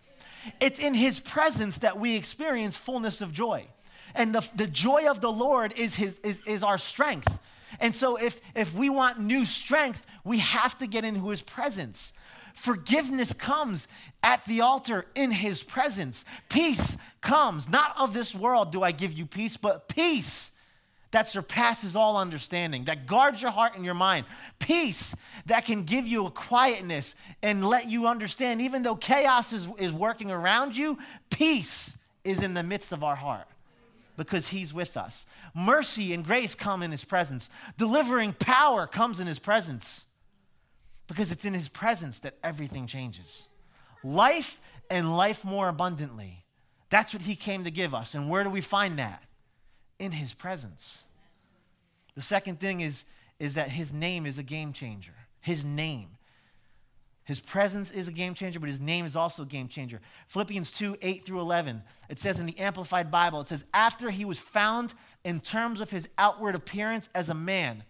It's 0.60 0.80
in 0.80 0.94
his 0.94 1.20
presence 1.20 1.80
that 1.80 2.00
we 2.00 2.16
experience 2.16 2.78
fullness 2.78 3.22
of 3.22 3.32
joy. 3.32 3.68
And 4.14 4.36
the, 4.36 4.48
the 4.56 4.68
joy 4.68 5.10
of 5.10 5.22
the 5.22 5.32
Lord 5.32 5.74
is, 5.78 5.96
his, 5.96 6.20
is, 6.20 6.42
is 6.46 6.64
our 6.64 6.78
strength. 6.78 7.40
And 7.80 7.96
so, 7.96 8.18
if, 8.18 8.42
if 8.54 8.74
we 8.74 8.90
want 8.90 9.20
new 9.20 9.46
strength, 9.46 10.06
we 10.24 10.40
have 10.40 10.78
to 10.80 10.88
get 10.88 11.06
into 11.06 11.30
his 11.30 11.42
presence. 11.42 12.12
Forgiveness 12.54 13.32
comes 13.32 13.88
at 14.22 14.44
the 14.46 14.62
altar 14.62 15.06
in 15.16 15.32
his 15.32 15.64
presence. 15.64 16.26
Peace 16.50 16.98
comes, 17.22 17.70
not 17.70 17.96
of 17.98 18.14
this 18.14 18.36
world 18.36 18.72
do 18.72 18.84
I 18.84 18.92
give 18.92 19.14
you 19.14 19.26
peace, 19.26 19.56
but 19.56 19.88
peace 19.88 20.51
that 21.12 21.28
surpasses 21.28 21.96
all 21.96 22.18
understanding, 22.18 22.86
that 22.86 23.06
guards 23.06 23.42
your 23.42 23.52
heart 23.52 23.76
and 23.76 23.84
your 23.84 23.94
mind. 23.94 24.26
Peace 24.60 25.16
that 25.46 25.66
can 25.66 25.84
give 25.84 26.08
you 26.08 26.26
a 26.26 26.32
quietness 26.32 27.16
and 27.44 27.68
let 27.68 27.90
you 27.90 28.08
understand, 28.08 28.62
even 28.62 28.82
though 28.82 28.96
chaos 28.96 29.54
is, 29.54 29.68
is 29.78 29.92
working 29.92 30.32
around 30.32 30.76
you, 30.76 30.98
peace 31.30 31.98
is 32.24 32.42
in 32.42 32.54
the 32.54 32.64
midst 32.64 32.92
of 32.92 33.04
our 33.04 33.16
heart 33.16 33.48
because 34.16 34.48
he's 34.48 34.74
with 34.74 34.96
us. 34.96 35.26
Mercy 35.54 36.14
and 36.14 36.24
grace 36.24 36.56
come 36.56 36.82
in 36.82 36.92
his 36.92 37.04
presence. 37.04 37.50
Delivering 37.78 38.34
power 38.34 38.88
comes 38.88 39.20
in 39.20 39.28
his 39.28 39.40
presence 39.40 40.06
because 41.08 41.32
it's 41.32 41.44
in 41.44 41.54
his 41.54 41.68
presence 41.68 42.20
that 42.20 42.36
everything 42.44 42.88
changes. 42.88 43.48
Life 44.04 44.62
and 44.90 45.18
life 45.18 45.44
more 45.44 45.68
abundantly. 45.68 46.46
That's 46.90 47.14
what 47.14 47.24
he 47.24 47.36
came 47.36 47.64
to 47.66 47.72
give 47.72 47.94
us. 47.94 48.14
And 48.14 48.30
where 48.30 48.44
do 48.44 48.50
we 48.50 48.62
find 48.62 49.00
that? 49.00 49.24
In 50.02 50.12
his 50.12 50.34
presence. 50.34 51.04
The 52.16 52.24
second 52.24 52.60
thing 52.60 52.82
is, 52.82 53.06
is 53.40 53.54
that 53.54 53.70
his 53.70 53.94
name 53.94 54.26
is 54.26 54.40
a 54.40 54.44
game 54.44 54.74
changer. 54.74 55.14
His 55.42 55.64
name. 55.64 56.08
His 57.24 57.40
presence 57.40 57.92
is 57.92 58.08
a 58.08 58.12
game 58.12 58.34
changer, 58.34 58.60
but 58.60 58.68
his 58.68 58.82
name 58.82 59.06
is 59.06 59.16
also 59.16 59.44
a 59.44 59.46
game 59.46 59.68
changer. 59.68 60.02
Philippians 60.28 60.72
2 60.72 60.98
8 61.04 61.24
through 61.24 61.40
11, 61.40 61.84
it 62.10 62.18
says 62.18 62.40
in 62.40 62.48
the 62.48 62.58
Amplified 62.58 63.12
Bible, 63.12 63.42
it 63.42 63.48
says, 63.48 63.64
After 63.76 64.10
he 64.10 64.26
was 64.26 64.40
found 64.40 64.96
in 65.24 65.40
terms 65.40 65.82
of 65.82 65.92
his 65.92 66.10
outward 66.18 66.56
appearance 66.56 67.08
as 67.14 67.30
a 67.30 67.36
man, 67.36 67.84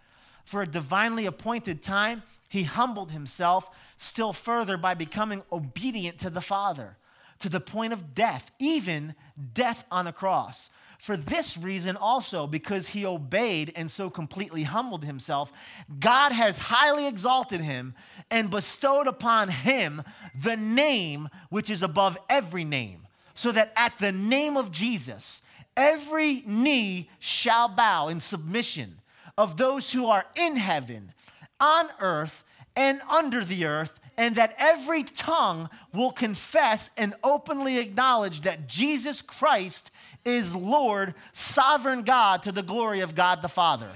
for 0.43 0.61
a 0.61 0.67
divinely 0.67 1.25
appointed 1.25 1.81
time, 1.81 2.23
he 2.49 2.63
humbled 2.63 3.11
himself 3.11 3.69
still 3.95 4.33
further 4.33 4.75
by 4.75 4.95
becoming 4.95 5.43
obedient 5.49 6.17
to 6.17 6.29
the 6.29 6.41
Father, 6.41 6.97
to 7.39 7.47
the 7.47 7.61
point 7.61 7.93
of 7.93 8.13
death, 8.13 8.51
even 8.59 9.15
death 9.53 9.85
on 9.89 10.07
a 10.07 10.11
cross. 10.13 10.69
For 11.01 11.17
this 11.17 11.57
reason 11.57 11.97
also, 11.97 12.45
because 12.45 12.89
he 12.89 13.07
obeyed 13.07 13.73
and 13.75 13.89
so 13.89 14.11
completely 14.11 14.61
humbled 14.61 15.03
himself, 15.03 15.51
God 15.99 16.31
has 16.31 16.59
highly 16.59 17.07
exalted 17.07 17.59
him 17.59 17.95
and 18.29 18.51
bestowed 18.51 19.07
upon 19.07 19.49
him 19.49 20.03
the 20.39 20.55
name 20.55 21.27
which 21.49 21.71
is 21.71 21.81
above 21.81 22.19
every 22.29 22.63
name, 22.63 23.07
so 23.33 23.51
that 23.51 23.73
at 23.75 23.97
the 23.97 24.11
name 24.11 24.55
of 24.55 24.71
Jesus, 24.71 25.41
every 25.75 26.43
knee 26.45 27.09
shall 27.17 27.67
bow 27.67 28.07
in 28.07 28.19
submission 28.19 28.99
of 29.39 29.57
those 29.57 29.93
who 29.93 30.05
are 30.05 30.27
in 30.35 30.55
heaven 30.55 31.13
on 31.59 31.87
earth 31.99 32.43
and 32.75 33.01
under 33.09 33.43
the 33.43 33.65
earth, 33.65 33.99
and 34.17 34.35
that 34.35 34.53
every 34.59 35.01
tongue 35.01 35.67
will 35.95 36.11
confess 36.11 36.91
and 36.95 37.15
openly 37.23 37.79
acknowledge 37.79 38.41
that 38.41 38.67
Jesus 38.67 39.23
Christ 39.23 39.89
is 40.25 40.55
Lord, 40.55 41.13
sovereign 41.33 42.03
God, 42.03 42.43
to 42.43 42.51
the 42.51 42.63
glory 42.63 43.01
of 43.01 43.15
God 43.15 43.41
the 43.41 43.49
Father. 43.49 43.89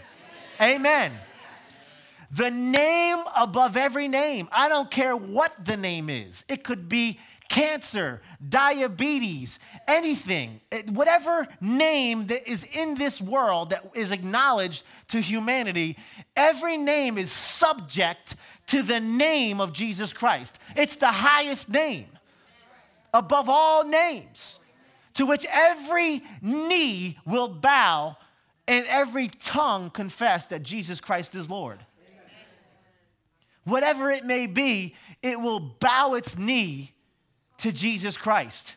Amen. 0.62 1.12
The 2.32 2.52
name 2.52 3.20
above 3.38 3.78
every 3.78 4.08
name. 4.08 4.50
I 4.52 4.70
don't 4.70 4.90
care 4.90 5.16
what 5.16 5.54
the 5.64 5.78
name 5.78 6.10
is. 6.10 6.44
It 6.50 6.64
could 6.64 6.90
be 6.90 7.20
cancer, 7.50 8.22
diabetes, 8.48 9.60
anything, 9.88 10.60
whatever 10.90 11.48
name 11.62 12.28
that 12.28 12.50
is 12.50 12.64
in 12.64 12.96
this 12.96 13.22
world 13.22 13.70
that 13.70 13.92
is 13.94 14.12
acknowledged 14.12 14.84
to 15.10 15.22
humanity, 15.22 15.98
every 16.36 16.78
name 16.78 17.18
is 17.18 17.32
subject 17.32 18.36
to 18.68 18.82
the 18.82 19.00
name 19.00 19.62
of 19.62 19.74
Jesus 19.74 20.12
Christ. 20.12 20.58
It's 20.76 20.96
the 20.96 21.12
highest 21.12 21.70
name 21.70 22.08
above 23.14 23.48
all 23.48 23.86
names, 23.86 24.60
to 25.16 25.26
which 25.26 25.46
every 25.50 26.24
knee 26.42 27.18
will 27.26 27.48
bow 27.48 28.18
and 28.68 28.86
every 28.88 29.28
tongue 29.28 29.90
confess 29.90 30.48
that 30.48 30.64
Jesus 30.64 31.00
Christ 31.00 31.36
is 31.36 31.50
Lord. 31.50 31.80
Whatever 33.64 34.12
it 34.12 34.24
may 34.24 34.46
be, 34.46 34.96
it 35.24 35.40
will 35.40 35.60
bow 35.60 36.14
its 36.14 36.38
knee 36.38 36.92
to 37.58 37.72
Jesus 37.72 38.16
Christ. 38.18 38.76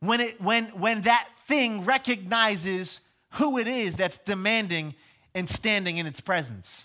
When, 0.00 0.20
it, 0.20 0.40
when, 0.40 0.66
when 0.78 1.02
that 1.02 1.28
thing 1.46 1.84
recognizes 1.84 3.00
who 3.32 3.58
it 3.58 3.66
is 3.66 3.96
that's 3.96 4.18
demanding 4.18 4.94
and 5.34 5.48
standing 5.48 5.96
in 5.96 6.06
its 6.06 6.20
presence. 6.20 6.84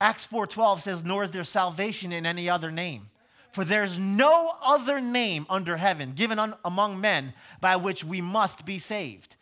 Acts 0.00 0.26
4:12 0.26 0.80
says, 0.80 1.04
"Nor 1.04 1.24
is 1.24 1.30
there 1.30 1.44
salvation 1.44 2.12
in 2.12 2.26
any 2.26 2.48
other 2.48 2.70
name, 2.70 3.08
for 3.54 3.64
there's 3.64 3.98
no 3.98 4.52
other 4.62 5.00
name 5.00 5.46
under 5.48 5.76
heaven 5.76 6.12
given 6.12 6.38
un- 6.38 6.54
among 6.64 7.00
men 7.00 7.32
by 7.60 7.76
which 7.76 8.04
we 8.04 8.20
must 8.20 8.64
be 8.64 8.78
saved." 8.78 9.36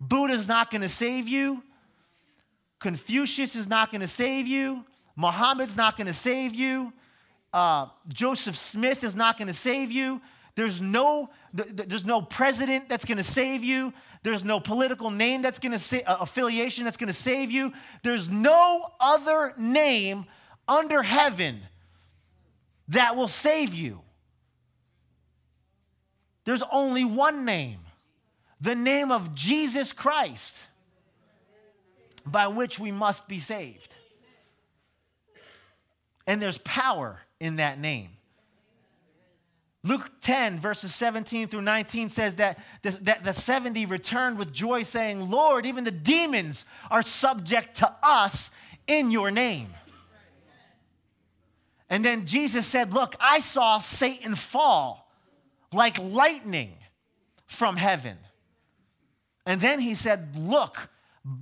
Buddha's 0.00 0.48
not 0.48 0.70
going 0.70 0.82
to 0.82 0.88
save 0.88 1.28
you. 1.28 1.62
Confucius 2.78 3.54
is 3.54 3.66
not 3.66 3.90
going 3.90 4.00
to 4.00 4.08
save 4.08 4.46
you. 4.46 4.84
Muhammad's 5.16 5.76
not 5.76 5.96
going 5.96 6.06
to 6.06 6.14
save 6.14 6.54
you. 6.54 6.92
Uh, 7.52 7.86
Joseph 8.08 8.56
Smith 8.56 9.04
is 9.04 9.14
not 9.14 9.38
going 9.38 9.48
to 9.48 9.54
save 9.54 9.90
you. 9.90 10.20
There's 10.56 10.80
no, 10.80 11.30
there's 11.52 12.04
no 12.04 12.20
president 12.22 12.88
that's 12.88 13.04
going 13.04 13.18
to 13.18 13.24
save 13.24 13.64
you. 13.64 13.92
There's 14.22 14.44
no 14.44 14.60
political 14.60 15.10
name 15.10 15.42
that's 15.42 15.58
going 15.58 15.72
to 15.72 15.78
say, 15.78 16.02
uh, 16.02 16.18
affiliation 16.20 16.84
that's 16.84 16.96
going 16.96 17.08
to 17.08 17.14
save 17.14 17.50
you. 17.50 17.72
There's 18.02 18.30
no 18.30 18.92
other 19.00 19.54
name 19.56 20.26
under 20.66 21.02
heaven 21.02 21.60
that 22.88 23.16
will 23.16 23.28
save 23.28 23.74
you. 23.74 24.00
There's 26.44 26.62
only 26.70 27.04
one 27.04 27.44
name 27.44 27.80
the 28.60 28.74
name 28.74 29.10
of 29.10 29.34
Jesus 29.34 29.92
Christ 29.92 30.58
by 32.24 32.48
which 32.48 32.78
we 32.78 32.90
must 32.90 33.28
be 33.28 33.38
saved. 33.38 33.94
And 36.26 36.40
there's 36.40 36.58
power 36.58 37.20
in 37.38 37.56
that 37.56 37.78
name. 37.78 38.08
Luke 39.82 40.10
10, 40.22 40.60
verses 40.60 40.94
17 40.94 41.48
through 41.48 41.60
19 41.60 42.08
says 42.08 42.36
that 42.36 42.58
the, 42.80 42.92
that 43.02 43.22
the 43.22 43.34
70 43.34 43.84
returned 43.84 44.38
with 44.38 44.50
joy, 44.50 44.82
saying, 44.82 45.30
Lord, 45.30 45.66
even 45.66 45.84
the 45.84 45.90
demons 45.90 46.64
are 46.90 47.02
subject 47.02 47.76
to 47.78 47.94
us 48.02 48.50
in 48.86 49.10
your 49.10 49.30
name. 49.30 49.68
And 51.94 52.04
then 52.04 52.26
Jesus 52.26 52.66
said, 52.66 52.92
Look, 52.92 53.14
I 53.20 53.38
saw 53.38 53.78
Satan 53.78 54.34
fall 54.34 55.08
like 55.72 55.96
lightning 56.00 56.72
from 57.46 57.76
heaven. 57.76 58.16
And 59.46 59.60
then 59.60 59.78
he 59.78 59.94
said, 59.94 60.36
Look, 60.36 60.88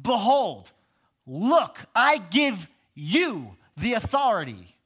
behold, 0.02 0.70
look, 1.26 1.78
I 1.96 2.18
give 2.18 2.68
you 2.94 3.56
the 3.78 3.94
authority 3.94 4.76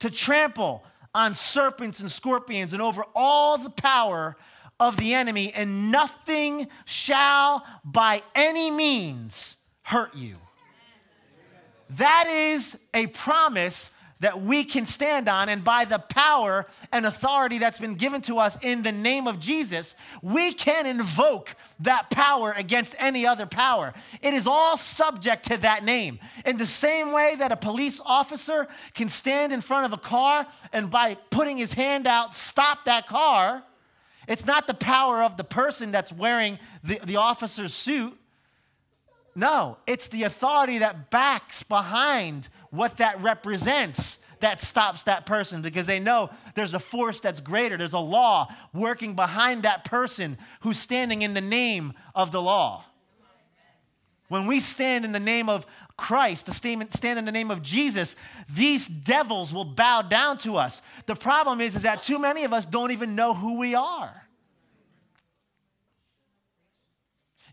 to 0.00 0.10
trample 0.10 0.84
on 1.14 1.34
serpents 1.34 2.00
and 2.00 2.10
scorpions 2.10 2.74
and 2.74 2.82
over 2.82 3.04
all 3.14 3.56
the 3.56 3.70
power 3.70 4.36
of 4.78 4.98
the 4.98 5.14
enemy, 5.14 5.50
and 5.54 5.90
nothing 5.90 6.68
shall 6.84 7.64
by 7.86 8.22
any 8.34 8.70
means 8.70 9.56
hurt 9.80 10.14
you. 10.14 10.36
That 11.88 12.26
is 12.26 12.78
a 12.92 13.06
promise 13.06 13.88
that 14.24 14.40
we 14.40 14.64
can 14.64 14.86
stand 14.86 15.28
on, 15.28 15.50
and 15.50 15.62
by 15.62 15.84
the 15.84 15.98
power 15.98 16.64
and 16.90 17.04
authority 17.04 17.58
that's 17.58 17.76
been 17.76 17.94
given 17.94 18.22
to 18.22 18.38
us 18.38 18.56
in 18.62 18.82
the 18.82 18.90
name 18.90 19.28
of 19.28 19.38
Jesus, 19.38 19.94
we 20.22 20.54
can 20.54 20.86
invoke 20.86 21.54
that 21.80 22.08
power 22.08 22.54
against 22.56 22.94
any 22.98 23.26
other 23.26 23.44
power. 23.44 23.92
It 24.22 24.32
is 24.32 24.46
all 24.46 24.78
subject 24.78 25.44
to 25.48 25.58
that 25.58 25.84
name. 25.84 26.20
In 26.46 26.56
the 26.56 26.64
same 26.64 27.12
way 27.12 27.36
that 27.36 27.52
a 27.52 27.56
police 27.56 28.00
officer 28.02 28.66
can 28.94 29.10
stand 29.10 29.52
in 29.52 29.60
front 29.60 29.84
of 29.84 29.92
a 29.92 30.00
car 30.00 30.46
and 30.72 30.88
by 30.88 31.16
putting 31.28 31.58
his 31.58 31.74
hand 31.74 32.06
out, 32.06 32.32
stop 32.32 32.86
that 32.86 33.06
car, 33.06 33.62
it's 34.26 34.46
not 34.46 34.66
the 34.66 34.72
power 34.72 35.22
of 35.22 35.36
the 35.36 35.44
person 35.44 35.90
that's 35.90 36.10
wearing 36.10 36.58
the, 36.82 36.98
the 37.04 37.16
officer's 37.16 37.74
suit. 37.74 38.18
No, 39.34 39.78
it's 39.86 40.08
the 40.08 40.22
authority 40.22 40.78
that 40.78 41.10
backs 41.10 41.62
behind 41.62 42.48
what 42.70 42.98
that 42.98 43.20
represents 43.20 44.20
that 44.40 44.60
stops 44.60 45.04
that 45.04 45.26
person 45.26 45.62
because 45.62 45.86
they 45.86 45.98
know 45.98 46.30
there's 46.54 46.74
a 46.74 46.78
force 46.78 47.18
that's 47.18 47.40
greater. 47.40 47.76
There's 47.76 47.94
a 47.94 47.98
law 47.98 48.52
working 48.72 49.14
behind 49.14 49.62
that 49.62 49.84
person 49.84 50.36
who's 50.60 50.78
standing 50.78 51.22
in 51.22 51.34
the 51.34 51.40
name 51.40 51.94
of 52.14 52.30
the 52.30 52.42
law. 52.42 52.84
When 54.28 54.46
we 54.46 54.60
stand 54.60 55.04
in 55.04 55.12
the 55.12 55.20
name 55.20 55.48
of 55.48 55.66
Christ, 55.96 56.46
the 56.46 56.52
stand 56.52 57.18
in 57.18 57.24
the 57.24 57.32
name 57.32 57.50
of 57.50 57.62
Jesus, 57.62 58.16
these 58.52 58.86
devils 58.86 59.52
will 59.52 59.64
bow 59.64 60.02
down 60.02 60.38
to 60.38 60.56
us. 60.56 60.82
The 61.06 61.14
problem 61.14 61.60
is, 61.60 61.76
is 61.76 61.82
that 61.82 62.02
too 62.02 62.18
many 62.18 62.44
of 62.44 62.52
us 62.52 62.64
don't 62.64 62.90
even 62.90 63.14
know 63.14 63.32
who 63.32 63.58
we 63.58 63.74
are. 63.74 64.23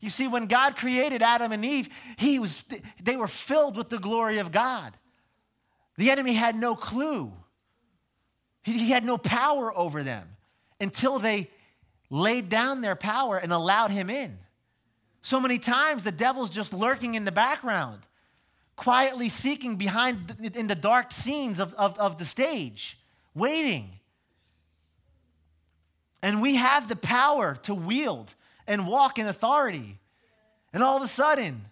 You 0.01 0.09
see, 0.09 0.27
when 0.27 0.47
God 0.47 0.75
created 0.75 1.21
Adam 1.21 1.51
and 1.51 1.63
Eve, 1.63 1.87
he 2.17 2.39
was, 2.39 2.63
they 3.01 3.15
were 3.15 3.27
filled 3.27 3.77
with 3.77 3.89
the 3.89 3.99
glory 3.99 4.39
of 4.39 4.51
God. 4.51 4.97
The 5.97 6.09
enemy 6.09 6.33
had 6.33 6.55
no 6.55 6.75
clue. 6.75 7.31
He 8.63 8.89
had 8.89 9.05
no 9.05 9.17
power 9.17 9.75
over 9.75 10.01
them 10.03 10.27
until 10.79 11.19
they 11.19 11.49
laid 12.09 12.49
down 12.49 12.81
their 12.81 12.95
power 12.95 13.37
and 13.37 13.53
allowed 13.53 13.91
him 13.91 14.09
in. 14.09 14.39
So 15.21 15.39
many 15.39 15.59
times 15.59 16.03
the 16.03 16.11
devil's 16.11 16.49
just 16.49 16.73
lurking 16.73 17.13
in 17.13 17.23
the 17.23 17.31
background, 17.31 17.99
quietly 18.75 19.29
seeking 19.29 19.75
behind 19.75 20.35
in 20.55 20.65
the 20.65 20.75
dark 20.75 21.13
scenes 21.13 21.59
of, 21.59 21.75
of, 21.75 21.97
of 21.99 22.17
the 22.17 22.25
stage, 22.25 22.99
waiting. 23.35 23.99
And 26.23 26.41
we 26.41 26.55
have 26.55 26.87
the 26.87 26.95
power 26.95 27.55
to 27.63 27.75
wield 27.75 28.33
and 28.71 28.88
walk 28.88 29.19
in 29.19 29.27
authority. 29.27 29.99
And 30.71 30.81
all 30.81 30.95
of 30.95 31.03
a 31.03 31.07
sudden, 31.07 31.65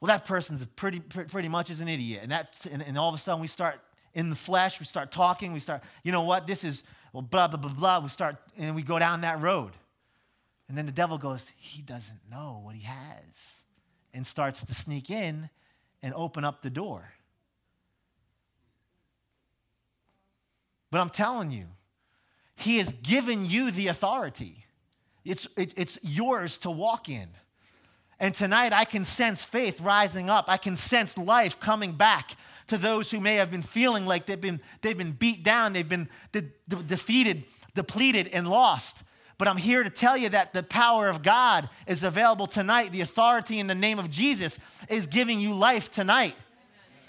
well, 0.00 0.06
that 0.06 0.24
person's 0.24 0.64
pretty, 0.64 0.98
pretty 0.98 1.48
much 1.48 1.68
is 1.68 1.82
an 1.82 1.88
idiot. 1.88 2.20
And, 2.22 2.32
that, 2.32 2.64
and, 2.72 2.82
and 2.82 2.96
all 2.96 3.10
of 3.10 3.14
a 3.14 3.18
sudden 3.18 3.42
we 3.42 3.46
start 3.46 3.78
in 4.14 4.30
the 4.30 4.36
flesh, 4.36 4.80
we 4.80 4.86
start 4.86 5.12
talking, 5.12 5.52
we 5.52 5.60
start, 5.60 5.82
you 6.02 6.12
know 6.12 6.22
what, 6.22 6.46
this 6.46 6.64
is, 6.64 6.82
well, 7.12 7.20
blah, 7.20 7.46
blah, 7.46 7.60
blah, 7.60 7.70
blah. 7.70 7.98
We 8.00 8.08
start, 8.08 8.36
and 8.56 8.74
we 8.74 8.82
go 8.82 8.98
down 8.98 9.20
that 9.20 9.42
road. 9.42 9.72
And 10.66 10.78
then 10.78 10.86
the 10.86 10.92
devil 10.92 11.18
goes, 11.18 11.50
he 11.58 11.82
doesn't 11.82 12.20
know 12.30 12.62
what 12.62 12.74
he 12.74 12.84
has, 12.84 13.62
and 14.14 14.26
starts 14.26 14.64
to 14.64 14.74
sneak 14.74 15.10
in 15.10 15.50
and 16.02 16.14
open 16.14 16.42
up 16.42 16.62
the 16.62 16.70
door. 16.70 17.12
But 20.90 21.02
I'm 21.02 21.10
telling 21.10 21.50
you, 21.50 21.66
he 22.56 22.78
has 22.78 22.90
given 23.02 23.44
you 23.44 23.70
the 23.70 23.88
authority. 23.88 24.63
It's, 25.24 25.48
it, 25.56 25.72
it's 25.76 25.98
yours 26.02 26.58
to 26.58 26.70
walk 26.70 27.08
in. 27.08 27.28
And 28.20 28.34
tonight 28.34 28.72
I 28.72 28.84
can 28.84 29.04
sense 29.04 29.44
faith 29.44 29.80
rising 29.80 30.30
up. 30.30 30.44
I 30.48 30.56
can 30.56 30.76
sense 30.76 31.18
life 31.18 31.58
coming 31.58 31.92
back 31.92 32.36
to 32.68 32.78
those 32.78 33.10
who 33.10 33.20
may 33.20 33.34
have 33.36 33.50
been 33.50 33.62
feeling 33.62 34.06
like 34.06 34.26
they've 34.26 34.40
been, 34.40 34.60
they've 34.82 34.96
been 34.96 35.12
beat 35.12 35.42
down, 35.42 35.72
they've 35.72 35.88
been 35.88 36.08
de- 36.32 36.50
de- 36.68 36.82
defeated, 36.82 37.44
depleted, 37.74 38.28
and 38.28 38.48
lost. 38.48 39.02
But 39.36 39.48
I'm 39.48 39.56
here 39.56 39.82
to 39.82 39.90
tell 39.90 40.16
you 40.16 40.28
that 40.28 40.52
the 40.52 40.62
power 40.62 41.08
of 41.08 41.22
God 41.22 41.68
is 41.86 42.02
available 42.02 42.46
tonight. 42.46 42.92
The 42.92 43.00
authority 43.00 43.58
in 43.58 43.66
the 43.66 43.74
name 43.74 43.98
of 43.98 44.10
Jesus 44.10 44.58
is 44.88 45.06
giving 45.06 45.40
you 45.40 45.54
life 45.54 45.90
tonight 45.90 46.36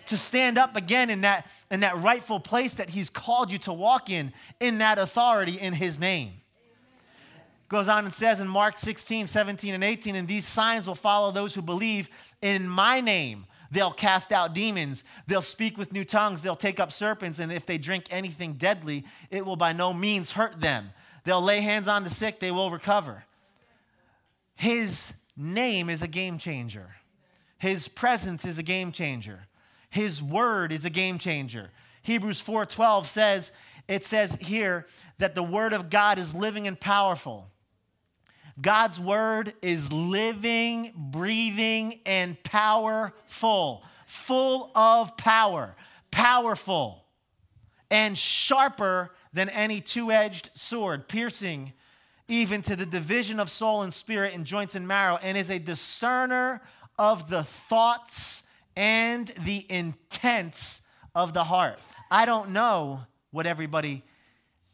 to 0.08 0.18
stand 0.18 0.58
up 0.58 0.76
again 0.76 1.10
in 1.10 1.22
that, 1.22 1.48
in 1.72 1.82
that 1.82 1.98
rightful 1.98 2.40
place 2.40 2.76
that 2.76 2.90
He's 2.90 3.10
called 3.10 3.52
you 3.52 3.58
to 3.60 3.74
walk 3.74 4.10
in, 4.10 4.34
in 4.60 4.80
that 4.80 4.98
authority 4.98 5.60
in 5.60 5.74
His 5.74 6.00
name. 6.00 6.34
Goes 7.68 7.88
on 7.88 8.06
and 8.06 8.14
says 8.14 8.40
in 8.40 8.48
Mark 8.48 8.78
16, 8.78 9.28
17, 9.28 9.74
and 9.74 9.84
18, 9.84 10.16
and 10.16 10.28
these 10.28 10.46
signs 10.46 10.86
will 10.86 10.96
follow 10.96 11.32
those 11.32 11.56
who 11.56 11.62
believe 11.62 12.10
in 12.42 12.68
my 12.68 13.02
name. 13.02 13.46
They'll 13.72 13.92
cast 13.92 14.32
out 14.32 14.54
demons. 14.54 15.04
They'll 15.26 15.42
speak 15.42 15.78
with 15.78 15.92
new 15.92 16.06
tongues. 16.06 16.42
They'll 16.42 16.56
take 16.56 16.80
up 16.80 16.92
serpents. 16.92 17.40
And 17.40 17.52
if 17.52 17.66
they 17.66 17.78
drink 17.78 18.06
anything 18.12 18.54
deadly, 18.54 19.04
it 19.32 19.46
will 19.46 19.56
by 19.56 19.74
no 19.74 19.94
means 19.94 20.32
hurt 20.32 20.62
them. 20.62 20.92
They'll 21.24 21.42
lay 21.42 21.62
hands 21.62 21.88
on 21.88 22.04
the 22.04 22.10
sick. 22.10 22.40
They 22.40 22.52
will 22.52 22.70
recover. 22.70 23.26
His 24.54 25.12
name 25.36 25.90
is 25.90 26.04
a 26.04 26.08
game 26.08 26.38
changer. 26.38 26.96
His 27.58 27.88
presence 27.88 28.46
is 28.46 28.60
a 28.60 28.64
game 28.64 28.92
changer. 28.92 29.48
His 29.90 30.22
word 30.22 30.72
is 30.72 30.86
a 30.86 30.90
game 30.90 31.18
changer. 31.18 31.72
Hebrews 32.04 32.42
4:12 32.42 33.06
says, 33.06 33.52
it 33.88 34.06
says 34.06 34.38
here 34.42 34.86
that 35.18 35.36
the 35.36 35.44
word 35.44 35.74
of 35.74 35.90
God 35.90 36.20
is 36.20 36.34
living 36.34 36.68
and 36.68 36.80
powerful. 36.80 37.48
God's 38.60 39.00
word 39.00 39.54
is 39.62 39.92
living, 39.92 40.94
breathing, 40.96 42.00
and 42.06 42.42
powerful, 42.44 43.84
full 44.06 44.72
of 44.74 45.18
power, 45.18 45.76
powerful, 46.10 47.04
and 47.92 48.18
sharper 48.18 49.12
than 49.34 49.50
any 49.50 49.82
two 49.82 50.12
edged 50.12 50.52
sword, 50.54 51.08
piercing 51.08 51.74
even 52.28 52.62
to 52.64 52.76
the 52.76 52.86
division 52.86 53.40
of 53.40 53.50
soul 53.50 53.82
and 53.82 53.94
spirit 53.94 54.34
and 54.34 54.46
joints 54.46 54.74
and 54.74 54.88
marrow, 54.88 55.20
and 55.22 55.38
is 55.38 55.52
a 55.52 55.60
discerner 55.60 56.62
of 56.98 57.30
the 57.30 57.44
thoughts 57.44 58.44
and 58.76 59.28
the 59.44 59.66
intents 59.70 60.82
of 61.14 61.34
the 61.34 61.44
heart. 61.44 61.80
I 62.10 62.26
don't 62.26 62.52
know 62.52 63.02
what 63.32 63.46
everybody 63.46 64.04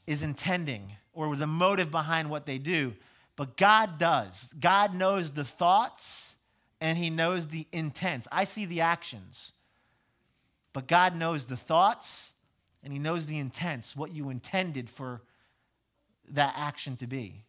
is 0.05 0.21
intending 0.21 0.93
or 1.13 1.35
the 1.35 1.47
motive 1.47 1.91
behind 1.91 2.29
what 2.29 2.45
they 2.45 2.57
do, 2.57 2.93
but 3.41 3.57
God 3.57 3.97
does. 3.97 4.53
God 4.59 4.93
knows 4.93 5.31
the 5.31 5.43
thoughts 5.43 6.35
and 6.79 6.95
He 6.95 7.09
knows 7.09 7.47
the 7.47 7.65
intents. 7.71 8.27
I 8.31 8.43
see 8.43 8.65
the 8.65 8.81
actions, 8.81 9.51
but 10.73 10.87
God 10.87 11.15
knows 11.15 11.47
the 11.47 11.57
thoughts 11.57 12.33
and 12.83 12.93
He 12.93 12.99
knows 12.99 13.25
the 13.25 13.39
intents, 13.39 13.95
what 13.95 14.11
you 14.13 14.29
intended 14.29 14.91
for 14.91 15.23
that 16.29 16.53
action 16.55 16.97
to 16.97 17.07
be, 17.07 17.43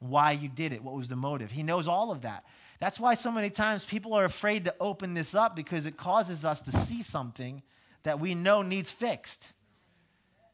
why 0.00 0.32
you 0.32 0.48
did 0.48 0.72
it, 0.72 0.82
what 0.82 0.96
was 0.96 1.06
the 1.06 1.14
motive. 1.14 1.52
He 1.52 1.62
knows 1.62 1.86
all 1.86 2.10
of 2.10 2.22
that. 2.22 2.44
That's 2.80 2.98
why 2.98 3.14
so 3.14 3.30
many 3.30 3.50
times 3.50 3.84
people 3.84 4.14
are 4.14 4.24
afraid 4.24 4.64
to 4.64 4.74
open 4.80 5.14
this 5.14 5.32
up 5.32 5.54
because 5.54 5.86
it 5.86 5.96
causes 5.96 6.44
us 6.44 6.58
to 6.62 6.72
see 6.72 7.04
something 7.04 7.62
that 8.02 8.18
we 8.18 8.34
know 8.34 8.62
needs 8.62 8.90
fixed. 8.90 9.52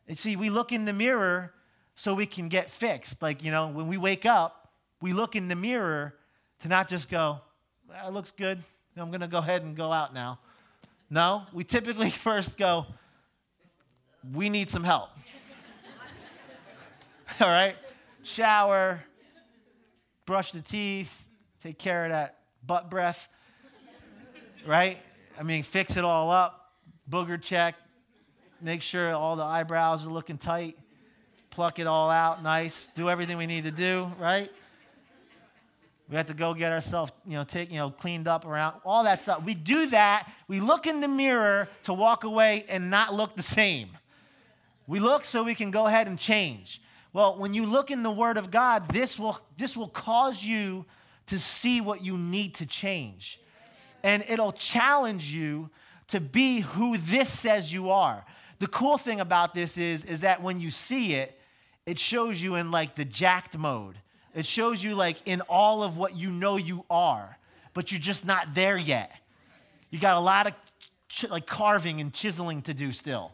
And 0.06 0.18
see, 0.18 0.36
we 0.36 0.50
look 0.50 0.70
in 0.70 0.84
the 0.84 0.92
mirror 0.92 1.54
so 1.94 2.12
we 2.12 2.26
can 2.26 2.50
get 2.50 2.68
fixed. 2.68 3.22
Like, 3.22 3.42
you 3.42 3.50
know, 3.50 3.68
when 3.68 3.88
we 3.88 3.96
wake 3.96 4.26
up, 4.26 4.61
we 5.02 5.12
look 5.12 5.36
in 5.36 5.48
the 5.48 5.56
mirror 5.56 6.14
to 6.60 6.68
not 6.68 6.88
just 6.88 7.10
go, 7.10 7.40
well, 7.88 8.08
it 8.08 8.14
looks 8.14 8.30
good. 8.30 8.62
I'm 8.96 9.08
going 9.10 9.20
to 9.20 9.26
go 9.26 9.38
ahead 9.38 9.62
and 9.62 9.76
go 9.76 9.92
out 9.92 10.14
now. 10.14 10.38
No, 11.10 11.42
we 11.52 11.64
typically 11.64 12.08
first 12.10 12.56
go, 12.56 12.86
we 14.32 14.48
need 14.48 14.70
some 14.70 14.84
help. 14.84 15.10
All 17.40 17.48
right? 17.48 17.74
Shower, 18.22 19.02
brush 20.24 20.52
the 20.52 20.62
teeth, 20.62 21.26
take 21.62 21.78
care 21.78 22.04
of 22.04 22.10
that 22.12 22.38
butt 22.64 22.88
breath, 22.88 23.28
right? 24.64 24.98
I 25.36 25.42
mean, 25.42 25.64
fix 25.64 25.96
it 25.96 26.04
all 26.04 26.30
up, 26.30 26.70
booger 27.10 27.40
check, 27.42 27.74
make 28.60 28.80
sure 28.80 29.12
all 29.12 29.34
the 29.34 29.42
eyebrows 29.42 30.06
are 30.06 30.10
looking 30.10 30.38
tight, 30.38 30.78
pluck 31.50 31.80
it 31.80 31.88
all 31.88 32.10
out 32.10 32.44
nice, 32.44 32.88
do 32.94 33.10
everything 33.10 33.38
we 33.38 33.46
need 33.46 33.64
to 33.64 33.72
do, 33.72 34.12
right? 34.20 34.52
We 36.12 36.18
have 36.18 36.26
to 36.26 36.34
go 36.34 36.52
get 36.52 36.72
ourselves, 36.72 37.10
you 37.26 37.38
know, 37.38 37.44
take, 37.44 37.70
you 37.70 37.78
know, 37.78 37.88
cleaned 37.88 38.28
up 38.28 38.44
around 38.44 38.76
all 38.84 39.04
that 39.04 39.22
stuff. 39.22 39.44
We 39.44 39.54
do 39.54 39.86
that. 39.86 40.30
We 40.46 40.60
look 40.60 40.86
in 40.86 41.00
the 41.00 41.08
mirror 41.08 41.70
to 41.84 41.94
walk 41.94 42.24
away 42.24 42.66
and 42.68 42.90
not 42.90 43.14
look 43.14 43.34
the 43.34 43.42
same. 43.42 43.88
We 44.86 45.00
look 45.00 45.24
so 45.24 45.42
we 45.42 45.54
can 45.54 45.70
go 45.70 45.86
ahead 45.86 46.08
and 46.08 46.18
change. 46.18 46.82
Well, 47.14 47.38
when 47.38 47.54
you 47.54 47.64
look 47.64 47.90
in 47.90 48.02
the 48.02 48.10
Word 48.10 48.36
of 48.36 48.50
God, 48.50 48.88
this 48.88 49.18
will 49.18 49.40
this 49.56 49.74
will 49.74 49.88
cause 49.88 50.44
you 50.44 50.84
to 51.28 51.38
see 51.38 51.80
what 51.80 52.04
you 52.04 52.18
need 52.18 52.56
to 52.56 52.66
change. 52.66 53.40
And 54.02 54.22
it'll 54.28 54.52
challenge 54.52 55.32
you 55.32 55.70
to 56.08 56.20
be 56.20 56.60
who 56.60 56.98
this 56.98 57.30
says 57.30 57.72
you 57.72 57.88
are. 57.88 58.22
The 58.58 58.66
cool 58.66 58.98
thing 58.98 59.20
about 59.20 59.54
this 59.54 59.78
is, 59.78 60.04
is 60.04 60.20
that 60.20 60.42
when 60.42 60.60
you 60.60 60.70
see 60.70 61.14
it, 61.14 61.40
it 61.86 61.98
shows 61.98 62.42
you 62.42 62.56
in 62.56 62.70
like 62.70 62.96
the 62.96 63.06
jacked 63.06 63.56
mode. 63.56 63.96
It 64.34 64.46
shows 64.46 64.82
you 64.82 64.94
like 64.94 65.18
in 65.26 65.40
all 65.42 65.82
of 65.82 65.96
what 65.96 66.16
you 66.16 66.30
know 66.30 66.56
you 66.56 66.84
are, 66.90 67.36
but 67.74 67.92
you're 67.92 68.00
just 68.00 68.24
not 68.24 68.54
there 68.54 68.78
yet. 68.78 69.10
You 69.90 69.98
got 69.98 70.16
a 70.16 70.20
lot 70.20 70.46
of 70.46 70.54
ch- 71.08 71.28
like 71.28 71.46
carving 71.46 72.00
and 72.00 72.12
chiseling 72.12 72.62
to 72.62 72.74
do 72.74 72.92
still. 72.92 73.32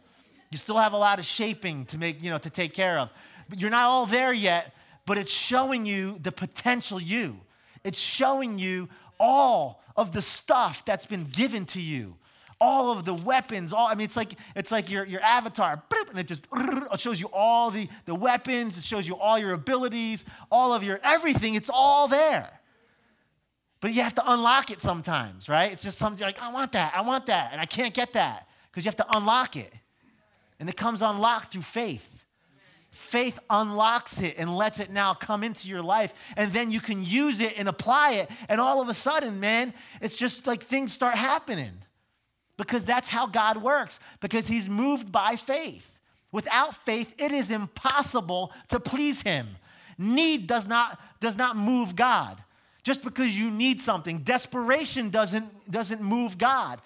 You 0.51 0.59
still 0.59 0.79
have 0.79 0.93
a 0.93 0.99
lot 0.99 1.19
of 1.19 1.25
shaping 1.25 1.85
to 1.87 1.99
make, 1.99 2.23
you 2.23 2.31
know, 2.31 2.39
to 2.39 2.51
take 2.51 2.75
care 2.75 2.99
of. 2.99 3.11
But 3.49 3.61
you're 3.61 3.71
not 3.71 3.87
all 3.87 4.07
there 4.07 4.33
yet, 4.33 4.75
but 5.07 5.19
it's 5.19 5.33
showing 5.33 5.87
you 5.87 6.19
the 6.23 6.33
potential 6.33 7.01
you. 7.01 7.39
It's 7.85 8.01
showing 8.01 8.59
you 8.59 8.89
all 9.21 9.83
of 9.97 10.13
the 10.13 10.23
stuff 10.23 10.85
that's 10.85 11.07
been 11.07 11.25
given 11.25 11.65
to 11.67 11.81
you. 11.81 12.17
All 12.61 12.91
of 12.91 13.05
the 13.05 13.15
weapons, 13.15 13.73
all 13.73 13.87
I 13.87 13.95
mean, 13.95 14.05
it's 14.05 14.17
like 14.17 14.33
it's 14.57 14.73
like 14.73 14.91
your, 14.91 15.05
your 15.05 15.21
avatar, 15.21 15.81
and 16.11 16.19
it 16.19 16.27
just 16.27 16.49
it 16.53 17.01
shows 17.01 17.21
you 17.21 17.29
all 17.33 17.71
the, 17.71 17.89
the 18.05 18.15
weapons, 18.15 18.77
it 18.77 18.83
shows 18.83 19.07
you 19.07 19.17
all 19.17 19.39
your 19.39 19.53
abilities, 19.53 20.25
all 20.51 20.75
of 20.75 20.83
your 20.83 20.99
everything, 21.05 21.55
it's 21.55 21.71
all 21.73 22.09
there. 22.09 22.51
But 23.81 23.95
you 23.95 24.03
have 24.03 24.15
to 24.17 24.33
unlock 24.33 24.71
it 24.71 24.81
sometimes, 24.81 25.49
right? 25.49 25.71
It's 25.71 25.85
just 25.85 25.99
something 25.99 26.25
like, 26.25 26.43
I 26.43 26.53
want 26.53 26.73
that, 26.73 26.95
I 26.97 27.03
want 27.03 27.27
that, 27.27 27.51
and 27.53 27.61
I 27.61 27.65
can't 27.65 27.95
get 27.95 28.15
that 28.15 28.49
because 28.71 28.85
you 28.85 28.89
have 28.89 28.97
to 28.97 29.17
unlock 29.17 29.57
it. 29.57 29.73
And 30.59 30.69
it 30.69 30.77
comes 30.77 31.03
unlocked 31.03 31.53
through 31.53 31.63
faith. 31.63 32.25
Faith 32.91 33.39
unlocks 33.49 34.21
it 34.21 34.35
and 34.39 34.57
lets 34.57 34.81
it 34.81 34.91
now 34.91 35.15
come 35.15 35.45
into 35.45 35.69
your 35.69 35.83
life. 35.83 36.15
And 36.37 36.53
then 36.53 36.71
you 36.71 36.81
can 36.81 37.05
use 37.05 37.41
it 37.41 37.55
and 37.57 37.69
apply 37.69 38.13
it. 38.13 38.31
And 38.49 38.61
all 38.61 38.81
of 38.81 38.89
a 38.89 38.95
sudden, 38.95 39.39
man, 39.39 39.73
it's 40.01 40.17
just 40.17 40.47
like 40.47 40.65
things 40.65 40.93
start 40.93 41.15
happening. 41.15 41.73
Because 42.59 42.85
that's 42.85 43.09
how 43.09 43.27
God 43.27 43.63
works, 43.63 43.99
because 44.21 44.47
He's 44.47 44.69
moved 44.69 45.11
by 45.11 45.37
faith. 45.37 45.91
Without 46.31 46.75
faith, 46.75 47.15
it 47.17 47.33
is 47.33 47.51
impossible 47.51 48.53
to 48.69 48.79
please 48.79 49.23
Him. 49.23 49.49
Need 49.97 50.47
does 50.47 50.67
not, 50.67 51.01
does 51.21 51.37
not 51.37 51.57
move 51.57 51.97
God. 51.97 52.43
Just 52.83 53.03
because 53.03 53.39
you 53.39 53.51
need 53.51 53.81
something, 53.81 54.19
desperation 54.19 55.09
doesn't, 55.09 55.71
doesn't 55.71 56.03
move 56.03 56.37
God. 56.37 56.83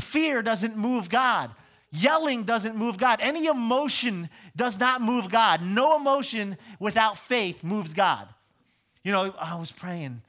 Fear 0.00 0.42
doesn't 0.42 0.76
move 0.76 1.08
God. 1.08 1.50
Yelling 1.90 2.44
doesn't 2.44 2.76
move 2.76 2.98
God. 2.98 3.20
Any 3.22 3.46
emotion 3.46 4.28
does 4.54 4.78
not 4.78 5.00
move 5.00 5.30
God. 5.30 5.62
No 5.62 5.96
emotion 5.96 6.56
without 6.78 7.16
faith 7.16 7.64
moves 7.64 7.94
God. 7.94 8.28
You 9.02 9.12
know, 9.12 9.34
I 9.40 9.54
was 9.56 9.72
praying 9.72 10.22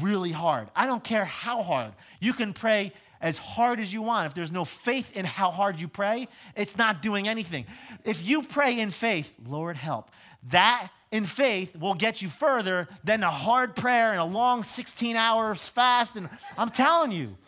really 0.00 0.32
hard. 0.32 0.68
I 0.74 0.86
don't 0.86 1.04
care 1.04 1.24
how 1.24 1.62
hard. 1.62 1.92
You 2.20 2.32
can 2.32 2.52
pray 2.52 2.92
as 3.24 3.38
hard 3.38 3.80
as 3.80 3.90
you 3.90 4.02
want. 4.02 4.26
If 4.26 4.34
there's 4.34 4.52
no 4.52 4.66
faith 4.66 5.16
in 5.16 5.24
how 5.24 5.50
hard 5.50 5.80
you 5.80 5.88
pray, 5.88 6.28
it's 6.54 6.76
not 6.76 7.00
doing 7.00 7.26
anything. 7.26 7.64
If 8.04 8.22
you 8.22 8.42
pray 8.42 8.78
in 8.78 8.90
faith, 8.90 9.34
Lord 9.48 9.76
help, 9.76 10.10
that 10.50 10.90
in 11.10 11.24
faith 11.24 11.74
will 11.74 11.94
get 11.94 12.20
you 12.20 12.28
further 12.28 12.86
than 13.02 13.22
a 13.22 13.30
hard 13.30 13.76
prayer 13.76 14.10
and 14.10 14.20
a 14.20 14.24
long 14.24 14.62
16 14.62 15.16
hours 15.16 15.66
fast. 15.66 16.16
And 16.16 16.28
I'm 16.58 16.68
telling 16.68 17.12
you, 17.12 17.38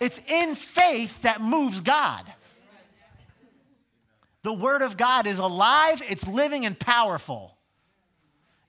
it's 0.00 0.20
in 0.26 0.56
faith 0.56 1.22
that 1.22 1.40
moves 1.40 1.80
God. 1.80 2.24
The 4.42 4.52
Word 4.52 4.82
of 4.82 4.96
God 4.96 5.28
is 5.28 5.38
alive, 5.38 6.02
it's 6.08 6.26
living, 6.26 6.66
and 6.66 6.76
powerful. 6.76 7.56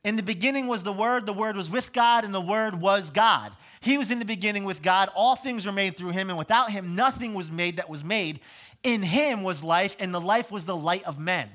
In 0.03 0.15
the 0.15 0.23
beginning 0.23 0.67
was 0.67 0.83
the 0.83 0.93
Word, 0.93 1.25
the 1.25 1.33
Word 1.33 1.57
was 1.57 1.71
with 1.71 1.91
God, 1.91 2.23
and 2.23 2.35
the 2.35 2.39
Word 2.39 2.79
was 2.79 3.09
God. 3.09 3.51
He 3.85 3.99
was 3.99 4.09
in 4.09 4.17
the 4.17 4.25
beginning 4.25 4.63
with 4.63 4.81
God. 4.81 5.09
All 5.13 5.35
things 5.35 5.63
were 5.67 5.71
made 5.71 5.95
through 5.95 6.09
Him, 6.09 6.31
and 6.31 6.39
without 6.39 6.71
Him, 6.71 6.95
nothing 6.95 7.35
was 7.35 7.51
made 7.51 7.77
that 7.77 7.87
was 7.87 8.03
made. 8.03 8.39
In 8.81 9.03
Him 9.03 9.43
was 9.43 9.63
life, 9.63 9.95
and 9.99 10.11
the 10.11 10.19
life 10.19 10.49
was 10.49 10.65
the 10.65 10.75
light 10.75 11.03
of 11.03 11.19
men. 11.19 11.47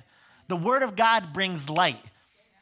The 0.46 0.56
Word 0.56 0.84
of 0.84 0.94
God 0.94 1.32
brings 1.32 1.68
light. 1.68 2.00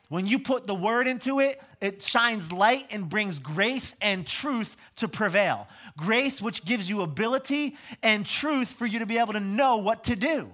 When 0.08 0.26
you 0.26 0.38
put 0.38 0.66
the 0.66 0.74
Word 0.74 1.06
into 1.06 1.40
it, 1.40 1.60
it 1.82 2.00
shines 2.00 2.50
light 2.50 2.86
and 2.90 3.10
brings 3.10 3.40
grace 3.40 3.94
and 4.00 4.26
truth 4.26 4.74
to 4.96 5.06
prevail. 5.06 5.68
Grace, 5.98 6.40
which 6.40 6.64
gives 6.64 6.88
you 6.88 7.02
ability, 7.02 7.76
and 8.02 8.24
truth 8.24 8.68
for 8.68 8.86
you 8.86 9.00
to 9.00 9.06
be 9.06 9.18
able 9.18 9.34
to 9.34 9.40
know 9.40 9.76
what 9.76 10.04
to 10.04 10.16
do. 10.16 10.50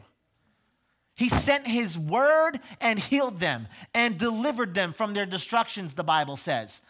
He 1.15 1.29
sent 1.29 1.69
his 1.69 1.97
word 1.97 2.59
and 2.81 2.99
healed 2.99 3.39
them 3.39 3.69
and 3.95 4.19
delivered 4.19 4.75
them 4.75 4.93
from 4.93 5.15
their 5.15 5.25
destructions, 5.25 5.95
the 5.95 6.03
Bible 6.03 6.37
says. 6.37 6.81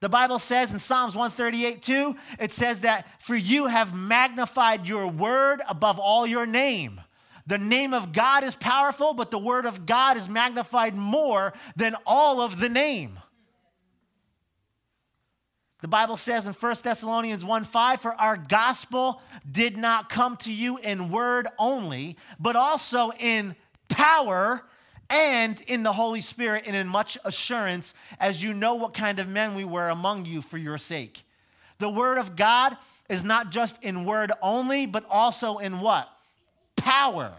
The 0.00 0.08
Bible 0.08 0.38
says 0.38 0.72
in 0.72 0.78
Psalms 0.78 1.14
138 1.14 1.82
2, 1.82 2.16
it 2.38 2.52
says 2.52 2.80
that 2.80 3.06
for 3.20 3.36
you 3.36 3.66
have 3.66 3.94
magnified 3.94 4.86
your 4.86 5.08
word 5.08 5.60
above 5.68 5.98
all 5.98 6.26
your 6.26 6.46
name. 6.46 7.00
The 7.46 7.58
name 7.58 7.94
of 7.94 8.12
God 8.12 8.44
is 8.44 8.54
powerful, 8.54 9.14
but 9.14 9.30
the 9.30 9.38
word 9.38 9.64
of 9.64 9.86
God 9.86 10.16
is 10.16 10.28
magnified 10.28 10.94
more 10.94 11.54
than 11.76 11.96
all 12.06 12.40
of 12.40 12.60
the 12.60 12.68
name. 12.68 13.18
The 15.80 15.88
Bible 15.88 16.16
says 16.16 16.44
in 16.44 16.52
1 16.52 16.76
Thessalonians 16.82 17.44
1 17.44 17.64
5, 17.64 18.00
for 18.00 18.12
our 18.14 18.36
gospel 18.36 19.22
did 19.50 19.76
not 19.76 20.08
come 20.08 20.36
to 20.38 20.52
you 20.52 20.76
in 20.78 21.10
word 21.10 21.48
only, 21.58 22.16
but 22.38 22.56
also 22.56 23.12
in 23.18 23.56
power 23.88 24.64
and 25.10 25.60
in 25.66 25.82
the 25.82 25.92
Holy 25.92 26.20
Spirit 26.20 26.64
and 26.66 26.76
in 26.76 26.86
much 26.86 27.18
assurance, 27.24 27.94
as 28.20 28.42
you 28.42 28.52
know 28.52 28.74
what 28.74 28.94
kind 28.94 29.18
of 29.18 29.28
men 29.28 29.54
we 29.54 29.64
were 29.64 29.88
among 29.88 30.26
you 30.26 30.42
for 30.42 30.58
your 30.58 30.78
sake. 30.78 31.22
The 31.78 31.88
word 31.88 32.18
of 32.18 32.36
God 32.36 32.76
is 33.08 33.24
not 33.24 33.50
just 33.50 33.82
in 33.82 34.04
word 34.04 34.32
only, 34.42 34.86
but 34.86 35.04
also 35.08 35.58
in 35.58 35.80
what? 35.80 36.08
Power. 36.76 37.32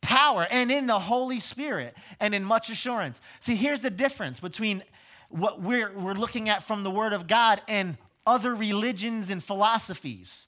Power 0.00 0.46
and 0.50 0.72
in 0.72 0.86
the 0.86 0.98
Holy 0.98 1.38
Spirit 1.38 1.94
and 2.18 2.34
in 2.34 2.42
much 2.42 2.70
assurance. 2.70 3.20
See, 3.38 3.54
here's 3.54 3.80
the 3.80 3.90
difference 3.90 4.40
between 4.40 4.82
what 5.28 5.62
we're, 5.62 5.92
we're 5.96 6.14
looking 6.14 6.48
at 6.48 6.64
from 6.64 6.82
the 6.82 6.90
Word 6.90 7.12
of 7.12 7.28
God 7.28 7.62
and 7.68 7.96
other 8.26 8.54
religions 8.54 9.30
and 9.30 9.42
philosophies. 9.42 10.46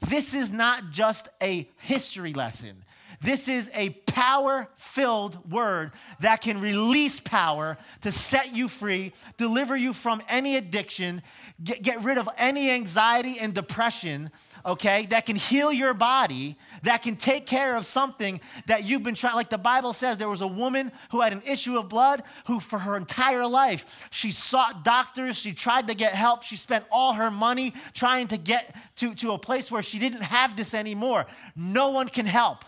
This 0.00 0.34
is 0.34 0.50
not 0.50 0.90
just 0.90 1.28
a 1.40 1.68
history 1.76 2.32
lesson. 2.32 2.84
This 3.20 3.48
is 3.48 3.70
a 3.74 3.90
power 3.90 4.68
filled 4.76 5.50
word 5.50 5.92
that 6.20 6.40
can 6.40 6.60
release 6.60 7.20
power 7.20 7.76
to 8.02 8.12
set 8.12 8.54
you 8.54 8.68
free, 8.68 9.12
deliver 9.36 9.76
you 9.76 9.92
from 9.92 10.22
any 10.28 10.56
addiction, 10.56 11.22
get, 11.62 11.82
get 11.82 12.02
rid 12.02 12.18
of 12.18 12.28
any 12.36 12.70
anxiety 12.70 13.38
and 13.38 13.54
depression, 13.54 14.30
okay, 14.64 15.06
that 15.06 15.26
can 15.26 15.36
heal 15.36 15.72
your 15.72 15.94
body, 15.94 16.56
that 16.82 17.02
can 17.02 17.14
take 17.14 17.46
care 17.46 17.76
of 17.76 17.86
something 17.86 18.40
that 18.66 18.84
you've 18.84 19.02
been 19.02 19.14
trying. 19.14 19.36
Like 19.36 19.48
the 19.48 19.58
Bible 19.58 19.92
says, 19.92 20.18
there 20.18 20.28
was 20.28 20.40
a 20.40 20.46
woman 20.46 20.90
who 21.12 21.20
had 21.20 21.32
an 21.32 21.42
issue 21.46 21.78
of 21.78 21.88
blood 21.88 22.22
who, 22.46 22.58
for 22.58 22.80
her 22.80 22.96
entire 22.96 23.46
life, 23.46 24.08
she 24.10 24.32
sought 24.32 24.84
doctors, 24.84 25.36
she 25.36 25.52
tried 25.52 25.86
to 25.86 25.94
get 25.94 26.14
help, 26.14 26.42
she 26.42 26.56
spent 26.56 26.84
all 26.90 27.12
her 27.12 27.30
money 27.30 27.74
trying 27.94 28.26
to 28.28 28.36
get 28.36 28.74
to, 28.96 29.14
to 29.14 29.32
a 29.32 29.38
place 29.38 29.70
where 29.70 29.82
she 29.82 30.00
didn't 30.00 30.22
have 30.22 30.56
this 30.56 30.74
anymore. 30.74 31.26
No 31.54 31.90
one 31.90 32.08
can 32.08 32.26
help 32.26 32.64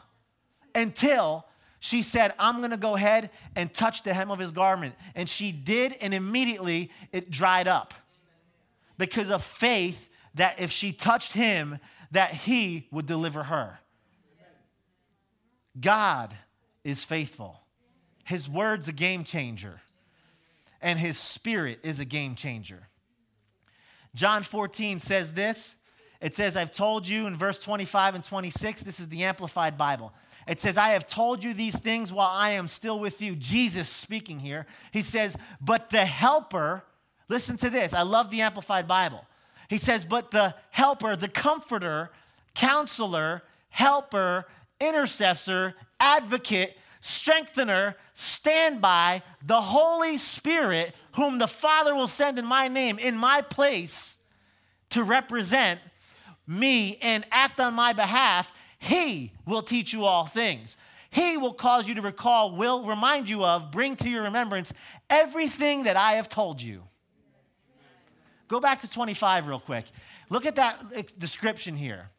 until 0.74 1.46
she 1.80 2.02
said, 2.02 2.34
I'm 2.38 2.58
going 2.58 2.70
to 2.70 2.76
go 2.76 2.96
ahead 2.96 3.30
and 3.54 3.72
touch 3.72 4.02
the 4.02 4.12
hem 4.12 4.30
of 4.30 4.38
his 4.38 4.50
garment. 4.50 4.94
And 5.14 5.28
she 5.28 5.52
did, 5.52 5.94
and 6.00 6.12
immediately 6.12 6.90
it 7.12 7.30
dried 7.30 7.68
up 7.68 7.94
because 8.96 9.30
of 9.30 9.42
faith 9.42 10.08
that 10.34 10.60
if 10.60 10.70
she 10.70 10.92
touched 10.92 11.32
him, 11.32 11.78
that 12.10 12.32
he 12.32 12.88
would 12.90 13.06
deliver 13.06 13.44
her. 13.44 13.78
God 15.80 16.36
is 16.84 17.04
faithful. 17.04 17.60
His 18.24 18.48
word's 18.48 18.88
a 18.88 18.92
game 18.92 19.24
changer, 19.24 19.80
and 20.80 20.98
his 20.98 21.18
spirit 21.18 21.80
is 21.82 22.00
a 22.00 22.04
game 22.04 22.34
changer. 22.34 22.88
John 24.14 24.42
14 24.42 24.98
says 24.98 25.32
this. 25.34 25.76
It 26.20 26.34
says, 26.34 26.56
I've 26.56 26.72
told 26.72 27.06
you 27.06 27.26
in 27.28 27.36
verse 27.36 27.60
25 27.60 28.16
and 28.16 28.24
26, 28.24 28.82
this 28.82 28.98
is 28.98 29.08
the 29.08 29.22
Amplified 29.22 29.78
Bible. 29.78 30.12
It 30.48 30.60
says, 30.60 30.78
I 30.78 30.90
have 30.90 31.06
told 31.06 31.44
you 31.44 31.52
these 31.52 31.78
things 31.78 32.10
while 32.10 32.30
I 32.30 32.50
am 32.50 32.68
still 32.68 32.98
with 32.98 33.20
you. 33.20 33.36
Jesus 33.36 33.88
speaking 33.88 34.40
here. 34.40 34.66
He 34.92 35.02
says, 35.02 35.36
But 35.60 35.90
the 35.90 36.06
helper, 36.06 36.84
listen 37.28 37.58
to 37.58 37.70
this. 37.70 37.92
I 37.92 38.02
love 38.02 38.30
the 38.30 38.40
Amplified 38.40 38.88
Bible. 38.88 39.24
He 39.68 39.76
says, 39.76 40.06
But 40.06 40.30
the 40.30 40.54
helper, 40.70 41.16
the 41.16 41.28
comforter, 41.28 42.10
counselor, 42.54 43.42
helper, 43.68 44.46
intercessor, 44.80 45.74
advocate, 46.00 46.78
strengthener, 47.02 47.96
standby, 48.14 49.22
the 49.44 49.60
Holy 49.60 50.16
Spirit, 50.16 50.94
whom 51.12 51.38
the 51.38 51.46
Father 51.46 51.94
will 51.94 52.08
send 52.08 52.38
in 52.38 52.46
my 52.46 52.68
name, 52.68 52.98
in 52.98 53.16
my 53.16 53.42
place, 53.42 54.16
to 54.90 55.02
represent 55.02 55.80
me 56.46 56.96
and 57.02 57.26
act 57.30 57.60
on 57.60 57.74
my 57.74 57.92
behalf, 57.92 58.50
he 58.78 59.32
will 59.46 59.62
teach 59.62 59.92
you 59.92 60.04
all 60.04 60.26
things. 60.26 60.76
He 61.10 61.36
will 61.36 61.54
cause 61.54 61.88
you 61.88 61.94
to 61.94 62.02
recall, 62.02 62.54
will 62.54 62.84
remind 62.84 63.28
you 63.28 63.44
of, 63.44 63.70
bring 63.70 63.96
to 63.96 64.08
your 64.08 64.24
remembrance 64.24 64.72
everything 65.08 65.84
that 65.84 65.96
I 65.96 66.14
have 66.14 66.28
told 66.28 66.60
you. 66.60 66.82
Go 68.46 68.60
back 68.60 68.80
to 68.80 68.88
25 68.88 69.46
real 69.46 69.60
quick. 69.60 69.84
Look 70.30 70.46
at 70.46 70.56
that 70.56 70.78
uh, 70.96 71.02
description 71.18 71.76
here. 71.76 72.10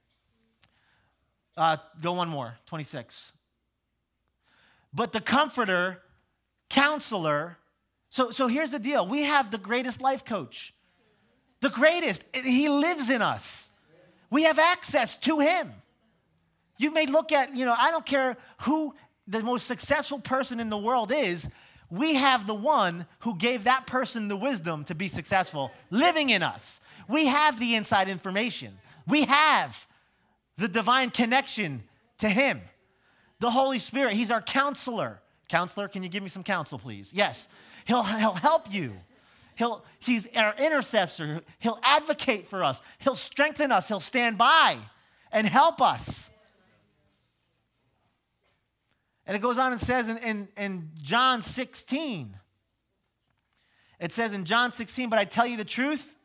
Uh, 1.56 1.78
go 2.02 2.14
one 2.14 2.30
more, 2.30 2.58
26. 2.68 3.32
But 4.94 5.12
the 5.12 5.22
comforter, 5.22 6.02
counselor, 6.70 7.58
so, 8.10 8.32
so 8.32 8.48
here's 8.48 8.72
the 8.72 8.80
deal 8.80 9.06
we 9.08 9.24
have 9.24 9.52
the 9.52 9.58
greatest 9.58 10.02
life 10.02 10.26
coach. 10.26 10.74
The 11.62 11.70
greatest. 11.70 12.24
He 12.34 12.70
lives 12.70 13.10
in 13.10 13.22
us. 13.22 13.70
We 14.30 14.44
have 14.44 14.60
access 14.60 15.16
to 15.18 15.40
him. 15.40 15.74
You 16.80 16.92
may 16.92 17.06
look 17.06 17.32
at, 17.32 17.54
you 17.56 17.66
know, 17.66 17.76
I 17.78 17.92
don't 17.92 18.06
care 18.06 18.38
who 18.62 18.96
the 19.28 19.44
most 19.44 19.68
successful 19.68 20.18
person 20.18 20.60
in 20.60 20.70
the 20.70 20.78
world 20.78 21.12
is, 21.12 21.48
we 21.92 22.16
have 22.16 22.48
the 22.48 22.56
one 22.56 23.06
who 23.20 23.36
gave 23.36 23.66
that 23.66 23.86
person 23.86 24.30
the 24.30 24.38
wisdom 24.38 24.86
to 24.86 24.96
be 24.96 25.10
successful 25.10 25.72
living 25.92 26.30
in 26.30 26.42
us. 26.42 26.80
We 27.08 27.28
have 27.28 27.60
the 27.60 27.76
inside 27.76 28.08
information. 28.08 28.78
We 29.06 29.26
have 29.26 29.88
the 30.58 30.68
divine 30.68 31.10
connection 31.10 31.84
to 32.20 32.30
Him. 32.30 32.62
The 33.40 33.52
Holy 33.52 33.80
Spirit, 33.80 34.14
He's 34.14 34.32
our 34.32 34.42
counselor. 34.42 35.20
Counselor, 35.50 35.88
can 35.88 36.02
you 36.02 36.10
give 36.10 36.24
me 36.24 36.30
some 36.30 36.44
counsel, 36.44 36.80
please? 36.80 37.12
Yes. 37.14 37.48
He'll, 37.86 38.04
he'll 38.04 38.34
help 38.34 38.72
you. 38.72 38.94
He'll, 39.56 39.84
he's 40.00 40.28
our 40.38 40.54
intercessor. 40.58 41.42
He'll 41.58 41.80
advocate 41.84 42.48
for 42.48 42.64
us. 42.64 42.80
He'll 43.00 43.16
strengthen 43.16 43.72
us. 43.72 43.90
He'll 43.90 44.00
stand 44.00 44.38
by 44.38 44.78
and 45.32 45.46
help 45.46 45.82
us. 45.82 46.30
And 49.30 49.36
it 49.36 49.42
goes 49.42 49.60
on 49.60 49.72
and 49.72 49.80
says 49.80 50.10
in, 50.10 50.18
in, 50.18 50.48
in 50.58 50.90
John 51.04 51.44
16, 51.44 52.36
it 54.00 54.12
says 54.12 54.34
in 54.34 54.44
John 54.44 54.72
16, 54.72 55.08
but 55.08 55.20
I 55.20 55.26
tell 55.26 55.46
you 55.46 55.56
the 55.56 55.64
truth, 55.64 56.16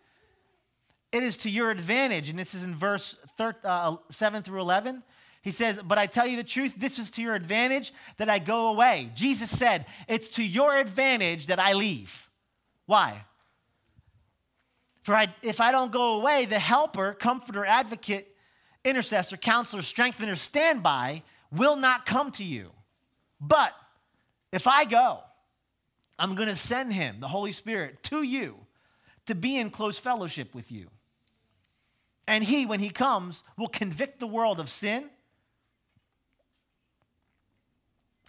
it 1.12 1.22
is 1.22 1.36
to 1.38 1.50
your 1.50 1.70
advantage. 1.70 2.30
And 2.30 2.38
this 2.38 2.55
is 2.55 2.64
in 2.64 2.74
verse 2.74 3.14
thir- 3.36 3.57
uh, 3.62 3.96
7 4.09 4.42
through 4.42 4.59
11. 4.62 5.02
He 5.42 5.50
says, 5.50 5.82
But 5.82 5.98
I 5.98 6.07
tell 6.07 6.26
you 6.26 6.38
the 6.38 6.44
truth, 6.44 6.76
this 6.78 6.98
is 6.98 7.11
to 7.11 7.20
your 7.20 7.34
advantage 7.34 7.92
that 8.16 8.30
I 8.30 8.38
go 8.38 8.68
away. 8.68 9.11
Jesus 9.14 9.50
said, 9.50 9.84
It's 10.09 10.28
to 10.28 10.42
your 10.42 10.74
advantage 10.74 11.48
that 11.48 11.61
I 11.61 11.74
leave. 11.74 12.30
Why? 12.86 13.26
For 15.02 15.14
I, 15.14 15.26
if 15.42 15.61
I 15.61 15.72
don't 15.72 15.92
go 15.92 16.14
away, 16.14 16.46
the 16.46 16.59
helper, 16.59 17.12
comforter, 17.12 17.66
advocate, 17.66 18.34
intercessor, 18.82 19.36
counselor, 19.36 19.82
strengthener, 19.82 20.36
standby 20.36 21.22
will 21.52 21.76
not 21.76 22.07
come 22.07 22.30
to 22.30 22.44
you. 22.44 22.70
But 23.41 23.72
if 24.53 24.66
I 24.66 24.85
go, 24.85 25.20
I'm 26.18 26.35
going 26.35 26.49
to 26.49 26.57
send 26.57 26.93
him, 26.93 27.20
the 27.20 27.28
Holy 27.28 27.53
Spirit, 27.53 28.03
to 28.05 28.22
you 28.22 28.57
to 29.26 29.35
be 29.35 29.57
in 29.57 29.70
close 29.70 29.99
fellowship 29.99 30.55
with 30.55 30.70
you. 30.70 30.89
And 32.26 32.43
he, 32.43 32.66
when 32.66 32.80
he 32.80 32.91
comes, 32.91 33.43
will 33.59 33.68
convict 33.68 34.20
the 34.20 34.26
world 34.26 34.61
of 34.61 34.70
sin 34.70 35.11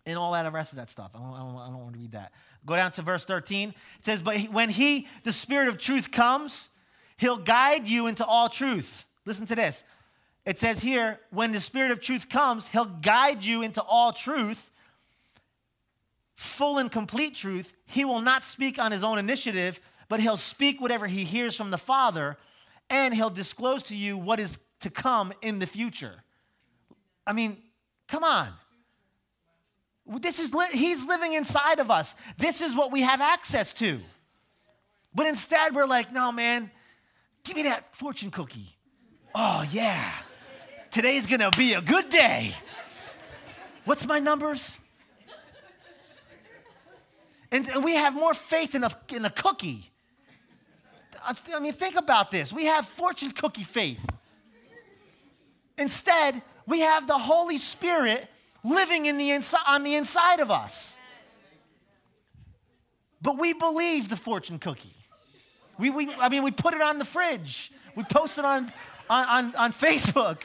and 0.06 0.18
all 0.18 0.34
that 0.34 0.51
rest 0.51 0.74
of 0.74 0.78
that 0.78 0.89
stuff. 0.89 1.12
I 1.16 1.20
don't, 1.20 1.34
I, 1.34 1.39
don't, 1.39 1.58
I 1.58 1.66
don't, 1.68 1.80
want 1.80 1.93
to 1.93 1.99
read 1.99 2.12
that. 2.12 2.32
Go 2.66 2.76
down 2.76 2.91
to 2.93 3.01
verse 3.01 3.26
13. 3.26 3.70
It 3.70 3.76
says, 4.06 4.22
But 4.22 4.38
when 4.51 4.70
he, 4.70 5.08
the 5.24 5.34
Spirit 5.34 5.68
of 5.68 5.78
truth, 5.78 6.12
comes, 6.12 6.70
he'll 7.18 7.38
guide 7.38 7.88
you 7.88 8.08
into 8.08 8.26
all 8.26 8.49
truth. 8.49 9.06
Listen 9.26 9.45
to 9.47 9.56
this. 9.56 9.84
It 10.45 10.60
says 10.60 10.82
here, 10.82 11.20
when 11.32 11.51
the 11.51 11.62
Spirit 11.62 11.91
of 11.91 12.01
truth 12.01 12.30
comes, 12.30 12.68
he'll 12.68 12.86
guide 12.86 13.43
you 13.43 13.64
into 13.64 13.82
all 13.82 14.14
truth 14.14 14.72
full 16.36 16.77
and 16.77 16.91
complete 16.91 17.36
truth, 17.36 17.73
he 17.86 18.05
will 18.05 18.21
not 18.21 18.43
speak 18.43 18.77
on 18.79 18.91
his 18.91 19.03
own 19.03 19.17
initiative, 19.17 19.79
but 20.09 20.19
he'll 20.19 20.38
speak 20.38 20.81
whatever 20.81 21.07
he 21.07 21.23
hears 21.23 21.55
from 21.55 21.71
the 21.71 21.77
Father, 21.77 22.38
and 22.89 23.13
he'll 23.13 23.29
disclose 23.29 23.83
to 23.83 23.95
you 23.95 24.17
what 24.17 24.39
is 24.39 24.57
to 24.81 24.89
come 24.89 25.33
in 25.41 25.59
the 25.59 25.65
future. 25.65 26.23
I 27.25 27.33
mean, 27.33 27.57
come 28.07 28.23
on. 28.23 28.49
This 30.05 30.39
is 30.39 30.53
li- 30.53 30.67
he's 30.71 31.05
living 31.07 31.33
inside 31.33 31.79
of 31.79 31.89
us. 31.89 32.13
This 32.38 32.61
is 32.61 32.75
what 32.75 32.91
we 32.91 33.01
have 33.01 33.21
access 33.21 33.73
to. 33.73 33.99
But 35.15 35.25
instead, 35.25 35.73
we're 35.73 35.88
like, 35.88 36.11
no, 36.11 36.31
man, 36.31 36.69
give 37.43 37.55
me 37.55 37.63
that 37.63 37.95
fortune 37.95 38.29
cookie. 38.29 38.75
Oh, 39.33 39.67
yeah. 39.71 40.11
Today's 40.91 41.25
gonna 41.25 41.49
be 41.57 41.73
a 41.73 41.81
good 41.81 42.09
day. 42.09 42.53
What's 43.86 44.05
my 44.05 44.19
numbers? 44.19 44.77
And, 47.51 47.83
we 47.83 47.95
have 47.95 48.13
more 48.13 48.33
faith 48.33 48.75
in 48.75 48.83
a, 48.83 48.91
in 49.09 49.25
a 49.25 49.29
cookie. 49.29 49.91
I 51.23 51.59
mean, 51.59 51.73
think 51.73 51.95
about 51.95 52.31
this. 52.31 52.53
We 52.53 52.65
have 52.65 52.85
fortune 52.85 53.31
cookie 53.31 53.63
faith. 53.63 54.05
Instead, 55.77 56.41
we 56.67 56.81
have 56.81 57.07
the 57.07 57.17
Holy 57.17 57.57
Spirit 57.57 58.27
living 58.63 59.05
in 59.05 59.17
the 59.17 59.29
insi- 59.29 59.55
on 59.67 59.83
the 59.83 59.95
inside 59.95 60.39
of 60.39 60.51
us. 60.51 60.95
But 63.21 63.37
we 63.37 63.53
believe 63.53 64.09
the 64.09 64.15
fortune 64.15 64.59
cookie. 64.59 64.93
We, 65.77 65.89
we, 65.89 66.13
I 66.13 66.29
mean, 66.29 66.43
we 66.43 66.51
put 66.51 66.73
it 66.73 66.81
on 66.81 66.99
the 66.99 67.05
fridge. 67.05 67.71
We 67.95 68.03
post 68.03 68.37
it 68.37 68.45
on, 68.45 68.71
on, 69.09 69.27
on, 69.27 69.55
on 69.55 69.73
Facebook. 69.73 70.43